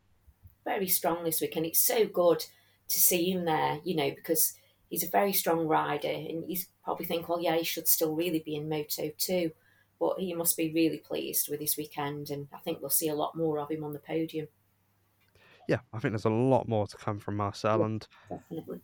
very 0.64 0.88
strong 0.88 1.24
this 1.24 1.40
week, 1.40 1.56
and 1.56 1.66
it's 1.66 1.80
so 1.80 2.06
good 2.06 2.44
to 2.88 2.98
see 3.00 3.30
him 3.30 3.44
there. 3.44 3.80
You 3.84 3.96
know, 3.96 4.10
because 4.10 4.54
he's 4.90 5.02
a 5.04 5.08
very 5.08 5.32
strong 5.32 5.66
rider, 5.66 6.08
and 6.08 6.44
he's 6.46 6.68
probably 6.84 7.06
think, 7.06 7.28
well, 7.28 7.40
yeah, 7.40 7.56
he 7.56 7.64
should 7.64 7.88
still 7.88 8.14
really 8.14 8.40
be 8.40 8.56
in 8.56 8.68
Moto 8.68 9.10
too. 9.16 9.52
But 9.98 10.18
he 10.18 10.34
must 10.34 10.56
be 10.56 10.72
really 10.72 10.98
pleased 10.98 11.48
with 11.48 11.60
his 11.60 11.76
weekend, 11.76 12.28
and 12.30 12.48
I 12.52 12.58
think 12.58 12.80
we'll 12.80 12.90
see 12.90 13.08
a 13.08 13.14
lot 13.14 13.36
more 13.36 13.58
of 13.58 13.70
him 13.70 13.84
on 13.84 13.92
the 13.92 13.98
podium. 13.98 14.48
Yeah, 15.68 15.78
I 15.92 15.98
think 16.00 16.12
there's 16.12 16.24
a 16.24 16.30
lot 16.30 16.68
more 16.68 16.86
to 16.86 16.96
come 16.96 17.18
from 17.20 17.36
Marcel, 17.36 17.78
Yeah. 17.80 17.84
and 17.86 18.08
Definitely. 18.28 18.80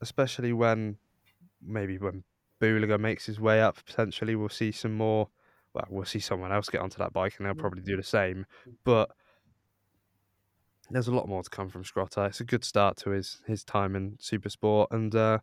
especially 0.00 0.52
when 0.52 0.96
maybe 1.62 1.98
when 1.98 2.24
Bulega 2.60 2.98
makes 2.98 3.26
his 3.26 3.38
way 3.38 3.60
up, 3.60 3.76
potentially 3.84 4.34
we'll 4.34 4.48
see 4.48 4.72
some 4.72 4.94
more. 4.94 5.28
Well, 5.74 5.86
we'll 5.90 6.04
see 6.06 6.20
someone 6.20 6.52
else 6.52 6.70
get 6.70 6.80
onto 6.80 6.98
that 6.98 7.12
bike, 7.12 7.34
and 7.36 7.46
they'll 7.46 7.54
Mm. 7.54 7.58
probably 7.58 7.82
do 7.82 7.96
the 7.96 8.02
same. 8.02 8.46
But 8.84 9.10
there's 10.90 11.08
a 11.08 11.14
lot 11.14 11.28
more 11.28 11.42
to 11.42 11.50
come 11.50 11.68
from 11.68 11.84
Schrotter. 11.84 12.28
It's 12.28 12.40
a 12.40 12.44
good 12.44 12.64
start 12.64 12.96
to 12.98 13.10
his 13.10 13.40
his 13.46 13.64
time 13.64 13.96
in 13.96 14.16
Super 14.20 14.48
Sport, 14.48 14.90
and 14.92 15.14
uh, 15.14 15.38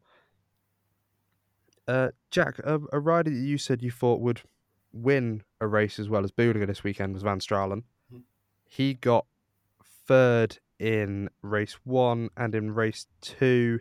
uh, 1.88 2.10
Jack, 2.32 2.60
a, 2.60 2.80
a 2.92 3.00
rider 3.00 3.30
that 3.30 3.36
you 3.38 3.58
said 3.58 3.82
you 3.82 3.92
thought 3.92 4.22
would 4.22 4.42
win 4.94 5.44
a 5.60 5.68
race 5.68 6.00
as 6.00 6.10
well 6.10 6.24
as 6.24 6.32
Bulega 6.32 6.68
this 6.68 6.84
weekend 6.84 7.14
was 7.14 7.24
Van 7.24 7.40
Straalen. 7.40 7.84
Mhm. 8.14 8.24
He 8.66 8.94
got 8.94 9.26
third 10.08 10.60
in 10.80 11.30
race 11.42 11.78
one 11.84 12.30
and 12.36 12.54
in 12.56 12.74
race 12.74 13.08
two 13.22 13.80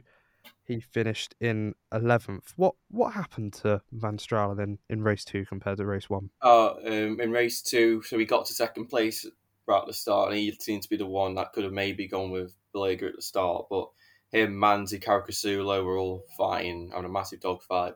he 0.65 0.81
finished 0.81 1.35
in 1.41 1.75
11th. 1.93 2.53
What 2.57 2.75
what 2.89 3.13
happened 3.13 3.53
to 3.55 3.83
Van 3.93 4.17
Straalen 4.17 4.63
in, 4.63 4.79
in 4.89 5.03
race 5.03 5.25
two 5.25 5.45
compared 5.45 5.79
to 5.79 5.87
race 5.87 6.09
one? 6.09 6.31
Uh, 6.41 6.75
um, 6.75 7.21
in 7.21 7.31
race 7.31 7.63
two, 7.63 8.03
so 8.03 8.19
he 8.19 8.25
got 8.25 8.47
to 8.47 8.55
second 8.55 8.87
place 8.87 9.27
right 9.67 9.81
at 9.81 9.87
the 9.87 9.93
start, 9.93 10.31
and 10.31 10.39
he 10.39 10.53
seemed 10.53 10.83
to 10.83 10.91
be 10.91 10.97
the 10.97 11.07
one 11.07 11.35
that 11.35 11.53
could 11.53 11.65
have 11.65 11.73
maybe 11.73 12.09
gone 12.09 12.31
with 12.31 12.55
Bulega 12.75 13.09
at 13.09 13.17
the 13.17 13.23
start. 13.23 13.67
But 13.71 13.89
him, 14.31 14.55
Manzi, 14.55 15.03
Caricasulo 15.03 15.85
were 15.85 15.99
all 15.99 16.25
fighting 16.37 16.93
on 16.95 17.05
a 17.05 17.09
massive 17.09 17.41
dogfight, 17.41 17.95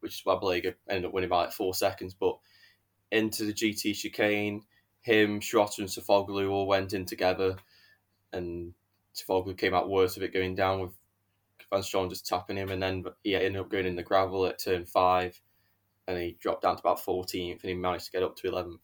which 0.00 0.16
is 0.16 0.20
why 0.24 0.34
Bulega 0.34 0.74
ended 0.88 1.06
up 1.06 1.12
winning 1.12 1.30
by 1.30 1.44
like 1.44 1.52
four 1.52 1.74
seconds. 1.74 2.14
But 2.14 2.38
into 3.10 3.44
the 3.44 3.52
GT 3.52 3.94
chicane, 3.94 4.62
him, 5.02 5.40
Schrotter, 5.40 5.78
and 5.78 5.88
Sofuoglu 5.88 6.50
all 6.50 6.66
went 6.66 6.92
in 6.92 7.06
together, 7.06 7.56
and 8.32 8.74
Sofuoglu 9.14 9.56
came 9.56 9.74
out 9.74 9.88
worse 9.88 10.16
of 10.16 10.22
it 10.22 10.32
going 10.32 10.54
down 10.54 10.80
with 10.80 10.92
Van 11.70 11.80
Straalen 11.80 12.10
just 12.10 12.26
tapping 12.26 12.56
him, 12.56 12.70
and 12.70 12.82
then 12.82 13.04
he 13.22 13.34
ended 13.34 13.56
up 13.56 13.70
going 13.70 13.86
in 13.86 13.96
the 13.96 14.02
gravel 14.02 14.46
at 14.46 14.58
turn 14.58 14.84
five, 14.84 15.40
and 16.06 16.18
he 16.18 16.36
dropped 16.40 16.62
down 16.62 16.76
to 16.76 16.80
about 16.80 17.04
14th, 17.04 17.62
and 17.62 17.68
he 17.68 17.74
managed 17.74 18.06
to 18.06 18.12
get 18.12 18.22
up 18.22 18.36
to 18.36 18.50
11th. 18.50 18.78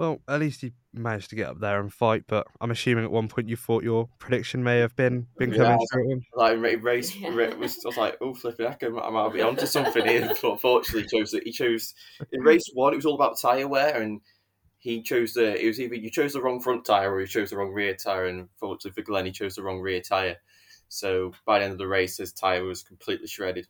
Well, 0.00 0.22
at 0.28 0.40
least 0.40 0.62
he 0.62 0.72
managed 0.94 1.28
to 1.28 1.36
get 1.36 1.50
up 1.50 1.60
there 1.60 1.78
and 1.78 1.92
fight. 1.92 2.24
But 2.26 2.46
I'm 2.58 2.70
assuming 2.70 3.04
at 3.04 3.10
one 3.10 3.28
point 3.28 3.50
you 3.50 3.56
thought 3.56 3.84
your 3.84 4.08
prediction 4.18 4.64
may 4.64 4.78
have 4.78 4.96
been 4.96 5.26
been 5.36 5.52
coming 5.52 5.78
Yeah. 5.78 5.86
true. 5.92 6.22
Like 6.34 6.58
race, 6.82 7.14
Yeah. 7.14 7.28
was, 7.56 7.76
I 7.84 7.88
was 7.88 7.96
like, 7.98 8.16
oh 8.22 8.32
flipping 8.32 8.64
heck, 8.66 8.82
I 8.82 8.88
might 8.88 9.34
be 9.34 9.42
onto 9.42 9.66
something 9.66 10.06
here. 10.06 10.26
But 10.40 10.42
unfortunately, 10.52 11.02
he 11.02 11.18
chose 11.18 11.32
he 11.44 11.52
chose 11.52 11.92
in 12.32 12.40
race 12.40 12.64
one. 12.72 12.94
It 12.94 12.96
was 12.96 13.04
all 13.04 13.14
about 13.14 13.38
tire 13.38 13.68
wear, 13.68 14.00
and 14.00 14.22
he 14.78 15.02
chose 15.02 15.34
the. 15.34 15.62
It 15.62 15.66
was 15.66 15.78
either 15.78 15.96
you 15.96 16.10
chose 16.10 16.32
the 16.32 16.40
wrong 16.40 16.62
front 16.62 16.86
tire 16.86 17.12
or 17.12 17.20
you 17.20 17.26
chose 17.26 17.50
the 17.50 17.58
wrong 17.58 17.74
rear 17.74 17.94
tire. 17.94 18.24
And 18.24 18.40
unfortunately 18.40 18.92
for 19.02 19.06
Glenn, 19.06 19.26
he 19.26 19.32
chose 19.32 19.54
the 19.54 19.62
wrong 19.62 19.80
rear 19.80 20.00
tire. 20.00 20.38
So 20.88 21.32
by 21.44 21.58
the 21.58 21.66
end 21.66 21.72
of 21.72 21.78
the 21.78 21.86
race, 21.86 22.16
his 22.16 22.32
tire 22.32 22.64
was 22.64 22.82
completely 22.82 23.26
shredded. 23.26 23.66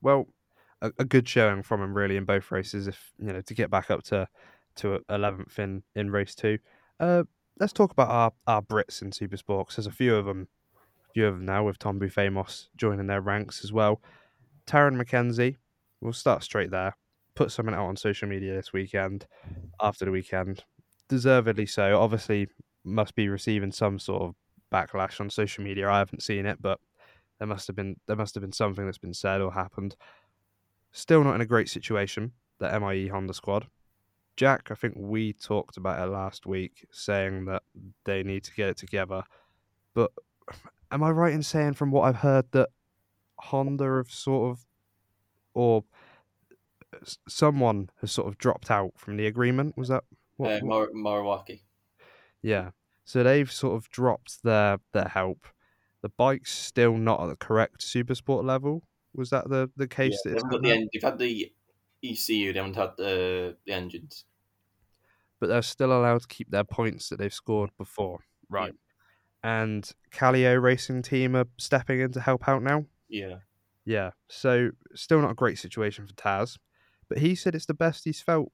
Well, 0.00 0.26
a, 0.82 0.92
a 0.98 1.04
good 1.06 1.26
showing 1.28 1.62
from 1.62 1.82
him 1.82 1.94
really 1.96 2.16
in 2.18 2.26
both 2.26 2.50
races. 2.50 2.86
If 2.88 3.12
you 3.18 3.32
know 3.32 3.40
to 3.40 3.54
get 3.54 3.70
back 3.70 3.90
up 3.90 4.02
to 4.04 4.28
to 4.76 5.00
eleventh 5.08 5.58
in 5.58 5.82
in 5.94 6.10
race 6.10 6.34
two. 6.34 6.58
Uh, 7.00 7.24
let's 7.58 7.72
talk 7.72 7.92
about 7.92 8.10
our 8.10 8.32
our 8.46 8.62
Brits 8.62 9.02
in 9.02 9.10
Supersport. 9.10 9.66
'cause 9.66 9.76
there's 9.76 9.86
a 9.86 9.92
few 9.92 10.14
of 10.16 10.26
them, 10.26 10.48
a 11.08 11.12
few 11.14 11.26
of 11.26 11.34
them 11.36 11.46
now 11.46 11.64
with 11.64 11.78
Tom 11.78 11.98
Booth 11.98 12.18
Amos 12.18 12.68
joining 12.76 13.06
their 13.06 13.20
ranks 13.22 13.64
as 13.64 13.72
well. 13.72 14.02
Tarran 14.66 14.96
Mackenzie, 14.96 15.58
we'll 16.00 16.12
start 16.12 16.42
straight 16.42 16.70
there. 16.70 16.96
Put 17.34 17.50
something 17.50 17.74
out 17.74 17.86
on 17.86 17.96
social 17.96 18.28
media 18.28 18.54
this 18.54 18.72
weekend, 18.72 19.26
after 19.80 20.04
the 20.04 20.10
weekend, 20.10 20.64
deservedly 21.08 21.66
so. 21.66 21.98
Obviously, 21.98 22.48
must 22.84 23.14
be 23.14 23.28
receiving 23.28 23.72
some 23.72 23.98
sort 23.98 24.22
of 24.22 24.34
backlash 24.72 25.20
on 25.20 25.30
social 25.30 25.64
media. 25.64 25.88
I 25.88 25.98
haven't 25.98 26.22
seen 26.22 26.46
it, 26.46 26.60
but 26.60 26.78
there 27.38 27.48
must 27.48 27.66
have 27.66 27.76
been 27.76 27.96
there 28.06 28.16
must 28.16 28.34
have 28.34 28.42
been 28.42 28.52
something 28.52 28.84
that's 28.86 28.98
been 28.98 29.14
said 29.14 29.40
or 29.40 29.52
happened. 29.52 29.96
Still 30.92 31.24
not 31.24 31.34
in 31.34 31.40
a 31.40 31.46
great 31.46 31.68
situation. 31.68 32.32
The 32.58 32.78
MIE 32.78 33.08
Honda 33.08 33.34
squad. 33.34 33.66
Jack, 34.36 34.70
I 34.70 34.74
think 34.74 34.94
we 34.96 35.32
talked 35.32 35.76
about 35.76 36.06
it 36.06 36.10
last 36.10 36.46
week, 36.46 36.86
saying 36.90 37.44
that 37.46 37.62
they 38.04 38.22
need 38.22 38.44
to 38.44 38.54
get 38.54 38.68
it 38.70 38.76
together. 38.76 39.24
But 39.94 40.10
am 40.90 41.02
I 41.02 41.10
right 41.10 41.32
in 41.32 41.42
saying, 41.42 41.74
from 41.74 41.90
what 41.90 42.02
I've 42.02 42.16
heard, 42.16 42.46
that 42.52 42.70
Honda 43.38 43.96
have 43.96 44.10
sort 44.10 44.50
of, 44.52 44.64
or 45.54 45.84
someone 47.28 47.90
has 48.00 48.12
sort 48.12 48.28
of 48.28 48.38
dropped 48.38 48.70
out 48.70 48.92
from 48.96 49.16
the 49.16 49.26
agreement? 49.26 49.76
Was 49.76 49.88
that 49.88 50.04
what? 50.36 50.50
Uh, 50.52 50.60
what- 50.64 50.94
Mor- 50.94 51.22
Moriwaki. 51.22 51.60
yeah. 52.42 52.70
So 53.04 53.22
they've 53.24 53.50
sort 53.50 53.74
of 53.76 53.90
dropped 53.90 54.42
their 54.44 54.78
their 54.92 55.08
help. 55.08 55.46
The 56.02 56.08
bike's 56.08 56.52
still 56.56 56.96
not 56.96 57.20
at 57.20 57.26
the 57.28 57.36
correct 57.36 57.82
super 57.82 58.14
sport 58.14 58.44
level. 58.44 58.82
Was 59.14 59.30
that 59.30 59.48
the, 59.48 59.70
the 59.76 59.88
case 59.88 60.18
they 60.24 60.30
that 60.30 60.38
haven't 60.38 60.50
got 60.50 60.62
the 60.62 60.70
en- 60.72 60.88
they've 60.92 61.02
had 61.02 61.18
the 61.18 61.52
ECU, 62.04 62.52
they 62.52 62.58
haven't 62.58 62.76
had 62.76 62.90
the, 62.96 63.56
the 63.66 63.72
engines. 63.72 64.24
but 65.40 65.48
they're 65.48 65.62
still 65.62 65.92
allowed 65.92 66.22
to 66.22 66.26
keep 66.28 66.50
their 66.50 66.64
points 66.64 67.08
that 67.08 67.18
they've 67.18 67.32
scored 67.34 67.70
before. 67.78 68.20
Right. 68.48 68.74
And 69.44 69.90
Calio 70.12 70.60
Racing 70.62 71.02
Team 71.02 71.34
are 71.36 71.46
stepping 71.58 72.00
in 72.00 72.12
to 72.12 72.20
help 72.20 72.48
out 72.48 72.62
now. 72.62 72.84
Yeah. 73.08 73.36
Yeah. 73.84 74.10
So 74.28 74.70
still 74.94 75.20
not 75.20 75.32
a 75.32 75.34
great 75.34 75.58
situation 75.58 76.06
for 76.06 76.12
Taz. 76.14 76.58
But 77.08 77.18
he 77.18 77.34
said 77.34 77.54
it's 77.54 77.66
the 77.66 77.74
best 77.74 78.04
he's 78.04 78.20
felt 78.20 78.52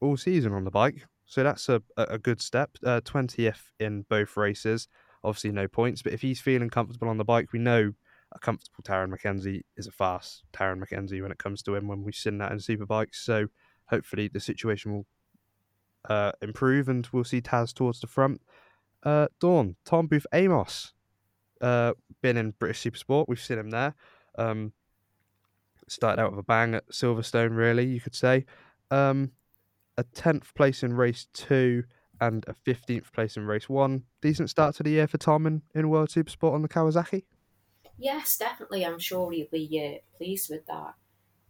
all 0.00 0.16
season 0.16 0.52
on 0.52 0.64
the 0.64 0.70
bike. 0.70 1.06
So 1.24 1.42
that's 1.42 1.68
a, 1.68 1.82
a 1.96 2.18
good 2.18 2.40
step. 2.40 2.70
Uh, 2.84 3.00
20th 3.00 3.62
in 3.80 4.02
both 4.08 4.36
races. 4.36 4.88
Obviously 5.24 5.52
no 5.52 5.66
points. 5.68 6.02
But 6.02 6.12
if 6.12 6.20
he's 6.20 6.40
feeling 6.40 6.68
comfortable 6.70 7.08
on 7.08 7.16
the 7.16 7.24
bike, 7.24 7.52
we 7.52 7.58
know 7.58 7.92
a 8.32 8.38
comfortable 8.38 8.82
Tarran 8.82 9.10
Mackenzie 9.10 9.64
is 9.76 9.86
a 9.86 9.92
fast 9.92 10.44
Tarran 10.52 10.78
Mackenzie 10.78 11.22
when 11.22 11.32
it 11.32 11.38
comes 11.38 11.62
to 11.62 11.74
him 11.74 11.88
when 11.88 12.02
we've 12.02 12.14
seen 12.14 12.38
that 12.38 12.52
in 12.52 12.58
Superbikes. 12.58 13.16
So 13.16 13.46
hopefully 13.86 14.28
the 14.28 14.40
situation 14.40 14.92
will 14.92 15.06
uh, 16.08 16.32
improve 16.42 16.88
and 16.88 17.08
we'll 17.12 17.24
see 17.24 17.40
Taz 17.40 17.72
towards 17.72 18.00
the 18.00 18.06
front. 18.06 18.40
Uh, 19.02 19.28
Dawn, 19.40 19.76
Tom 19.84 20.06
Booth 20.06 20.26
Amos, 20.32 20.92
uh, 21.60 21.92
been 22.22 22.36
in 22.36 22.52
British 22.58 22.82
Supersport. 22.82 23.26
We've 23.28 23.40
seen 23.40 23.58
him 23.58 23.70
there. 23.70 23.94
Um, 24.36 24.72
started 25.88 26.20
out 26.20 26.32
with 26.32 26.40
a 26.40 26.44
bang 26.44 26.74
at 26.74 26.88
Silverstone, 26.88 27.56
really, 27.56 27.86
you 27.86 28.00
could 28.00 28.14
say. 28.14 28.44
Um, 28.90 29.32
a 29.96 30.04
10th 30.04 30.54
place 30.54 30.82
in 30.82 30.94
race 30.94 31.26
two 31.32 31.84
and 32.20 32.44
a 32.48 32.54
15th 32.68 33.12
place 33.12 33.36
in 33.36 33.46
race 33.46 33.68
one. 33.68 34.02
Decent 34.20 34.50
start 34.50 34.74
to 34.76 34.82
the 34.82 34.90
year 34.90 35.06
for 35.06 35.18
Tom 35.18 35.46
in, 35.46 35.62
in 35.74 35.88
World 35.88 36.08
Supersport 36.08 36.52
on 36.52 36.62
the 36.62 36.68
Kawasaki. 36.68 37.24
Yes, 37.98 38.36
definitely. 38.36 38.84
I'm 38.84 38.98
sure 38.98 39.30
he'll 39.30 39.46
be 39.50 40.00
uh, 40.02 40.16
pleased 40.16 40.50
with 40.50 40.66
that. 40.66 40.94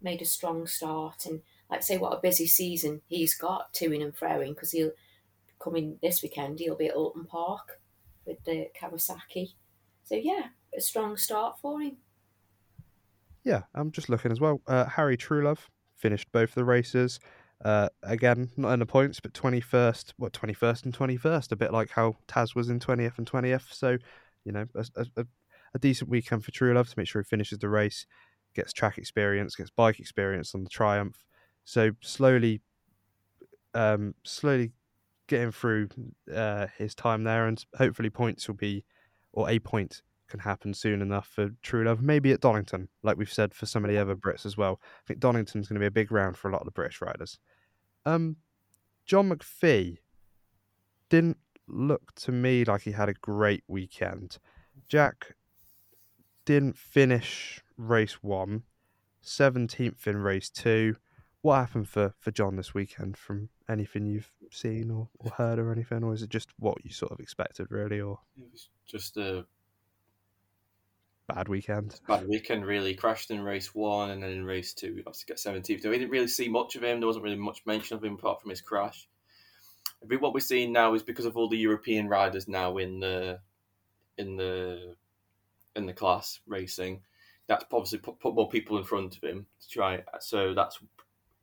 Made 0.01 0.23
a 0.23 0.27
strong 0.27 0.67
start, 0.67 1.27
and 1.27 1.43
like 1.71 1.83
say, 1.83 1.99
what 1.99 2.13
a 2.13 2.21
busy 2.21 2.47
season 2.47 3.03
he's 3.09 3.35
got 3.35 3.73
to 3.75 3.93
in 3.93 4.03
and 4.03 4.15
froing 4.15 4.51
because 4.51 4.73
he'll 4.73 4.93
coming 5.59 5.99
this 6.03 6.23
weekend. 6.23 6.61
He'll 6.61 6.77
be 6.77 6.87
at 6.87 6.95
Oulton 6.95 7.27
Park 7.27 7.81
with 8.25 8.43
the 8.45 8.69
Kawasaki. 8.81 9.55
So 10.05 10.15
yeah, 10.15 10.49
a 10.77 10.81
strong 10.81 11.17
start 11.17 11.59
for 11.61 11.81
him. 11.81 11.97
Yeah, 13.45 13.63
I'm 13.75 13.91
just 13.91 14.09
looking 14.09 14.33
as 14.33 14.41
well. 14.41 14.61
Uh, 14.67 14.85
Harry 14.87 15.17
Truelove 15.17 15.67
finished 15.97 16.31
both 16.33 16.55
the 16.55 16.65
races. 16.65 17.21
Uh, 17.65 17.89
again, 18.03 18.51
not 18.57 18.73
in 18.73 18.81
the 18.81 18.87
points, 18.87 19.19
but 19.21 19.33
21st, 19.33 20.13
what, 20.19 20.33
21st 20.33 20.85
and 20.85 20.95
21st, 20.97 21.53
a 21.53 21.57
bit 21.57 21.73
like 21.73 21.91
how 21.91 22.17
Taz 22.29 22.55
was 22.55 22.69
in 22.69 22.79
20th 22.81 23.19
and 23.19 23.31
20th. 23.31 23.73
So, 23.73 23.97
you 24.45 24.53
know, 24.53 24.67
a, 24.75 24.85
a, 24.97 25.07
a- 25.17 25.27
a 25.77 25.79
decent 25.79 26.11
weekend 26.11 26.45
for 26.45 26.51
Truelove 26.51 26.89
to 26.91 26.95
make 26.97 27.07
sure 27.07 27.23
he 27.23 27.27
finishes 27.27 27.59
the 27.59 27.69
race, 27.69 28.07
gets 28.55 28.73
track 28.73 28.99
experience, 28.99 29.55
gets 29.55 29.71
bike 29.71 30.01
experience 30.01 30.55
on 30.55 30.65
the 30.65 30.71
Triumph. 30.71 31.25
So, 31.65 31.93
slowly, 32.01 32.63
um, 33.75 34.15
slowly 34.25 34.73
getting 35.29 35.53
through 35.53 35.89
uh, 36.35 36.67
his 36.77 36.95
time 36.95 37.25
there, 37.25 37.47
and 37.47 37.65
hopefully, 37.77 38.11
points 38.11 38.49
will 38.49 38.57
be, 38.57 38.85
or 39.33 39.49
a 39.49 39.59
point 39.59 40.03
can 40.29 40.41
happen 40.41 40.75
soon 40.75 41.03
enough 41.03 41.29
for 41.29 41.51
Truelove. 41.63 42.01
Maybe 42.01 42.33
at 42.33 42.41
Donington, 42.41 42.89
like 43.03 43.17
we've 43.17 43.33
said 43.33 43.55
for 43.55 43.67
some 43.67 43.85
of 43.85 43.91
the 43.91 43.99
other 43.99 44.17
Brits 44.17 44.45
as 44.45 44.57
well. 44.57 44.81
I 44.83 45.07
think 45.07 45.21
Donington's 45.21 45.69
going 45.69 45.77
to 45.77 45.81
be 45.81 45.87
a 45.87 45.91
big 45.91 46.11
round 46.11 46.37
for 46.37 46.49
a 46.49 46.53
lot 46.53 46.63
of 46.63 46.67
the 46.67 46.73
British 46.73 47.01
riders. 47.01 47.39
Um, 48.05 48.37
John 49.05 49.31
McPhee 49.31 49.99
didn't 51.09 51.39
look 51.69 52.13
to 52.17 52.33
me 52.33 52.65
like 52.65 52.83
he 52.83 52.93
had 52.93 53.09
a 53.09 53.15
great 53.15 53.63
weekend. 53.69 54.39
Jack 54.89 55.36
didn't 56.47 56.79
finish 56.79 57.61
race 57.77 58.23
one, 58.23 58.63
17th 59.23 60.07
in 60.07 60.17
race 60.17 60.49
two. 60.49 60.97
What 61.43 61.57
happened 61.57 61.89
for, 61.89 62.15
for 62.19 62.31
John 62.31 62.57
this 62.57 62.73
weekend 62.73 63.17
from 63.17 63.51
anything 63.69 64.07
you've 64.07 64.33
seen 64.51 64.91
or, 64.91 65.09
or 65.19 65.33
heard 65.33 65.59
or 65.59 65.71
anything? 65.71 66.03
Or 66.03 66.15
is 66.15 66.23
it 66.23 66.31
just 66.31 66.49
what 66.59 66.83
you 66.85 66.91
sort 66.91 67.13
of 67.13 67.21
expected, 67.21 67.67
really, 67.71 68.01
or 68.01 68.21
It 68.41 68.49
was 68.51 68.69
just 68.87 69.17
a 69.19 69.45
bad 71.29 71.49
weekend? 71.49 72.01
bad 72.09 72.27
weekend, 72.27 72.65
really. 72.65 72.95
Crashed 72.95 73.31
in 73.31 73.43
race 73.43 73.75
one 73.75 74.11
and 74.11 74.23
then 74.23 74.31
in 74.31 74.45
race 74.45 74.73
two, 74.73 74.95
we 74.95 75.03
obviously 75.07 75.27
got 75.29 75.37
17th. 75.37 75.83
So 75.83 75.91
We 75.91 75.99
didn't 75.99 76.11
really 76.11 76.29
see 76.29 76.49
much 76.49 76.75
of 76.75 76.83
him. 76.83 77.01
There 77.01 77.07
wasn't 77.07 77.25
really 77.25 77.37
much 77.37 77.63
mention 77.67 77.97
of 77.97 78.05
him 78.05 78.15
apart 78.15 78.41
from 78.41 78.51
his 78.51 78.61
crash. 78.61 79.09
I 80.03 80.07
think 80.07 80.23
what 80.23 80.35
we're 80.35 80.41
seeing 80.41 80.73
now 80.73 80.95
is 80.95 81.03
because 81.03 81.27
of 81.27 81.37
all 81.37 81.49
the 81.49 81.57
European 81.57 82.09
riders 82.09 82.49
now 82.49 82.77
in 82.77 83.01
the 83.01 83.41
in 84.19 84.37
the 84.37 84.95
in 85.77 85.87
the 85.87 85.93
class 85.93 86.41
racing, 86.47 87.01
that's 87.47 87.65
obviously 87.73 87.99
put, 87.99 88.19
put 88.19 88.35
more 88.35 88.49
people 88.49 88.79
in 88.79 88.85
front 88.85 89.17
of 89.17 89.23
him 89.23 89.47
to 89.61 89.69
try. 89.69 90.03
So 90.21 90.55
that's 90.55 90.79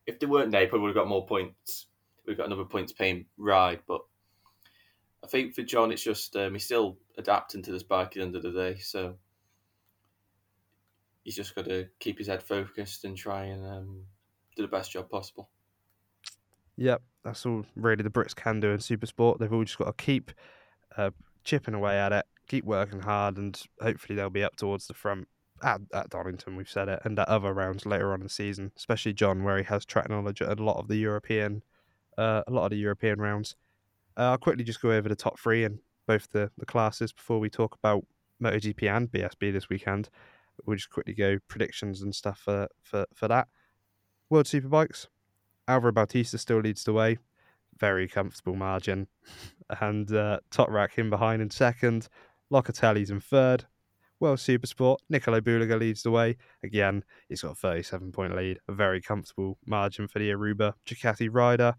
if 0.06 0.20
they 0.20 0.26
weren't 0.26 0.52
there, 0.52 0.62
he 0.62 0.68
probably 0.68 0.88
would 0.88 0.96
have 0.96 1.04
got 1.04 1.10
more 1.10 1.26
points. 1.26 1.88
We've 2.26 2.38
got 2.38 2.48
another 2.48 2.66
points 2.66 2.92
paying 2.92 3.26
ride, 3.38 3.82
but 3.88 4.02
I 5.24 5.28
think 5.28 5.56
for 5.56 5.64
John, 5.64 5.92
it's 5.92 6.04
just 6.04 6.36
um, 6.36 6.54
he's 6.54 6.66
still 6.66 6.98
adapting 7.18 7.62
to 7.64 7.72
this 7.72 7.84
bike 7.84 8.08
at 8.08 8.14
the 8.16 8.22
end 8.22 8.36
of 8.36 8.44
the 8.44 8.52
day. 8.52 8.78
So 8.80 9.16
he's 11.24 11.36
just 11.36 11.56
got 11.56 11.66
to 11.66 11.88
keep 12.00 12.18
his 12.18 12.28
head 12.28 12.44
focused 12.44 13.06
and 13.06 13.16
try 13.16 13.46
and 13.46 13.66
um, 13.66 14.04
do 14.56 14.64
the 14.64 14.68
best 14.68 14.92
job 14.92 15.10
possible. 15.10 15.50
Yep, 16.76 17.02
that's 17.24 17.46
all 17.46 17.66
really 17.76 18.04
the 18.04 18.10
Brits 18.10 18.36
can 18.36 18.60
do 18.60 18.72
in 18.72 18.80
super 18.80 19.06
sport. 19.06 19.40
They've 19.40 19.54
all 19.54 19.64
just 19.64 19.78
got 19.78 19.98
to 19.98 20.04
keep 20.04 20.32
uh, 20.98 21.12
chipping 21.44 21.74
away 21.74 21.98
at 21.98 22.12
it, 22.12 22.26
keep 22.48 22.66
working 22.66 23.02
hard, 23.02 23.38
and 23.38 23.62
hopefully 23.82 24.16
they'll 24.16 24.30
be 24.30 24.44
up 24.44 24.56
towards 24.56 24.88
the 24.88 24.94
front 24.94 25.28
at, 25.64 25.82
at 25.94 26.10
Donington. 26.10 26.56
We've 26.56 26.70
said 26.70 26.90
it, 26.90 27.02
and 27.04 27.18
at 27.18 27.28
other 27.28 27.54
rounds 27.54 27.86
later 27.86 28.14
on 28.14 28.20
in 28.20 28.28
the 28.28 28.30
season, 28.30 28.72
especially 28.78 29.14
John, 29.14 29.44
where 29.44 29.58
he 29.58 29.64
has 29.64 29.86
track 29.86 30.10
knowledge 30.10 30.42
at 30.42 30.60
a 30.60 30.64
lot 30.64 30.78
of 30.78 30.88
the 30.88 30.98
European, 30.98 31.64
uh, 32.18 32.44
a 32.48 32.52
lot 32.52 32.66
of 32.66 32.72
the 32.72 32.78
European 32.78 33.20
rounds. 33.20 33.56
Uh, 34.18 34.32
I'll 34.32 34.38
quickly 34.38 34.64
just 34.64 34.82
go 34.82 34.92
over 34.92 35.10
the 35.10 35.16
top 35.16 35.40
three 35.40 35.64
in 35.64 35.80
both 36.08 36.30
the, 36.32 36.52
the 36.58 36.66
classes 36.66 37.12
before 37.12 37.40
we 37.40 37.50
talk 37.50 37.76
about 37.76 38.06
MotoGP 38.42 38.96
and 38.96 39.12
BSB 39.12 39.54
this 39.54 39.70
weekend. 39.70 40.10
We'll 40.66 40.76
just 40.76 40.90
quickly 40.90 41.14
go 41.14 41.40
predictions 41.48 42.02
and 42.02 42.14
stuff 42.14 42.40
for, 42.40 42.68
for, 42.82 43.06
for 43.14 43.28
that. 43.28 43.48
World 44.30 44.46
Superbikes, 44.46 45.08
Alvaro 45.68 45.92
Bautista 45.92 46.38
still 46.38 46.60
leads 46.60 46.84
the 46.84 46.94
way, 46.94 47.18
very 47.78 48.08
comfortable 48.08 48.56
margin, 48.56 49.08
and 49.82 50.12
uh, 50.12 50.40
Toprak 50.52 50.98
in 50.98 51.10
behind 51.10 51.42
in 51.42 51.50
second. 51.50 52.08
Locatelli's 52.54 53.10
in 53.10 53.20
third. 53.20 53.66
World 54.20 54.38
Supersport, 54.38 54.98
Nicolo 55.10 55.42
Bulega 55.42 55.78
leads 55.78 56.04
the 56.04 56.12
way. 56.12 56.38
Again, 56.64 57.04
he's 57.28 57.42
got 57.42 57.54
a 57.54 57.56
37 57.56 58.12
point 58.12 58.36
lead, 58.36 58.60
a 58.70 58.72
very 58.72 59.02
comfortable 59.02 59.58
margin 59.66 60.08
for 60.08 60.20
the 60.20 60.30
Aruba 60.30 60.74
Ducati 60.86 61.28
rider. 61.30 61.76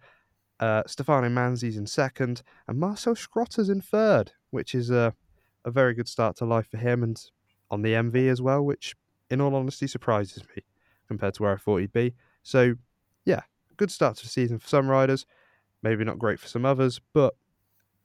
Uh, 0.61 0.83
Stefano 0.87 1.29
Manzi's 1.29 1.77
in 1.77 1.87
second, 1.87 2.43
and 2.69 2.79
Marcel 2.79 3.15
Schrotter's 3.15 3.71
in 3.71 3.81
third, 3.81 4.33
which 4.51 4.75
is 4.75 4.91
a, 4.91 5.15
a 5.65 5.71
very 5.71 5.95
good 5.95 6.09
start 6.09 6.37
to 6.37 6.45
life 6.45 6.69
for 6.71 6.77
him 6.77 7.03
and 7.03 7.23
on 7.71 7.83
the 7.83 7.93
MV 7.93 8.29
as 8.29 8.43
well, 8.43 8.63
which 8.63 8.95
in 9.31 9.41
all 9.41 9.55
honesty 9.55 9.87
surprises 9.87 10.43
me 10.55 10.65
compared 11.09 11.35
to 11.35 11.43
where 11.43 11.55
I 11.55 11.57
thought 11.57 11.79
he'd 11.79 11.93
be. 11.93 12.15
So, 12.43 12.75
yeah, 13.25 13.43
good 13.77 13.91
start 13.91 14.17
to 14.17 14.25
the 14.25 14.29
season 14.29 14.59
for 14.59 14.69
some 14.69 14.89
riders, 14.89 15.25
maybe 15.83 16.05
not 16.05 16.19
great 16.19 16.41
for 16.41 16.49
some 16.49 16.65
others, 16.65 17.01
but 17.13 17.35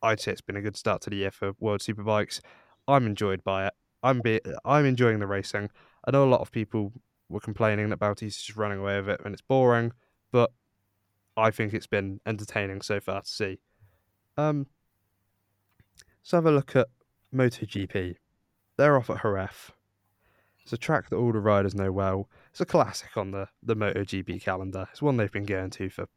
I'd 0.01 0.19
say 0.19 0.31
it's 0.31 0.41
been 0.41 0.55
a 0.55 0.61
good 0.61 0.77
start 0.77 1.01
to 1.03 1.09
the 1.09 1.17
year 1.17 1.31
for 1.31 1.53
World 1.59 1.81
Superbikes. 1.81 2.41
I'm 2.87 3.05
enjoyed 3.05 3.43
by 3.43 3.67
it. 3.67 3.73
I'm 4.01 4.21
be 4.21 4.39
I'm 4.63 4.85
enjoying 4.85 5.19
the 5.19 5.27
racing. 5.27 5.69
I 6.05 6.11
know 6.11 6.23
a 6.23 6.29
lot 6.29 6.41
of 6.41 6.51
people 6.51 6.93
were 7.27 7.39
complaining 7.39 7.89
that 7.89 7.99
Bautista's 7.99 8.43
just 8.43 8.57
running 8.57 8.79
away 8.79 8.99
with 8.99 9.09
it 9.09 9.21
and 9.23 9.33
it's 9.33 9.41
boring, 9.41 9.91
but 10.31 10.51
I 11.37 11.51
think 11.51 11.73
it's 11.73 11.87
been 11.87 12.19
entertaining 12.25 12.81
so 12.81 12.99
far 12.99 13.21
to 13.21 13.29
see. 13.29 13.59
Um, 14.37 14.67
let's 16.21 16.31
have 16.31 16.45
a 16.45 16.51
look 16.51 16.75
at 16.75 16.87
MotoGP. 17.33 18.15
They're 18.77 18.97
off 18.97 19.09
at 19.09 19.21
Jerez. 19.21 19.71
It's 20.63 20.73
a 20.73 20.77
track 20.77 21.09
that 21.09 21.15
all 21.17 21.31
the 21.31 21.39
riders 21.39 21.75
know 21.75 21.91
well. 21.91 22.29
It's 22.51 22.61
a 22.61 22.65
classic 22.65 23.17
on 23.17 23.31
the, 23.31 23.47
the 23.63 23.75
MotoGP 23.75 24.41
calendar. 24.41 24.87
It's 24.91 25.01
one 25.01 25.17
they've 25.17 25.31
been 25.31 25.45
going 25.45 25.71
to 25.71 25.89
for 25.89 26.07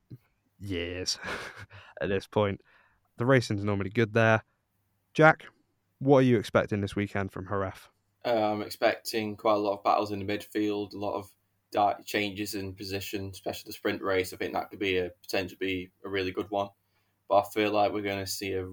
years 0.59 1.19
at 2.01 2.09
this 2.09 2.27
point. 2.27 2.61
The 3.19 3.27
racing's 3.27 3.65
normally 3.65 3.91
good 3.91 4.13
there. 4.13 4.43
Jack, 5.15 5.45
what 5.99 6.19
are 6.19 6.23
you 6.23 6.39
expecting 6.39 6.81
this 6.81 6.97
weekend 6.97 7.33
from 7.33 7.47
Jerez? 7.47 7.89
Uh, 8.25 8.53
I'm 8.53 8.63
expecting 8.63 9.37
quite 9.37 9.55
a 9.55 9.59
lot 9.59 9.75
of 9.75 9.85
battles 9.85 10.13
in 10.13 10.19
the 10.19 10.25
midfield, 10.25 10.95
a 10.95 10.99
lot 10.99 11.15
of 11.15 11.31
dark 11.73 12.05
changes 12.05 12.55
in 12.55 12.75
position, 12.75 13.31
especially 13.33 13.69
the 13.69 13.73
sprint 13.73 14.03
race. 14.03 14.33
I 14.33 14.37
think 14.37 14.53
that 14.53 14.71
could 14.71 14.79
be 14.79 14.99
a 14.99 15.11
potentially 15.23 15.57
be 15.59 15.91
a 16.05 16.09
really 16.09 16.31
good 16.31 16.51
one. 16.51 16.69
But 17.29 17.37
I 17.37 17.45
feel 17.53 17.73
like 17.73 17.93
we're 17.93 18.03
going 18.03 18.25
to 18.25 18.27
see 18.27 18.53
a 18.53 18.67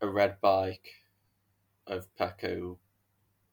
a 0.00 0.08
red 0.08 0.40
bike 0.40 0.88
of 1.86 2.06
Pecco 2.16 2.76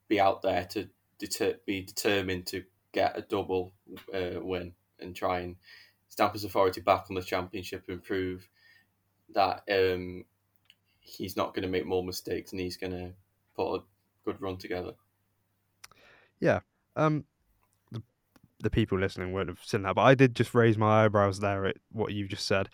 be 0.08 0.20
out 0.20 0.42
there 0.42 0.66
to 0.66 0.90
deter- 1.20 1.60
be 1.66 1.84
determined 1.84 2.48
to 2.48 2.64
get 2.92 3.18
a 3.18 3.22
double 3.22 3.74
uh, 4.14 4.42
win 4.42 4.74
and 5.00 5.16
try 5.16 5.40
and 5.40 5.56
stamp 6.10 6.34
his 6.34 6.44
authority 6.44 6.82
back 6.82 7.06
on 7.10 7.16
the 7.16 7.22
championship 7.22 7.84
and 7.88 8.04
prove 8.04 8.50
that 9.34 9.64
um, 9.72 10.26
he's 11.00 11.38
not 11.38 11.54
going 11.54 11.64
to 11.64 11.70
make 11.70 11.86
more 11.86 12.04
mistakes 12.04 12.52
and 12.52 12.60
he's 12.60 12.78
going 12.78 12.92
to 12.92 13.12
put 13.56 13.76
a 13.76 13.84
good 14.26 14.42
run 14.42 14.58
together. 14.58 14.94
Yeah. 16.40 16.60
Um, 16.96 17.26
the, 17.92 18.02
the 18.60 18.70
people 18.70 19.00
listening 19.00 19.34
won't 19.34 19.50
have 19.50 19.60
seen 19.64 19.84
that, 19.84 19.96
but 19.96 20.04
I 20.04 20.16
did 20.16 20.36
just 20.36 20.54
raise 20.54 20.78
my 20.78 21.06
eyebrows 21.06 21.40
there 21.40 21.66
at 21.66 21.78
what 21.92 22.14
you 22.14 22.28
just 22.28 22.46
said. 22.46 22.70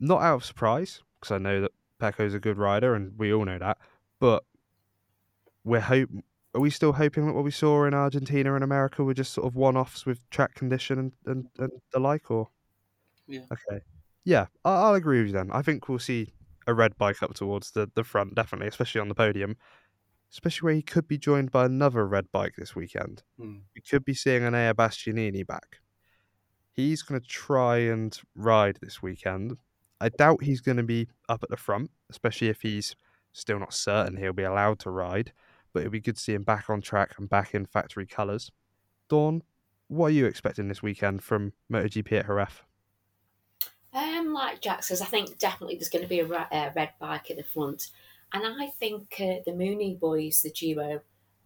Not 0.00 0.22
out 0.22 0.36
of 0.36 0.44
surprise, 0.44 1.02
because 1.20 1.34
I 1.34 1.38
know 1.38 1.60
that 1.62 1.72
Pecco's 1.98 2.34
a 2.34 2.40
good 2.40 2.58
rider 2.58 2.94
and 2.94 3.18
we 3.18 3.32
all 3.32 3.44
know 3.44 3.58
that, 3.58 3.78
but 4.20 4.44
we're 5.64 5.80
hope 5.80 6.08
are 6.54 6.60
we 6.60 6.70
still 6.70 6.94
hoping 6.94 7.26
that 7.26 7.34
what 7.34 7.44
we 7.44 7.50
saw 7.50 7.84
in 7.84 7.92
Argentina 7.92 8.54
and 8.54 8.64
America 8.64 9.04
were 9.04 9.14
just 9.14 9.34
sort 9.34 9.46
of 9.46 9.54
one 9.54 9.76
offs 9.76 10.06
with 10.06 10.28
track 10.30 10.54
condition 10.54 10.98
and, 10.98 11.12
and, 11.26 11.48
and 11.58 11.70
the 11.92 12.00
like 12.00 12.30
or 12.30 12.48
Yeah. 13.26 13.42
Okay. 13.52 13.84
Yeah, 14.28 14.48
I- 14.62 14.74
I'll 14.82 14.94
agree 14.94 15.20
with 15.20 15.28
you 15.28 15.32
then. 15.32 15.50
I 15.52 15.62
think 15.62 15.88
we'll 15.88 15.98
see 15.98 16.34
a 16.66 16.74
red 16.74 16.98
bike 16.98 17.22
up 17.22 17.32
towards 17.32 17.70
the, 17.70 17.90
the 17.94 18.04
front, 18.04 18.34
definitely, 18.34 18.68
especially 18.68 19.00
on 19.00 19.08
the 19.08 19.14
podium. 19.14 19.56
Especially 20.30 20.66
where 20.66 20.74
he 20.74 20.82
could 20.82 21.08
be 21.08 21.16
joined 21.16 21.50
by 21.50 21.64
another 21.64 22.06
red 22.06 22.30
bike 22.30 22.52
this 22.58 22.76
weekend. 22.76 23.22
Hmm. 23.38 23.60
We 23.74 23.80
could 23.80 24.04
be 24.04 24.12
seeing 24.12 24.42
Enea 24.42 24.74
Bastianini 24.74 25.46
back. 25.46 25.78
He's 26.72 27.00
going 27.00 27.18
to 27.18 27.26
try 27.26 27.78
and 27.78 28.20
ride 28.34 28.76
this 28.82 29.00
weekend. 29.00 29.56
I 29.98 30.10
doubt 30.10 30.42
he's 30.42 30.60
going 30.60 30.76
to 30.76 30.82
be 30.82 31.08
up 31.30 31.42
at 31.42 31.48
the 31.48 31.56
front, 31.56 31.90
especially 32.10 32.48
if 32.48 32.60
he's 32.60 32.94
still 33.32 33.58
not 33.58 33.72
certain 33.72 34.18
he'll 34.18 34.34
be 34.34 34.42
allowed 34.42 34.78
to 34.80 34.90
ride. 34.90 35.32
But 35.72 35.80
it'll 35.80 35.92
be 35.92 36.00
good 36.00 36.16
to 36.16 36.22
see 36.22 36.34
him 36.34 36.42
back 36.42 36.68
on 36.68 36.82
track 36.82 37.14
and 37.16 37.30
back 37.30 37.54
in 37.54 37.64
factory 37.64 38.04
colours. 38.04 38.52
Dawn, 39.08 39.42
what 39.86 40.08
are 40.08 40.10
you 40.10 40.26
expecting 40.26 40.68
this 40.68 40.82
weekend 40.82 41.22
from 41.22 41.54
MotoGP 41.72 42.12
at 42.12 42.26
Jerez? 42.26 42.60
Like 44.32 44.60
Jack 44.60 44.82
says, 44.82 45.02
I 45.02 45.06
think 45.06 45.38
definitely 45.38 45.76
there's 45.76 45.88
going 45.88 46.02
to 46.04 46.08
be 46.08 46.20
a 46.20 46.26
uh, 46.26 46.70
red 46.74 46.90
bike 46.98 47.30
at 47.30 47.36
the 47.36 47.42
front, 47.42 47.90
and 48.32 48.44
I 48.46 48.68
think 48.68 49.14
uh, 49.20 49.42
the 49.44 49.54
Mooney 49.54 49.94
boys, 49.94 50.42
the 50.42 50.50
duo 50.50 51.00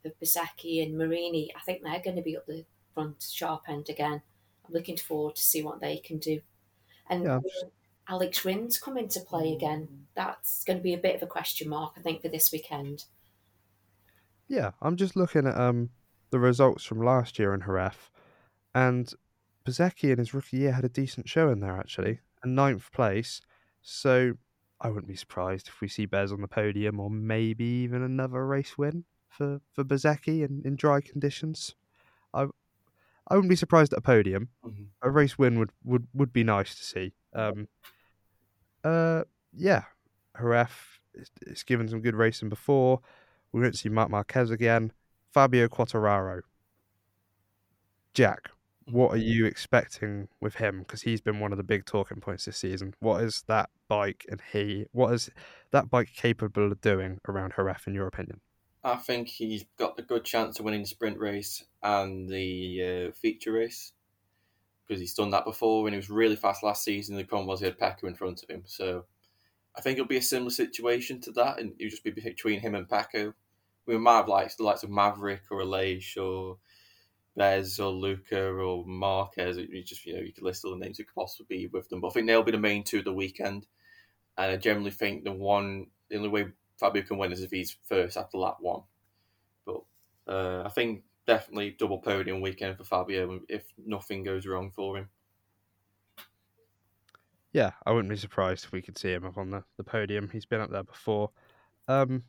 of 0.05 0.13
Bezzecchi 0.21 0.83
and 0.83 0.99
Marini, 0.99 1.53
I 1.57 1.61
think 1.61 1.83
they're 1.83 2.03
going 2.03 2.17
to 2.17 2.23
be 2.23 2.37
up 2.37 2.47
the 2.47 2.65
front 2.95 3.23
sharp 3.23 3.63
end 3.69 3.89
again. 3.89 4.23
I'm 4.67 4.73
looking 4.73 4.97
forward 4.97 5.37
to 5.37 5.43
see 5.43 5.63
what 5.63 5.81
they 5.81 5.99
can 5.99 6.19
do, 6.19 6.41
and 7.09 7.25
Yeah. 7.25 7.41
Alex 8.09 8.45
Rins 8.45 8.79
come 8.79 8.99
into 8.99 9.21
play 9.21 9.53
again. 9.53 10.07
That's 10.15 10.65
going 10.65 10.79
to 10.79 10.83
be 10.83 10.93
a 10.93 10.99
bit 10.99 11.15
of 11.17 11.23
a 11.23 11.27
question 11.27 11.69
mark, 11.69 11.95
I 11.97 12.01
think, 12.01 12.21
for 12.23 12.29
this 12.29 12.51
weekend. 12.51 13.05
Yeah, 14.49 14.73
I'm 14.83 14.97
just 14.97 15.17
looking 15.17 15.47
at 15.47 15.57
um 15.59 15.91
the 16.31 16.39
results 16.39 16.85
from 16.85 17.05
last 17.05 17.39
year 17.39 17.55
in 17.55 17.61
Jerez, 17.63 17.95
and 18.75 19.13
Bezzecchi 19.65 20.11
in 20.11 20.19
his 20.19 20.35
rookie 20.35 20.59
year 20.59 20.73
had 20.73 20.85
a 20.85 20.89
decent 20.89 21.29
show 21.29 21.51
in 21.51 21.61
there 21.61 21.79
actually, 21.79 22.21
and 22.43 22.55
ninth 22.55 22.91
place. 22.93 23.41
So 23.83 24.35
I 24.81 24.89
wouldn't 24.89 25.09
be 25.09 25.17
surprised 25.17 25.69
if 25.69 25.81
we 25.81 25.89
see 25.89 26.07
Bez 26.07 26.33
on 26.33 26.41
the 26.41 26.49
podium, 26.49 27.01
or 27.01 27.11
maybe 27.11 27.65
even 27.65 28.03
another 28.03 28.47
race 28.47 28.77
win 28.77 29.05
for 29.29 29.61
for 29.73 29.85
Bezzecchi 29.85 30.45
in, 30.45 30.63
in 30.65 30.77
dry 30.77 31.01
conditions. 31.01 31.75
I 32.35 32.47
I 33.29 33.35
wouldn't 33.35 33.51
be 33.51 33.57
surprised 33.57 33.93
at 33.93 33.99
a 33.99 34.03
podium. 34.03 34.49
Mhm. 34.65 34.87
A 35.03 35.11
race 35.11 35.39
win 35.39 35.59
would 35.59 35.71
would 35.85 36.07
would 36.15 36.33
be 36.33 36.45
nice 36.45 36.75
to 36.75 36.85
see. 36.85 37.13
Um, 37.33 37.69
uh, 38.85 39.25
yeah, 39.53 39.85
Jerez, 40.39 40.69
it's, 41.15 41.31
it's 41.43 41.63
given 41.63 41.89
some 41.89 42.01
good 42.01 42.15
racing 42.15 42.49
before. 42.49 43.01
We 43.53 43.61
won't 43.61 43.77
see 43.79 43.89
Marc 43.89 44.11
Marquez 44.11 44.51
again. 44.51 44.93
Fabio 45.33 45.69
Quartararo. 45.69 46.43
Jack, 48.15 48.51
what 48.91 49.13
are 49.13 49.19
you 49.19 49.47
expecting 49.47 50.29
with 50.41 50.57
him? 50.57 50.81
Because 50.81 51.03
he's 51.03 51.21
been 51.21 51.41
one 51.41 51.53
of 51.53 51.59
the 51.59 51.65
big 51.65 51.85
talking 51.85 52.21
points 52.21 52.45
this 52.45 52.57
season. 52.57 52.95
What 53.01 53.23
is 53.23 53.45
that 53.49 53.71
bike 53.89 54.27
and 54.29 54.41
he? 54.53 54.87
What 54.93 55.13
is 55.13 55.31
that 55.71 55.91
bike 55.91 56.11
capable 56.15 56.71
of 56.71 56.81
doing 56.81 57.19
around 57.29 57.55
Jerez, 57.57 57.83
in 57.87 57.95
your 57.95 58.07
opinion? 58.07 58.41
I 58.85 58.97
think 58.97 59.29
he's 59.29 59.65
got 59.79 59.99
a 59.99 60.03
good 60.03 60.25
chance 60.25 60.59
of 60.59 60.65
winning 60.65 60.83
the 60.83 60.89
sprint 60.89 61.19
race 61.19 61.65
and 61.83 62.29
the 62.29 63.09
uh, 63.11 63.13
feature 63.13 63.53
race 63.53 63.93
because 64.87 65.01
he's 65.01 65.15
done 65.15 65.31
that 65.31 65.45
before 65.45 65.85
when 65.85 65.93
he 65.93 65.97
was 65.97 66.11
really 66.11 66.37
fast 66.37 66.63
last 66.63 66.83
season. 66.83 67.17
The 67.17 67.25
problem 67.25 67.47
was 67.47 67.61
he 67.61 67.67
had 67.67 67.79
Pecco 67.79 68.09
in 68.09 68.15
front 68.15 68.43
of 68.43 68.51
him, 68.51 68.63
so 68.67 69.05
I 69.77 69.81
think 69.81 69.99
it'll 69.99 70.09
be 70.09 70.17
a 70.17 70.23
similar 70.23 70.51
situation 70.51 71.21
to 71.23 71.33
that, 71.33 71.61
and 71.61 71.73
it'll 71.79 71.91
just 71.91 72.05
be 72.05 72.11
between 72.11 72.61
him 72.61 72.75
and 72.75 72.89
Pecco. 72.89 73.33
We 73.87 73.99
might 73.99 74.17
have 74.17 74.29
likes 74.29 74.57
the 74.57 74.65
likes 74.65 74.83
of 74.83 74.91
Maverick 74.91 75.43
or 75.51 75.63
Aleix 75.63 76.17
or 76.17 76.59
Bez 77.37 77.81
or 77.81 77.91
Luca 77.91 78.49
or 78.49 78.85
Marquez. 78.87 79.57
You 79.57 79.83
just 79.83 80.05
you 80.05 80.15
know 80.15 80.21
you 80.21 80.33
could 80.33 80.45
list 80.45 80.65
all 80.65 80.73
the 80.73 80.85
names 80.85 80.99
who 80.99 81.05
could 81.05 81.15
possibly 81.15 81.59
be 81.59 81.67
with 81.67 81.89
them, 81.89 82.01
but 82.01 82.09
I 82.09 82.11
think 82.11 82.27
they'll 82.27 82.43
be 82.43 82.53
the 82.53 82.59
main 82.59 82.85
two 82.85 82.99
of 82.99 83.05
the 83.05 83.13
weekend. 83.13 83.67
And 84.39 84.53
I 84.53 84.57
generally 84.57 84.91
think 84.91 85.25
the 85.25 85.33
one 85.33 85.87
the 86.09 86.17
only 86.17 86.29
way 86.29 86.47
Fabio 86.79 87.03
can 87.03 87.19
win 87.19 87.33
is 87.33 87.43
if 87.43 87.51
he's 87.51 87.77
first 87.85 88.17
after 88.17 88.39
lap 88.39 88.57
one. 88.61 88.83
But 89.65 89.83
uh, 90.27 90.63
I 90.65 90.69
think 90.69 91.05
definitely 91.27 91.77
double 91.79 91.99
podium 91.99 92.41
weekend 92.41 92.77
for 92.77 92.85
Fabio 92.85 93.41
if 93.49 93.65
nothing 93.87 94.25
goes 94.25 94.47
wrong 94.47 94.71
for 94.71 94.99
him. 94.99 95.09
Yeah, 97.53 97.73
I 97.85 97.93
wouldn't 97.93 98.09
be 98.09 98.17
surprised 98.17 98.65
if 98.65 98.73
we 98.73 98.81
could 98.81 98.97
see 98.97 99.13
him 99.13 99.27
up 99.27 99.37
on 99.37 99.51
the, 99.51 99.63
the 99.77 99.85
podium. 99.85 100.31
He's 100.33 100.47
been 100.47 100.63
up 100.63 100.71
there 100.71 100.83
before. 100.83 101.31
Um, 101.87 102.25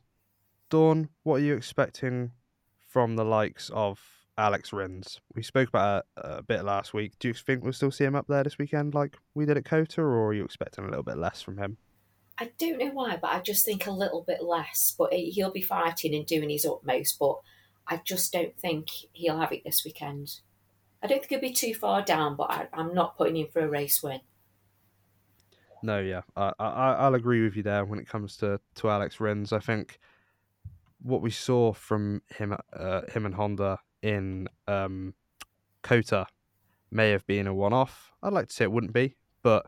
Dawn, 0.68 1.08
what 1.22 1.36
are 1.36 1.44
you 1.44 1.54
expecting 1.54 2.32
from 2.78 3.16
the 3.16 3.24
likes 3.24 3.70
of 3.72 4.00
Alex 4.36 4.72
Rins? 4.72 5.20
We 5.34 5.42
spoke 5.42 5.68
about 5.68 6.04
it 6.16 6.22
a 6.24 6.42
bit 6.42 6.64
last 6.64 6.92
week. 6.92 7.12
Do 7.18 7.28
you 7.28 7.34
think 7.34 7.62
we'll 7.62 7.72
still 7.72 7.90
see 7.90 8.04
him 8.04 8.16
up 8.16 8.26
there 8.28 8.42
this 8.42 8.58
weekend 8.58 8.94
like 8.94 9.16
we 9.34 9.46
did 9.46 9.56
at 9.56 9.64
COTA, 9.64 10.00
or 10.00 10.26
are 10.28 10.34
you 10.34 10.44
expecting 10.44 10.84
a 10.84 10.88
little 10.88 11.04
bit 11.04 11.18
less 11.18 11.42
from 11.42 11.58
him? 11.58 11.76
I 12.38 12.50
don't 12.58 12.78
know 12.78 12.90
why, 12.90 13.16
but 13.16 13.30
I 13.30 13.40
just 13.40 13.64
think 13.64 13.86
a 13.86 13.92
little 13.92 14.24
bit 14.26 14.42
less. 14.42 14.94
But 14.98 15.12
he- 15.12 15.30
he'll 15.30 15.52
be 15.52 15.62
fighting 15.62 16.14
and 16.14 16.26
doing 16.26 16.50
his 16.50 16.66
utmost. 16.66 17.18
But 17.18 17.36
I 17.86 17.98
just 18.04 18.32
don't 18.32 18.56
think 18.58 18.88
he'll 19.12 19.38
have 19.38 19.52
it 19.52 19.62
this 19.64 19.84
weekend. 19.84 20.40
I 21.02 21.06
don't 21.06 21.18
think 21.18 21.30
he'll 21.30 21.40
be 21.40 21.52
too 21.52 21.74
far 21.74 22.02
down, 22.02 22.34
but 22.34 22.50
I, 22.50 22.68
I'm 22.72 22.94
not 22.94 23.16
putting 23.16 23.36
him 23.36 23.48
for 23.52 23.60
a 23.60 23.68
race 23.68 24.02
win. 24.02 24.20
No, 25.82 26.00
yeah, 26.00 26.22
I, 26.34 26.52
I 26.58 26.94
I'll 26.94 27.14
agree 27.14 27.42
with 27.42 27.56
you 27.56 27.62
there 27.62 27.84
when 27.84 27.98
it 27.98 28.08
comes 28.08 28.38
to 28.38 28.58
to 28.76 28.88
Alex 28.88 29.20
Rins. 29.20 29.52
I 29.52 29.58
think 29.58 29.98
what 31.02 31.20
we 31.20 31.30
saw 31.30 31.74
from 31.74 32.22
him, 32.34 32.56
uh, 32.72 33.02
him 33.12 33.26
and 33.26 33.34
Honda 33.34 33.78
in 34.04 34.48
um, 34.68 35.14
COTA 35.82 36.26
may 36.90 37.10
have 37.10 37.26
been 37.26 37.46
a 37.46 37.54
one-off. 37.54 38.12
I'd 38.22 38.34
like 38.34 38.48
to 38.48 38.54
say 38.54 38.64
it 38.64 38.70
wouldn't 38.72 38.92
be, 38.92 39.16
but 39.42 39.66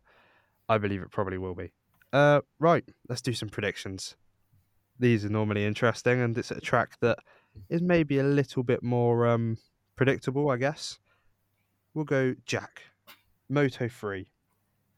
I 0.69 0.79
believe 0.79 1.03
it 1.03 1.11
probably 1.11 1.39
will 1.39 1.55
be. 1.55 1.73
Uh, 2.13 2.43
right, 2.61 2.85
let's 3.09 3.23
do 3.23 3.33
some 3.33 3.49
predictions. 3.49 4.15
These 4.99 5.25
are 5.25 5.31
normally 5.31 5.65
interesting, 5.65 6.21
and 6.21 6.37
it's 6.37 6.51
a 6.51 6.61
track 6.61 6.99
that 7.01 7.19
is 7.71 7.81
maybe 7.81 8.19
a 8.19 8.25
little 8.25 8.63
bit 8.63 8.83
more 8.83 9.27
um, 9.27 9.57
predictable, 9.97 10.51
I 10.51 10.59
guess. 10.59 10.99
We'll 11.95 12.05
go 12.05 12.35
Jack, 12.45 12.83
Moto 13.49 13.89
3. 13.89 14.31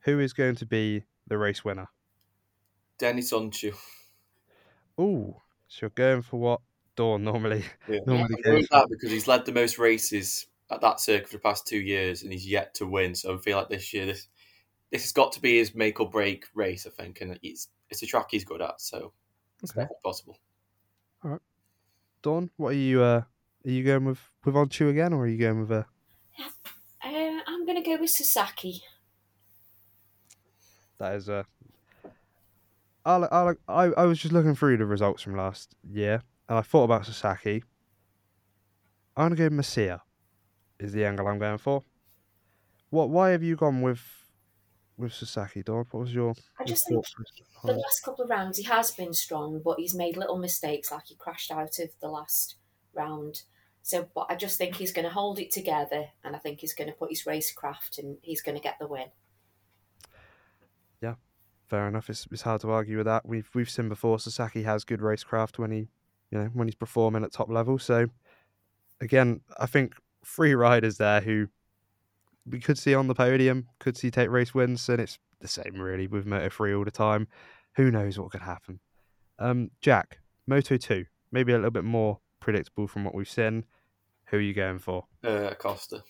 Who 0.01 0.19
is 0.19 0.33
going 0.33 0.55
to 0.55 0.65
be 0.65 1.03
the 1.27 1.37
race 1.37 1.63
winner? 1.63 1.87
Deniz 2.99 3.31
Öncü. 3.31 3.73
Ooh, 4.99 5.37
so 5.67 5.85
you're 5.85 5.91
going 5.91 6.21
for 6.21 6.39
what 6.39 6.61
Dawn 6.99 7.23
normally 7.23 7.63
Yeah. 7.87 7.99
normally 8.05 8.35
I'm 8.45 8.51
goes 8.51 8.67
that 8.71 8.87
because 8.89 9.09
he's 9.09 9.25
led 9.25 9.45
the 9.45 9.53
most 9.53 9.79
races 9.79 10.47
at 10.69 10.81
that 10.81 10.99
circuit 10.99 11.29
for 11.29 11.37
the 11.37 11.41
past 11.41 11.65
two 11.65 11.79
years 11.79 12.23
and 12.23 12.33
he's 12.33 12.45
yet 12.45 12.73
to 12.75 12.85
win. 12.85 13.15
So 13.15 13.33
I 13.33 13.37
feel 13.37 13.57
like 13.57 13.69
this 13.69 13.93
year 13.93 14.05
this 14.05 14.27
this 14.91 15.03
has 15.03 15.13
got 15.13 15.31
to 15.33 15.41
be 15.41 15.59
his 15.59 15.73
make 15.73 16.01
or 16.01 16.09
break 16.09 16.45
race, 16.53 16.85
I 16.85 16.89
think, 16.89 17.21
and 17.21 17.39
it's 17.41 17.69
it's 17.89 18.03
a 18.03 18.05
track 18.05 18.27
he's 18.31 18.43
good 18.43 18.61
at, 18.61 18.81
so 18.81 19.13
it's 19.63 19.71
Okay. 19.71 19.83
definitely 19.83 20.01
possible. 20.03 20.37
Alright. 21.23 21.39
Dawn, 22.21 22.49
what 22.57 22.71
are 22.73 22.77
you 22.77 23.01
uh 23.01 23.21
are 23.65 23.71
you 23.71 23.85
going 23.85 24.03
with 24.03 24.19
with 24.43 24.55
Öncü 24.55 24.89
again 24.89 25.13
or 25.13 25.23
are 25.23 25.27
you 25.27 25.37
going 25.37 25.61
with 25.61 25.71
a 25.71 25.85
Uh, 27.01 27.39
I'm 27.47 27.65
going 27.65 27.81
to 27.81 27.89
go 27.89 27.97
with 27.97 28.09
Sasaki. 28.09 28.83
that 30.97 31.15
is 31.15 31.29
a 31.29 31.45
I, 33.05 33.15
I, 33.15 33.53
I, 33.69 33.83
I 33.85 34.03
was 34.05 34.19
just 34.19 34.33
looking 34.33 34.53
through 34.53 34.75
the 34.77 34.85
results 34.85 35.23
from 35.23 35.37
last 35.37 35.73
year 35.89 36.23
and 36.49 36.57
I 36.57 36.61
thought 36.61 36.85
about 36.85 37.05
Sasaki. 37.05 37.63
I'm 39.15 39.35
gonna 39.35 39.49
go 39.49 39.55
Masia 39.55 40.01
is 40.79 40.91
the 40.91 41.05
angle 41.05 41.27
I'm 41.27 41.39
going 41.39 41.57
for. 41.57 41.83
What 42.89 43.09
why 43.09 43.29
have 43.29 43.43
you 43.43 43.55
gone 43.55 43.81
with 43.81 44.01
with 44.97 45.13
Sasaki, 45.13 45.63
Dawn? 45.63 45.85
What 45.91 46.01
was 46.01 46.13
your, 46.13 46.33
I 46.59 46.65
just 46.65 46.83
think 46.87 47.05
the 47.63 47.73
last 47.73 48.01
couple 48.03 48.25
of 48.25 48.29
rounds 48.29 48.57
he 48.57 48.63
has 48.63 48.91
been 48.91 49.13
strong, 49.13 49.61
but 49.63 49.79
he's 49.79 49.95
made 49.95 50.17
little 50.17 50.37
mistakes, 50.37 50.91
like 50.91 51.05
he 51.07 51.15
crashed 51.15 51.51
out 51.51 51.79
of 51.79 51.89
the 52.01 52.09
last 52.09 52.55
round. 52.93 53.43
So, 53.81 54.09
but 54.13 54.27
I 54.29 54.35
just 54.35 54.57
think 54.57 54.75
he's 54.75 54.91
going 54.91 55.05
to 55.05 55.13
hold 55.13 55.39
it 55.39 55.51
together, 55.51 56.07
and 56.23 56.35
I 56.35 56.39
think 56.39 56.59
he's 56.59 56.73
going 56.73 56.89
to 56.89 56.95
put 56.95 57.09
his 57.09 57.23
racecraft, 57.23 57.97
and 57.97 58.17
he's 58.21 58.41
going 58.41 58.57
to 58.57 58.61
get 58.61 58.75
the 58.77 58.87
win. 58.87 59.07
Yeah, 61.01 61.15
fair 61.65 61.87
enough. 61.87 62.09
It's, 62.09 62.27
it's 62.29 62.41
hard 62.41 62.61
to 62.61 62.71
argue 62.71 62.97
with 62.97 63.05
that. 63.05 63.25
We've 63.25 63.49
we've 63.53 63.69
seen 63.69 63.87
before 63.87 64.19
Sasaki 64.19 64.63
has 64.63 64.83
good 64.83 64.99
racecraft 64.99 65.57
when 65.57 65.71
he, 65.71 65.87
you 66.31 66.37
know, 66.37 66.49
when 66.53 66.67
he's 66.67 66.75
performing 66.75 67.23
at 67.23 67.31
top 67.31 67.49
level. 67.49 67.79
So, 67.79 68.07
again, 69.01 69.41
I 69.57 69.65
think 69.65 69.95
three 70.25 70.53
riders 70.53 70.97
there 70.97 71.21
who 71.21 71.47
we 72.45 72.59
could 72.59 72.77
see 72.77 72.95
on 72.95 73.07
the 73.07 73.15
podium, 73.15 73.67
could 73.79 73.97
see 73.97 74.11
take 74.11 74.29
race 74.29 74.53
wins, 74.53 74.89
and 74.89 74.99
it's 75.01 75.19
the 75.39 75.47
same 75.47 75.75
really 75.75 76.07
with 76.07 76.25
Moto 76.25 76.49
three 76.49 76.73
all 76.73 76.85
the 76.85 76.91
time. 76.91 77.27
Who 77.75 77.91
knows 77.91 78.17
what 78.19 78.31
could 78.31 78.41
happen? 78.41 78.79
Um, 79.37 79.71
Jack, 79.81 80.19
Moto 80.47 80.77
two, 80.77 81.05
maybe 81.31 81.53
a 81.53 81.57
little 81.57 81.71
bit 81.71 81.83
more 81.83 82.19
predictable 82.39 82.87
from 82.87 83.03
what 83.03 83.13
we've 83.13 83.29
seen. 83.29 83.65
Who 84.25 84.37
are 84.37 84.41
you 84.41 84.53
going 84.53 84.79
for? 84.79 85.05
Uh, 85.23 85.53
Costa. 85.57 86.03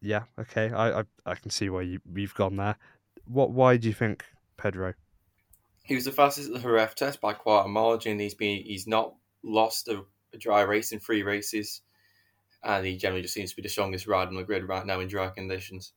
Yeah, 0.00 0.24
okay, 0.38 0.70
I 0.70 1.00
I, 1.00 1.04
I 1.26 1.34
can 1.34 1.50
see 1.50 1.68
why 1.70 1.82
you 1.82 2.00
you've 2.14 2.34
gone 2.34 2.56
there. 2.56 2.76
What? 3.24 3.50
Why 3.50 3.76
do 3.76 3.88
you 3.88 3.94
think 3.94 4.24
Pedro? 4.56 4.94
He 5.88 5.94
was 5.94 6.04
the 6.04 6.12
fastest 6.12 6.48
at 6.48 6.54
the 6.54 6.60
Jerez 6.60 6.92
test 6.94 7.18
by 7.18 7.32
quite 7.32 7.64
a 7.64 7.68
margin. 7.68 8.18
He's 8.18 8.34
been 8.34 8.62
he's 8.62 8.86
not 8.86 9.14
lost 9.42 9.88
a, 9.88 10.04
a 10.34 10.36
dry 10.36 10.60
race 10.60 10.92
in 10.92 11.00
three 11.00 11.22
races, 11.22 11.80
and 12.62 12.84
he 12.84 12.98
generally 12.98 13.22
just 13.22 13.32
seems 13.32 13.50
to 13.50 13.56
be 13.56 13.62
the 13.62 13.70
strongest 13.70 14.06
rider 14.06 14.28
on 14.28 14.36
the 14.36 14.44
grid 14.44 14.68
right 14.68 14.84
now 14.84 15.00
in 15.00 15.08
dry 15.08 15.28
conditions. 15.30 15.94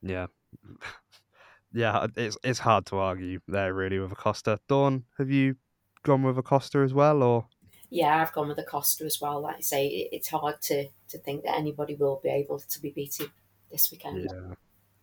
Yeah. 0.00 0.28
yeah, 1.74 2.06
it's 2.16 2.38
it's 2.42 2.60
hard 2.60 2.86
to 2.86 2.96
argue 2.96 3.40
there 3.46 3.74
really 3.74 3.98
with 3.98 4.12
Acosta. 4.12 4.58
Dawn, 4.66 5.04
have 5.18 5.30
you 5.30 5.56
gone 6.02 6.22
with 6.22 6.38
Acosta 6.38 6.78
as 6.78 6.94
well 6.94 7.22
or 7.22 7.46
Yeah, 7.90 8.22
I've 8.22 8.32
gone 8.32 8.48
with 8.48 8.58
Acosta 8.58 9.04
as 9.04 9.20
well. 9.20 9.42
Like 9.42 9.56
I 9.56 9.60
say, 9.60 10.08
it's 10.10 10.28
hard 10.28 10.62
to, 10.62 10.88
to 11.10 11.18
think 11.18 11.44
that 11.44 11.54
anybody 11.54 11.96
will 11.96 12.18
be 12.22 12.30
able 12.30 12.60
to 12.60 12.80
be 12.80 12.88
beaten 12.88 13.30
this 13.70 13.90
weekend. 13.90 14.26
Yeah. 14.30 14.54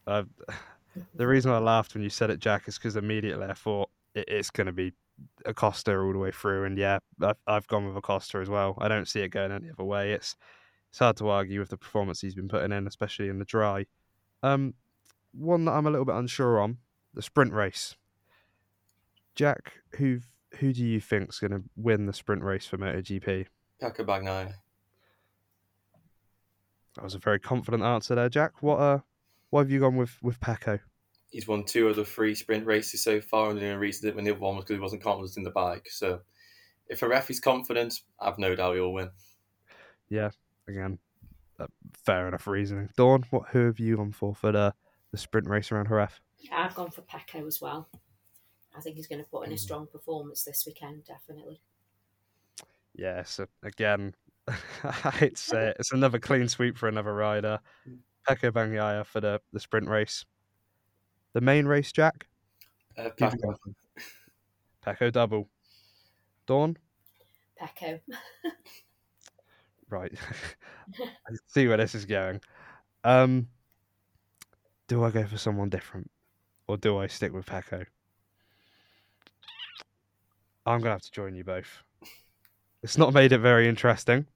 Uh, 0.08 0.24
the 1.16 1.28
reason 1.28 1.52
I 1.52 1.60
laughed 1.60 1.94
when 1.94 2.04
you 2.04 2.10
said 2.10 2.30
it, 2.30 2.40
Jack, 2.40 2.68
is 2.68 2.78
because 2.78 2.96
immediately 2.96 3.46
I 3.46 3.54
thought 3.54 3.90
it, 4.14 4.26
it's 4.28 4.50
going 4.50 4.68
to 4.68 4.74
be 4.74 4.94
Acosta 5.46 5.98
all 5.98 6.14
the 6.14 6.20
way 6.20 6.32
through, 6.32 6.66
and 6.66 6.78
yeah, 6.78 7.00
I've, 7.22 7.38
I've 7.48 7.68
gone 7.68 7.88
with 7.88 7.98
Acosta 7.98 8.40
as 8.40 8.50
well. 8.50 8.78
I 8.80 8.88
don't 8.88 9.08
see 9.08 9.22
it 9.22 9.30
going 9.30 9.52
any 9.52 9.70
other 9.70 9.84
way. 9.84 10.14
It's 10.14 10.36
it's 10.90 11.00
hard 11.00 11.18
to 11.18 11.30
argue 11.30 11.60
with 11.60 11.70
the 11.70 11.78
performance 11.78 12.22
he's 12.22 12.36
been 12.36 12.48
putting 12.48 12.72
in, 12.72 12.88
especially 12.88 13.30
in 13.30 13.40
the 13.40 13.46
dry. 13.46 13.86
Um, 14.44 14.74
one 15.34 15.66
that 15.66 15.74
I'm 15.74 15.88
a 15.88 15.92
little 15.92 16.06
bit 16.06 16.16
unsure 16.16 16.60
on 16.60 16.78
the 17.14 17.22
sprint 17.22 17.54
race. 17.54 17.96
Jack, 19.36 19.74
who 19.98 20.20
who 20.60 20.74
do 20.74 20.84
you 20.84 21.00
think's 21.00 21.40
going 21.40 21.52
to 21.52 21.64
win 21.76 22.06
the 22.06 22.14
sprint 22.14 22.44
race 22.44 22.66
for 22.66 22.78
MotoGP? 22.78 23.48
Pecco 23.82 24.06
Bagnaia. 24.06 24.54
That 26.96 27.04
was 27.04 27.14
a 27.14 27.20
very 27.20 27.40
confident 27.40 27.84
answer 27.84 28.16
there, 28.16 28.30
Jack. 28.30 28.54
What 28.62 28.80
uh, 28.80 29.00
why 29.50 29.62
have 29.62 29.72
you 29.72 29.80
gone 29.80 29.96
with 29.96 30.18
with 30.22 30.40
Pecco? 30.40 30.80
He's 31.30 31.48
won 31.48 31.66
two 31.66 31.88
of 31.90 31.96
the 31.98 32.06
three 32.06 32.36
sprint 32.36 32.66
races 32.66 33.04
so 33.04 33.20
far, 33.20 33.50
and 33.50 33.60
the 33.60 33.66
only 33.66 33.78
reason 33.78 34.08
that 34.08 34.16
the 34.24 34.32
other 34.32 34.40
one 34.40 34.56
was 34.56 34.64
because 34.66 34.78
he 34.78 34.82
wasn't 34.82 35.04
confident 35.04 35.38
in 35.38 35.44
the 35.44 35.52
bike. 35.52 35.88
So, 35.92 36.22
if 36.88 37.02
a 37.02 37.08
ref 37.08 37.30
is 37.30 37.40
confident, 37.40 38.02
I've 38.20 38.40
no 38.40 38.56
doubt 38.56 38.76
he'll 38.76 38.94
win. 38.94 39.10
Yeah, 40.10 40.30
again, 40.70 41.00
uh, 41.60 41.68
fair 42.06 42.28
enough 42.30 42.48
reasoning. 42.48 42.90
Dawn, 42.96 43.26
what 43.30 43.50
who 43.50 43.66
have 43.66 43.80
you 43.80 43.98
gone 43.98 44.14
for 44.14 44.34
for 44.34 44.52
the 44.52 44.74
the 45.12 45.18
sprint 45.18 45.48
race 45.50 45.72
around 45.72 45.88
Jerez? 45.90 46.12
Yeah, 46.40 46.66
I've 46.66 46.76
gone 46.76 46.92
for 46.92 47.02
Pecco 47.02 47.46
as 47.46 47.60
well. 47.62 47.90
I 48.76 48.82
think 48.82 48.96
he's 48.96 49.08
going 49.08 49.24
to 49.24 49.30
put 49.30 49.46
in 49.48 49.52
a 49.52 49.56
Mhm. 49.56 49.60
strong 49.60 49.88
performance 49.88 50.44
this 50.44 50.66
weekend, 50.66 51.04
definitely. 51.06 51.62
Yeah, 52.94 53.24
so 53.24 53.48
again, 53.64 54.16
I 54.48 55.12
hate 55.12 55.36
to 55.36 55.42
say 55.42 55.68
it, 55.70 55.78
it's 55.80 55.92
another 55.92 56.20
clean 56.20 56.48
sweep 56.48 56.78
for 56.78 56.88
another 56.88 57.14
rider. 57.14 57.60
Pecco 58.28 58.52
Bagnaia 58.52 59.06
for 59.06 59.22
the, 59.22 59.42
the 59.54 59.60
sprint 59.60 59.88
race. 59.88 60.26
The 61.34 61.42
main 61.42 61.66
race, 61.66 61.92
Jack? 61.92 62.28
Uh, 62.98 63.04
Who've 63.04 63.16
Pecco. 63.16 63.56
Pecco 64.86 65.12
double. 65.12 65.50
Dawn? 66.46 66.78
Pecco. 67.62 68.00
Right. 69.90 70.12
I 71.00 71.36
see 71.48 71.68
where 71.68 71.78
this 71.78 71.96
is 71.96 72.06
going. 72.06 72.42
Um, 73.04 73.48
do 74.88 75.04
I 75.04 75.12
go 75.12 75.26
for 75.26 75.38
someone 75.38 75.70
different? 75.70 76.12
Or 76.68 76.78
do 76.78 76.98
I 76.98 77.08
stick 77.08 77.34
with 77.34 77.46
Pecco? 77.46 77.86
I'm 80.66 80.80
going 80.80 80.84
to 80.84 80.90
have 80.90 81.02
to 81.04 81.12
join 81.12 81.36
you 81.36 81.46
both. 81.46 81.84
It's 82.84 82.98
not 82.98 83.14
made 83.14 83.32
it 83.32 83.40
very 83.40 83.68
interesting. 83.68 84.28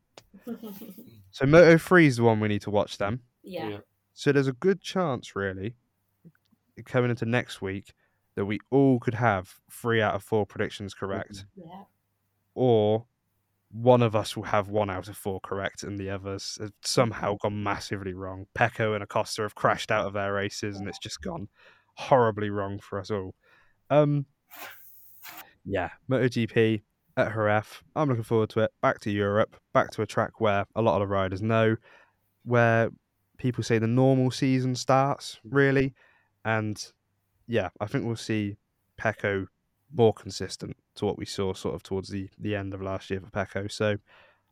So 1.33 1.45
Moto 1.45 1.77
3 1.77 2.07
is 2.07 2.17
the 2.17 2.23
one 2.23 2.41
we 2.41 2.49
need 2.49 2.61
to 2.63 2.69
watch 2.69 2.97
then. 2.97 3.21
Yeah. 3.43 3.67
Yeah. 3.69 3.77
So 4.13 4.31
there's 4.31 4.47
a 4.47 4.53
good 4.53 4.81
chance, 4.81 5.35
really, 5.35 5.75
coming 6.85 7.09
into 7.09 7.25
next 7.25 7.61
week, 7.61 7.93
that 8.35 8.45
we 8.45 8.59
all 8.69 8.99
could 8.99 9.13
have 9.13 9.53
three 9.69 10.01
out 10.01 10.15
of 10.15 10.23
four 10.23 10.45
predictions 10.45 10.93
correct, 10.93 11.45
yeah. 11.55 11.83
or 12.55 13.05
one 13.71 14.01
of 14.01 14.15
us 14.15 14.35
will 14.35 14.43
have 14.43 14.67
one 14.67 14.89
out 14.89 15.07
of 15.07 15.17
four 15.17 15.39
correct, 15.39 15.83
and 15.83 15.97
the 15.97 16.09
others 16.09 16.57
have 16.59 16.73
somehow 16.83 17.35
gone 17.41 17.63
massively 17.63 18.13
wrong. 18.13 18.45
Pecco 18.53 18.93
and 18.93 19.03
Acosta 19.03 19.43
have 19.43 19.55
crashed 19.55 19.91
out 19.91 20.05
of 20.05 20.13
their 20.13 20.33
races, 20.33 20.77
and 20.77 20.87
it's 20.87 20.99
just 20.99 21.21
gone 21.21 21.47
horribly 21.95 22.49
wrong 22.49 22.79
for 22.79 22.99
us 22.99 23.11
all. 23.11 23.33
Um, 23.89 24.25
yeah, 25.65 25.89
MotoGP 26.09 26.81
at 27.17 27.33
Jerez. 27.33 27.65
I'm 27.95 28.09
looking 28.09 28.23
forward 28.23 28.49
to 28.51 28.61
it. 28.61 28.71
Back 28.81 28.99
to 29.01 29.11
Europe, 29.11 29.55
back 29.73 29.91
to 29.91 30.01
a 30.01 30.07
track 30.07 30.41
where 30.41 30.65
a 30.75 30.81
lot 30.81 31.01
of 31.01 31.07
the 31.07 31.13
riders 31.13 31.41
know, 31.41 31.75
where 32.43 32.89
people 33.41 33.63
say 33.63 33.79
the 33.79 33.87
normal 33.87 34.29
season 34.29 34.75
starts, 34.75 35.39
really. 35.43 35.93
And 36.45 36.77
yeah, 37.47 37.69
I 37.79 37.87
think 37.87 38.05
we'll 38.05 38.15
see 38.15 38.57
Pecco 38.99 39.47
more 39.93 40.13
consistent 40.13 40.77
to 40.95 41.05
what 41.05 41.17
we 41.17 41.25
saw 41.25 41.53
sort 41.53 41.73
of 41.73 41.81
towards 41.81 42.09
the, 42.09 42.29
the 42.37 42.55
end 42.55 42.73
of 42.73 42.81
last 42.81 43.09
year 43.09 43.19
for 43.19 43.31
Pecco. 43.31 43.69
So 43.69 43.97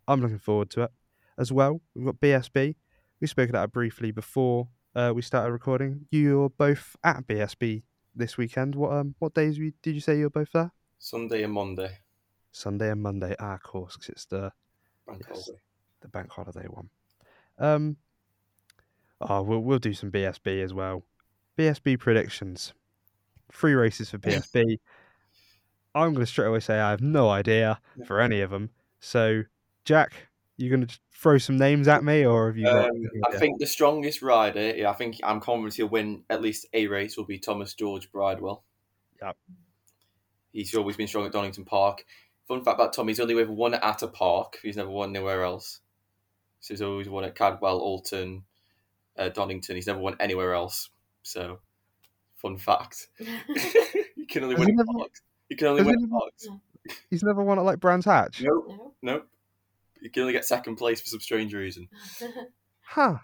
I'm 0.08 0.22
looking 0.22 0.40
forward 0.40 0.72
to 0.72 0.84
it. 0.84 0.92
As 1.38 1.52
well, 1.54 1.80
we've 1.94 2.06
got 2.06 2.20
BSB. 2.20 2.76
We 3.22 3.28
spoke 3.28 3.50
about 3.50 3.66
it 3.66 3.72
briefly 3.72 4.12
before 4.12 4.68
uh, 4.96 5.14
we 5.16 5.22
started 5.22 5.52
recording. 5.54 6.08
You're 6.12 6.50
both 6.50 6.96
at 7.04 7.28
BSB 7.28 7.84
this 8.16 8.38
weekend. 8.38 8.76
What 8.76 8.92
um 8.92 9.16
what 9.20 9.34
days 9.36 9.58
did 9.84 9.94
you 9.96 10.02
say 10.02 10.18
you 10.18 10.24
were 10.26 10.30
both 10.32 10.52
there? 10.52 10.72
Sunday 10.98 11.44
and 11.44 11.54
Monday. 11.54 12.00
Sunday 12.52 12.90
and 12.92 13.02
Monday. 13.02 13.36
Ah, 13.40 13.54
of 13.54 13.64
course, 13.64 13.96
because 13.96 14.10
it's 14.10 14.26
the 14.26 14.52
Bank 15.08 15.22
Yes. 15.30 15.46
holiday. 15.46 15.62
the 16.02 16.08
bank 16.10 16.30
holiday 16.32 16.68
one. 16.68 16.90
Um, 17.60 17.98
oh, 19.22 19.41
we'll 19.41 19.59
we'll 19.59 19.80
do 19.80 19.93
some 19.93 20.11
BSB 20.11 20.63
as 20.63 20.74
well. 20.74 21.03
BSB 21.57 21.99
predictions. 21.99 22.74
Three 23.51 23.74
races 23.74 24.09
for 24.09 24.17
BSB. 24.20 24.80
I'm 25.95 26.13
going 26.13 26.26
to 26.26 26.26
straight 26.26 26.47
away 26.47 26.59
say 26.59 26.80
I 26.80 26.91
have 26.91 27.01
no 27.01 27.30
idea 27.30 27.80
for 28.05 28.20
any 28.22 28.41
of 28.41 28.51
them. 28.51 28.70
So, 28.99 29.43
Jack, 29.86 30.13
you're 30.57 30.70
going 30.70 30.86
to 30.86 30.99
throw 31.11 31.38
some 31.38 31.57
names 31.57 31.88
at 31.88 32.03
me, 32.03 32.26
or 32.26 32.47
have 32.47 32.57
you? 32.57 32.67
Um, 32.67 32.91
I 33.28 33.38
think 33.38 33.59
the 33.59 33.65
strongest 33.65 34.22
rider, 34.22 34.76
yeah, 34.76 34.89
I 34.89 34.93
think 34.93 35.17
I'm 35.24 35.39
confident 35.39 35.76
he'll 35.76 35.88
win 35.88 36.24
at 36.30 36.41
least 36.41 36.67
a 36.74 36.88
race, 36.88 37.17
will 37.17 37.26
be 37.26 37.39
Thomas 37.39 37.74
George 37.74 38.11
Bridewell. 38.11 38.63
Yep. 39.22 39.38
He's 40.51 40.76
always 40.76 40.97
been 40.97 41.07
strong 41.07 41.26
at 41.26 41.32
Donington 41.32 41.65
Park. 41.65 42.05
Fun 42.47 42.63
fact 42.63 42.76
about 42.76 42.93
Tom, 42.93 43.07
he's 43.07 43.20
only 43.20 43.39
ever 43.39 43.51
won 43.51 43.74
at 43.74 44.01
a 44.01 44.07
park. 44.07 44.59
He's 44.61 44.78
never 44.78 44.89
won 44.89 45.15
anywhere 45.15 45.43
else. 45.43 45.80
So 46.59 46.74
he's 46.74 46.82
always 46.82 47.07
won 47.07 47.24
at 47.24 47.36
Cadwell, 47.36 47.80
Oulton, 47.80 48.43
uh, 49.20 49.30
Donington. 49.30 49.76
He's 49.76 49.86
never 49.88 49.99
won 49.99 50.15
anywhere 50.20 50.53
else. 50.55 50.89
So, 51.24 51.59
fun 52.38 52.57
fact. 52.57 53.07
you 53.20 54.26
can 54.30 54.43
only 54.43 54.55
Has 54.55 54.59
win 54.65 54.70
he 54.70 54.74
at 54.74 54.78
never- 54.78 54.97
parks. 54.99 55.22
You 55.49 55.57
can 55.57 55.67
only 55.67 55.80
has 55.84 55.88
he 55.88 55.91
win 55.95 56.03
at 56.03 56.09
never- 56.09 56.59
He's 57.11 57.24
never 57.24 57.43
won 57.43 57.59
at 57.59 57.65
like 57.65 57.80
Brands 57.80 58.05
Hatch. 58.05 58.41
Nope, 58.41 58.65
no. 58.67 58.93
nope. 59.13 59.28
You 60.01 60.09
can 60.09 60.22
only 60.22 60.34
get 60.34 60.45
second 60.45 60.78
place 60.78 61.01
for 61.01 61.07
some 61.07 61.20
strange 61.20 61.53
reason. 61.53 61.89
Huh. 62.82 63.20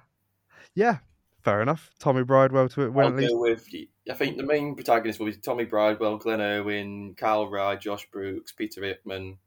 Yeah. 0.76 1.00
Fair 1.42 1.62
enough. 1.64 1.90
Tommy 1.98 2.24
Bridewell 2.24 2.70
to 2.74 2.92
win 2.92 3.06
I'll 3.06 3.12
at 3.14 3.16
least. 3.18 3.32
go 3.34 3.40
with. 3.42 3.68
I 4.10 4.14
think 4.14 4.38
the 4.38 4.44
main 4.44 4.76
protagonists 4.76 5.20
will 5.20 5.26
be 5.26 5.34
Tommy 5.34 5.66
Bridewell, 5.66 6.20
Glenn 6.20 6.40
Irwin, 6.42 7.16
Kyle 7.18 7.48
Ryde, 7.50 7.82
Josh 7.82 8.08
Brooks, 8.12 8.52
Peter 8.52 8.84
Hickman, 8.84 9.40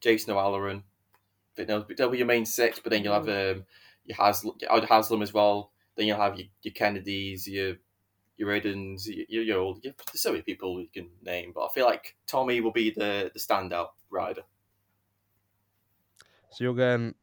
Jason 0.00 0.32
O'Halloran. 0.32 0.78
I 0.82 1.54
think 1.54 1.68
they'll 1.68 1.84
be, 1.84 1.94
they'll 1.94 2.10
be 2.10 2.18
your 2.18 2.26
main 2.26 2.44
six, 2.44 2.80
but 2.80 2.90
then 2.90 3.04
you'll 3.04 3.14
have 3.14 3.28
um, 3.28 3.64
your 4.10 4.16
Haslam, 4.16 4.54
your 4.60 4.86
Haslam 4.86 5.22
as 5.22 5.32
well. 5.32 5.70
Then 5.96 6.06
you'll 6.06 6.20
have 6.20 6.38
your, 6.38 6.48
your 6.62 6.74
Kennedys, 6.74 7.46
your 7.46 7.76
your 8.36 8.48
Riddens, 8.48 9.06
your, 9.06 9.26
your, 9.28 9.42
your 9.42 9.58
old. 9.58 9.82
There's 9.82 9.94
so 10.14 10.32
many 10.32 10.42
people 10.42 10.80
you 10.80 10.88
can 10.92 11.08
name, 11.22 11.52
but 11.54 11.64
I 11.64 11.68
feel 11.74 11.86
like 11.86 12.16
Tommy 12.26 12.60
will 12.60 12.72
be 12.72 12.90
the, 12.90 13.30
the 13.32 13.38
standout 13.38 13.88
rider. 14.10 14.42
So 16.50 16.64
you're 16.64 16.74
going. 16.74 17.14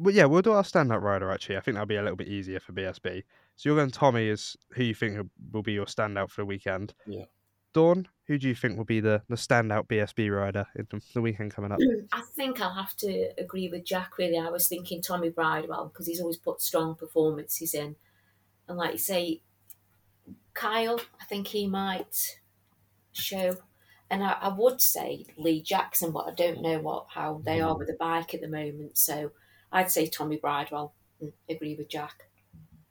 Well, 0.00 0.14
yeah, 0.14 0.26
we'll 0.26 0.42
do 0.42 0.52
our 0.52 0.62
standout 0.62 1.02
rider 1.02 1.30
actually. 1.32 1.56
I 1.56 1.60
think 1.60 1.74
that'll 1.74 1.86
be 1.86 1.96
a 1.96 2.02
little 2.02 2.16
bit 2.16 2.28
easier 2.28 2.60
for 2.60 2.72
BSB. 2.72 3.24
So 3.56 3.68
you're 3.68 3.76
going 3.76 3.90
Tommy 3.90 4.28
is 4.28 4.56
who 4.70 4.84
you 4.84 4.94
think 4.94 5.28
will 5.50 5.62
be 5.62 5.72
your 5.72 5.86
standout 5.86 6.30
for 6.30 6.42
the 6.42 6.46
weekend. 6.46 6.94
Yeah. 7.06 7.24
Dawn, 7.72 8.08
who 8.26 8.38
do 8.38 8.48
you 8.48 8.54
think 8.54 8.76
will 8.76 8.84
be 8.84 9.00
the, 9.00 9.22
the 9.28 9.36
standout 9.36 9.86
BSB 9.88 10.34
rider 10.34 10.66
in 10.76 10.86
the, 10.90 11.00
the 11.14 11.20
weekend 11.20 11.54
coming 11.54 11.72
up? 11.72 11.78
Mm, 11.78 12.08
I 12.12 12.22
think 12.34 12.60
I'll 12.60 12.74
have 12.74 12.96
to 12.98 13.30
agree 13.38 13.68
with 13.68 13.84
Jack. 13.84 14.18
Really, 14.18 14.38
I 14.38 14.50
was 14.50 14.68
thinking 14.68 15.02
Tommy 15.02 15.30
Bridewell 15.30 15.92
because 15.92 16.06
he's 16.06 16.20
always 16.20 16.36
put 16.36 16.60
strong 16.60 16.94
performances 16.94 17.74
in, 17.74 17.96
and 18.68 18.78
like 18.78 18.92
you 18.92 18.98
say, 18.98 19.42
Kyle, 20.54 21.00
I 21.20 21.24
think 21.24 21.48
he 21.48 21.66
might 21.66 22.38
show. 23.12 23.56
And 24.10 24.24
I, 24.24 24.36
I 24.40 24.48
would 24.48 24.80
say 24.80 25.26
Lee 25.36 25.62
Jackson, 25.62 26.12
but 26.12 26.26
I 26.26 26.34
don't 26.34 26.62
know 26.62 26.78
what 26.78 27.06
how 27.10 27.42
they 27.44 27.60
are 27.60 27.76
with 27.76 27.88
the 27.88 27.96
bike 27.98 28.34
at 28.34 28.40
the 28.40 28.48
moment. 28.48 28.96
So 28.96 29.32
I'd 29.70 29.90
say 29.90 30.06
Tommy 30.06 30.38
Bridewell. 30.38 30.92
and 31.20 31.32
Agree 31.48 31.74
with 31.74 31.88
Jack. 31.88 32.28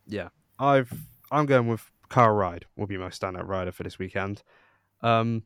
Yeah, 0.05 0.29
I've 0.59 0.93
I'm 1.31 1.45
going 1.45 1.67
with 1.67 1.91
Kyle 2.09 2.31
Ryde 2.31 2.65
will 2.75 2.87
be 2.87 2.97
my 2.97 3.09
standout 3.09 3.47
rider 3.47 3.71
for 3.71 3.83
this 3.83 3.99
weekend. 3.99 4.43
Um, 5.01 5.43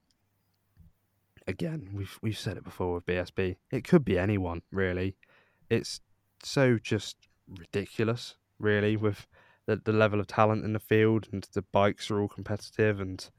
again, 1.48 1.90
we've 1.94 2.18
we've 2.22 2.38
said 2.38 2.58
it 2.58 2.64
before 2.64 2.94
with 2.96 3.06
BSB. 3.06 3.58
It 3.72 3.84
could 3.84 4.06
be 4.06 4.18
anyone 4.18 4.62
really. 4.72 5.18
It's 5.70 6.02
so 6.44 6.78
just 6.78 7.18
ridiculous, 7.48 8.36
really, 8.60 8.96
with 8.98 9.28
the 9.66 9.82
the 9.84 9.94
level 9.94 10.20
of 10.20 10.28
talent 10.28 10.66
in 10.66 10.74
the 10.74 10.80
field 10.80 11.28
and 11.32 11.48
the 11.54 11.62
bikes 11.62 12.10
are 12.12 12.20
all 12.20 12.28
competitive 12.28 13.00
and 13.00 13.30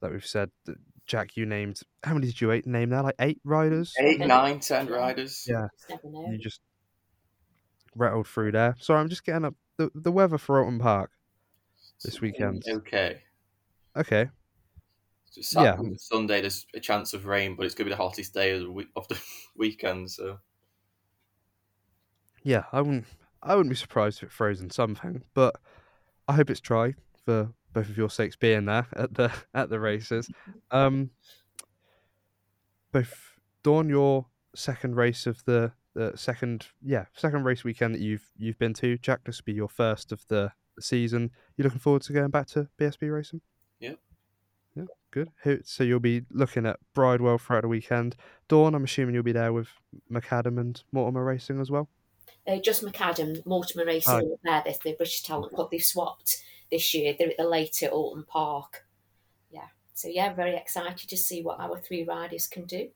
like 0.00 0.12
we've 0.12 0.26
said. 0.26 0.50
th- 0.66 0.78
Jack, 1.06 1.36
you 1.36 1.44
named 1.44 1.82
how 2.02 2.14
many 2.14 2.26
did 2.28 2.40
you 2.40 2.50
eight 2.50 2.66
name 2.66 2.88
there? 2.88 3.02
Like 3.02 3.16
eight 3.18 3.38
riders. 3.44 3.92
Eight, 4.00 4.20
nine, 4.20 4.58
ten 4.60 4.86
riders. 4.86 5.46
Yeah. 5.46 5.66
Just. 5.90 6.02
You 6.02 6.38
just 6.38 6.60
rattled 7.94 8.26
through 8.26 8.52
there. 8.52 8.74
Sorry, 8.78 9.00
I'm 9.00 9.10
just 9.10 9.22
getting 9.22 9.44
up 9.44 9.54
the 9.76 9.90
the 9.94 10.10
weather 10.10 10.38
for 10.38 10.64
Oulton 10.64 10.78
Park 10.80 11.10
this 12.02 12.22
weekend. 12.22 12.62
Okay. 12.66 13.20
Okay, 13.96 14.30
Saturday 15.42 15.90
Yeah. 15.90 15.96
Sunday, 15.98 16.40
there's 16.40 16.66
a 16.74 16.80
chance 16.80 17.14
of 17.14 17.26
rain, 17.26 17.56
but 17.56 17.66
it's 17.66 17.74
going 17.74 17.86
to 17.86 17.90
be 17.90 17.96
the 17.96 18.02
hottest 18.02 18.34
day 18.34 18.52
of 18.52 18.60
the, 18.62 18.70
week, 18.70 18.88
of 18.96 19.08
the 19.08 19.20
weekend. 19.56 20.10
So 20.10 20.38
yeah, 22.42 22.64
I 22.72 22.80
wouldn't 22.80 23.06
I 23.42 23.54
wouldn't 23.54 23.70
be 23.70 23.76
surprised 23.76 24.18
if 24.18 24.24
it 24.24 24.32
froze 24.32 24.60
in 24.60 24.70
something, 24.70 25.22
but 25.34 25.56
I 26.28 26.34
hope 26.34 26.50
it's 26.50 26.60
dry 26.60 26.94
for 27.24 27.52
both 27.72 27.88
of 27.88 27.96
your 27.96 28.10
sakes 28.10 28.36
being 28.36 28.66
there 28.66 28.86
at 28.94 29.14
the 29.14 29.32
at 29.54 29.70
the 29.70 29.80
races. 29.80 30.30
Um, 30.70 31.10
both 32.92 33.36
Dawn, 33.62 33.88
your 33.88 34.26
second 34.54 34.96
race 34.96 35.26
of 35.26 35.44
the 35.44 35.72
the 35.94 36.12
second 36.16 36.66
yeah 36.82 37.06
second 37.14 37.44
race 37.44 37.64
weekend 37.64 37.94
that 37.94 38.00
you've 38.00 38.30
you've 38.36 38.58
been 38.58 38.74
to. 38.74 38.98
Jack, 38.98 39.20
this 39.24 39.38
will 39.38 39.44
be 39.46 39.52
your 39.52 39.68
first 39.68 40.12
of 40.12 40.24
the 40.28 40.52
season. 40.80 41.30
You 41.56 41.64
looking 41.64 41.78
forward 41.78 42.02
to 42.02 42.12
going 42.12 42.30
back 42.30 42.46
to 42.48 42.68
BSB 42.78 43.12
racing? 43.12 43.40
Yep. 43.80 43.98
Good. 45.14 45.30
Who, 45.44 45.60
so 45.62 45.84
you'll 45.84 46.00
be 46.00 46.22
looking 46.32 46.66
at 46.66 46.80
Bridewell 46.92 47.40
throughout 47.40 47.62
the 47.62 47.68
weekend. 47.68 48.16
Dawn, 48.48 48.74
I'm 48.74 48.82
assuming 48.82 49.14
you'll 49.14 49.22
be 49.22 49.30
there 49.30 49.52
with 49.52 49.68
McAdam 50.10 50.58
and 50.58 50.82
Mortimer 50.90 51.22
Racing 51.22 51.60
as 51.60 51.70
well. 51.70 51.88
Uh, 52.48 52.56
just 52.58 52.84
McAdam, 52.84 53.46
Mortimer 53.46 53.84
Racing, 53.84 54.12
Oh. 54.12 54.38
there, 54.42 54.62
this 54.66 54.78
the 54.78 54.94
British 54.94 55.22
Talent 55.22 55.54
Cup. 55.54 55.70
They've 55.70 55.80
swapped 55.80 56.42
this 56.68 56.92
year. 56.94 57.14
They're 57.16 57.30
at 57.30 57.36
the 57.36 57.48
late 57.48 57.80
at 57.84 57.92
Oulton 57.92 58.26
Park. 58.26 58.86
Yeah. 59.52 59.68
So 59.92 60.08
yeah, 60.08 60.32
very 60.32 60.56
excited 60.56 61.08
to 61.08 61.16
see 61.16 61.42
what 61.42 61.60
our 61.60 61.78
three 61.78 62.02
riders 62.02 62.48
can 62.48 62.64
do. 62.64 62.88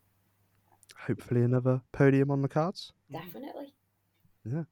Hopefully, 1.06 1.42
another 1.42 1.82
podium 1.92 2.32
on 2.32 2.42
the 2.42 2.48
cards. 2.48 2.92
Definitely. 3.12 3.74
Yeah, 4.44 4.64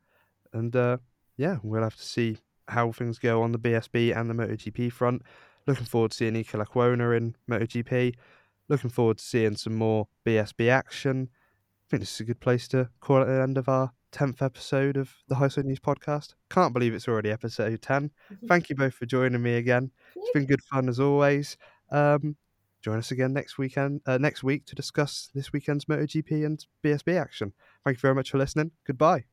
and 0.52 0.74
uh, 0.74 0.96
yeah, 1.36 1.58
we'll 1.62 1.84
have 1.84 1.96
to 1.96 2.02
see 2.04 2.38
how 2.66 2.90
things 2.90 3.20
go 3.20 3.42
on 3.42 3.52
the 3.52 3.58
BSB 3.60 4.16
and 4.16 4.28
the 4.28 4.34
MotoGP 4.34 4.90
front. 4.90 5.22
Looking 5.66 5.86
forward 5.86 6.12
to 6.12 6.16
seeing 6.16 6.36
Ika 6.36 6.58
Lakwona 6.58 7.16
in 7.16 7.36
MotoGP. 7.50 8.14
Looking 8.68 8.90
forward 8.90 9.18
to 9.18 9.24
seeing 9.24 9.56
some 9.56 9.74
more 9.74 10.08
BSB 10.24 10.68
action. 10.70 11.28
I 11.30 11.90
think 11.90 12.00
this 12.02 12.14
is 12.14 12.20
a 12.20 12.24
good 12.24 12.40
place 12.40 12.66
to 12.68 12.88
call 13.00 13.22
it 13.22 13.26
the 13.26 13.42
end 13.42 13.58
of 13.58 13.68
our 13.68 13.92
10th 14.12 14.42
episode 14.42 14.96
of 14.96 15.12
the 15.28 15.34
Highside 15.36 15.64
News 15.64 15.78
podcast. 15.78 16.34
Can't 16.50 16.72
believe 16.72 16.94
it's 16.94 17.08
already 17.08 17.30
episode 17.30 17.82
10. 17.82 18.10
Thank 18.48 18.70
you 18.70 18.76
both 18.76 18.94
for 18.94 19.06
joining 19.06 19.42
me 19.42 19.56
again. 19.56 19.90
It's 20.14 20.32
been 20.32 20.46
good 20.46 20.62
fun 20.62 20.88
as 20.88 20.98
always. 20.98 21.56
Um, 21.90 22.36
join 22.82 22.98
us 22.98 23.10
again 23.10 23.32
next 23.32 23.58
weekend, 23.58 24.00
uh, 24.06 24.18
next 24.18 24.42
week 24.42 24.64
to 24.66 24.74
discuss 24.74 25.30
this 25.34 25.52
weekend's 25.52 25.84
MotoGP 25.84 26.46
and 26.46 26.64
BSB 26.82 27.20
action. 27.20 27.52
Thank 27.84 27.98
you 27.98 28.00
very 28.00 28.14
much 28.14 28.30
for 28.30 28.38
listening. 28.38 28.70
Goodbye. 28.86 29.24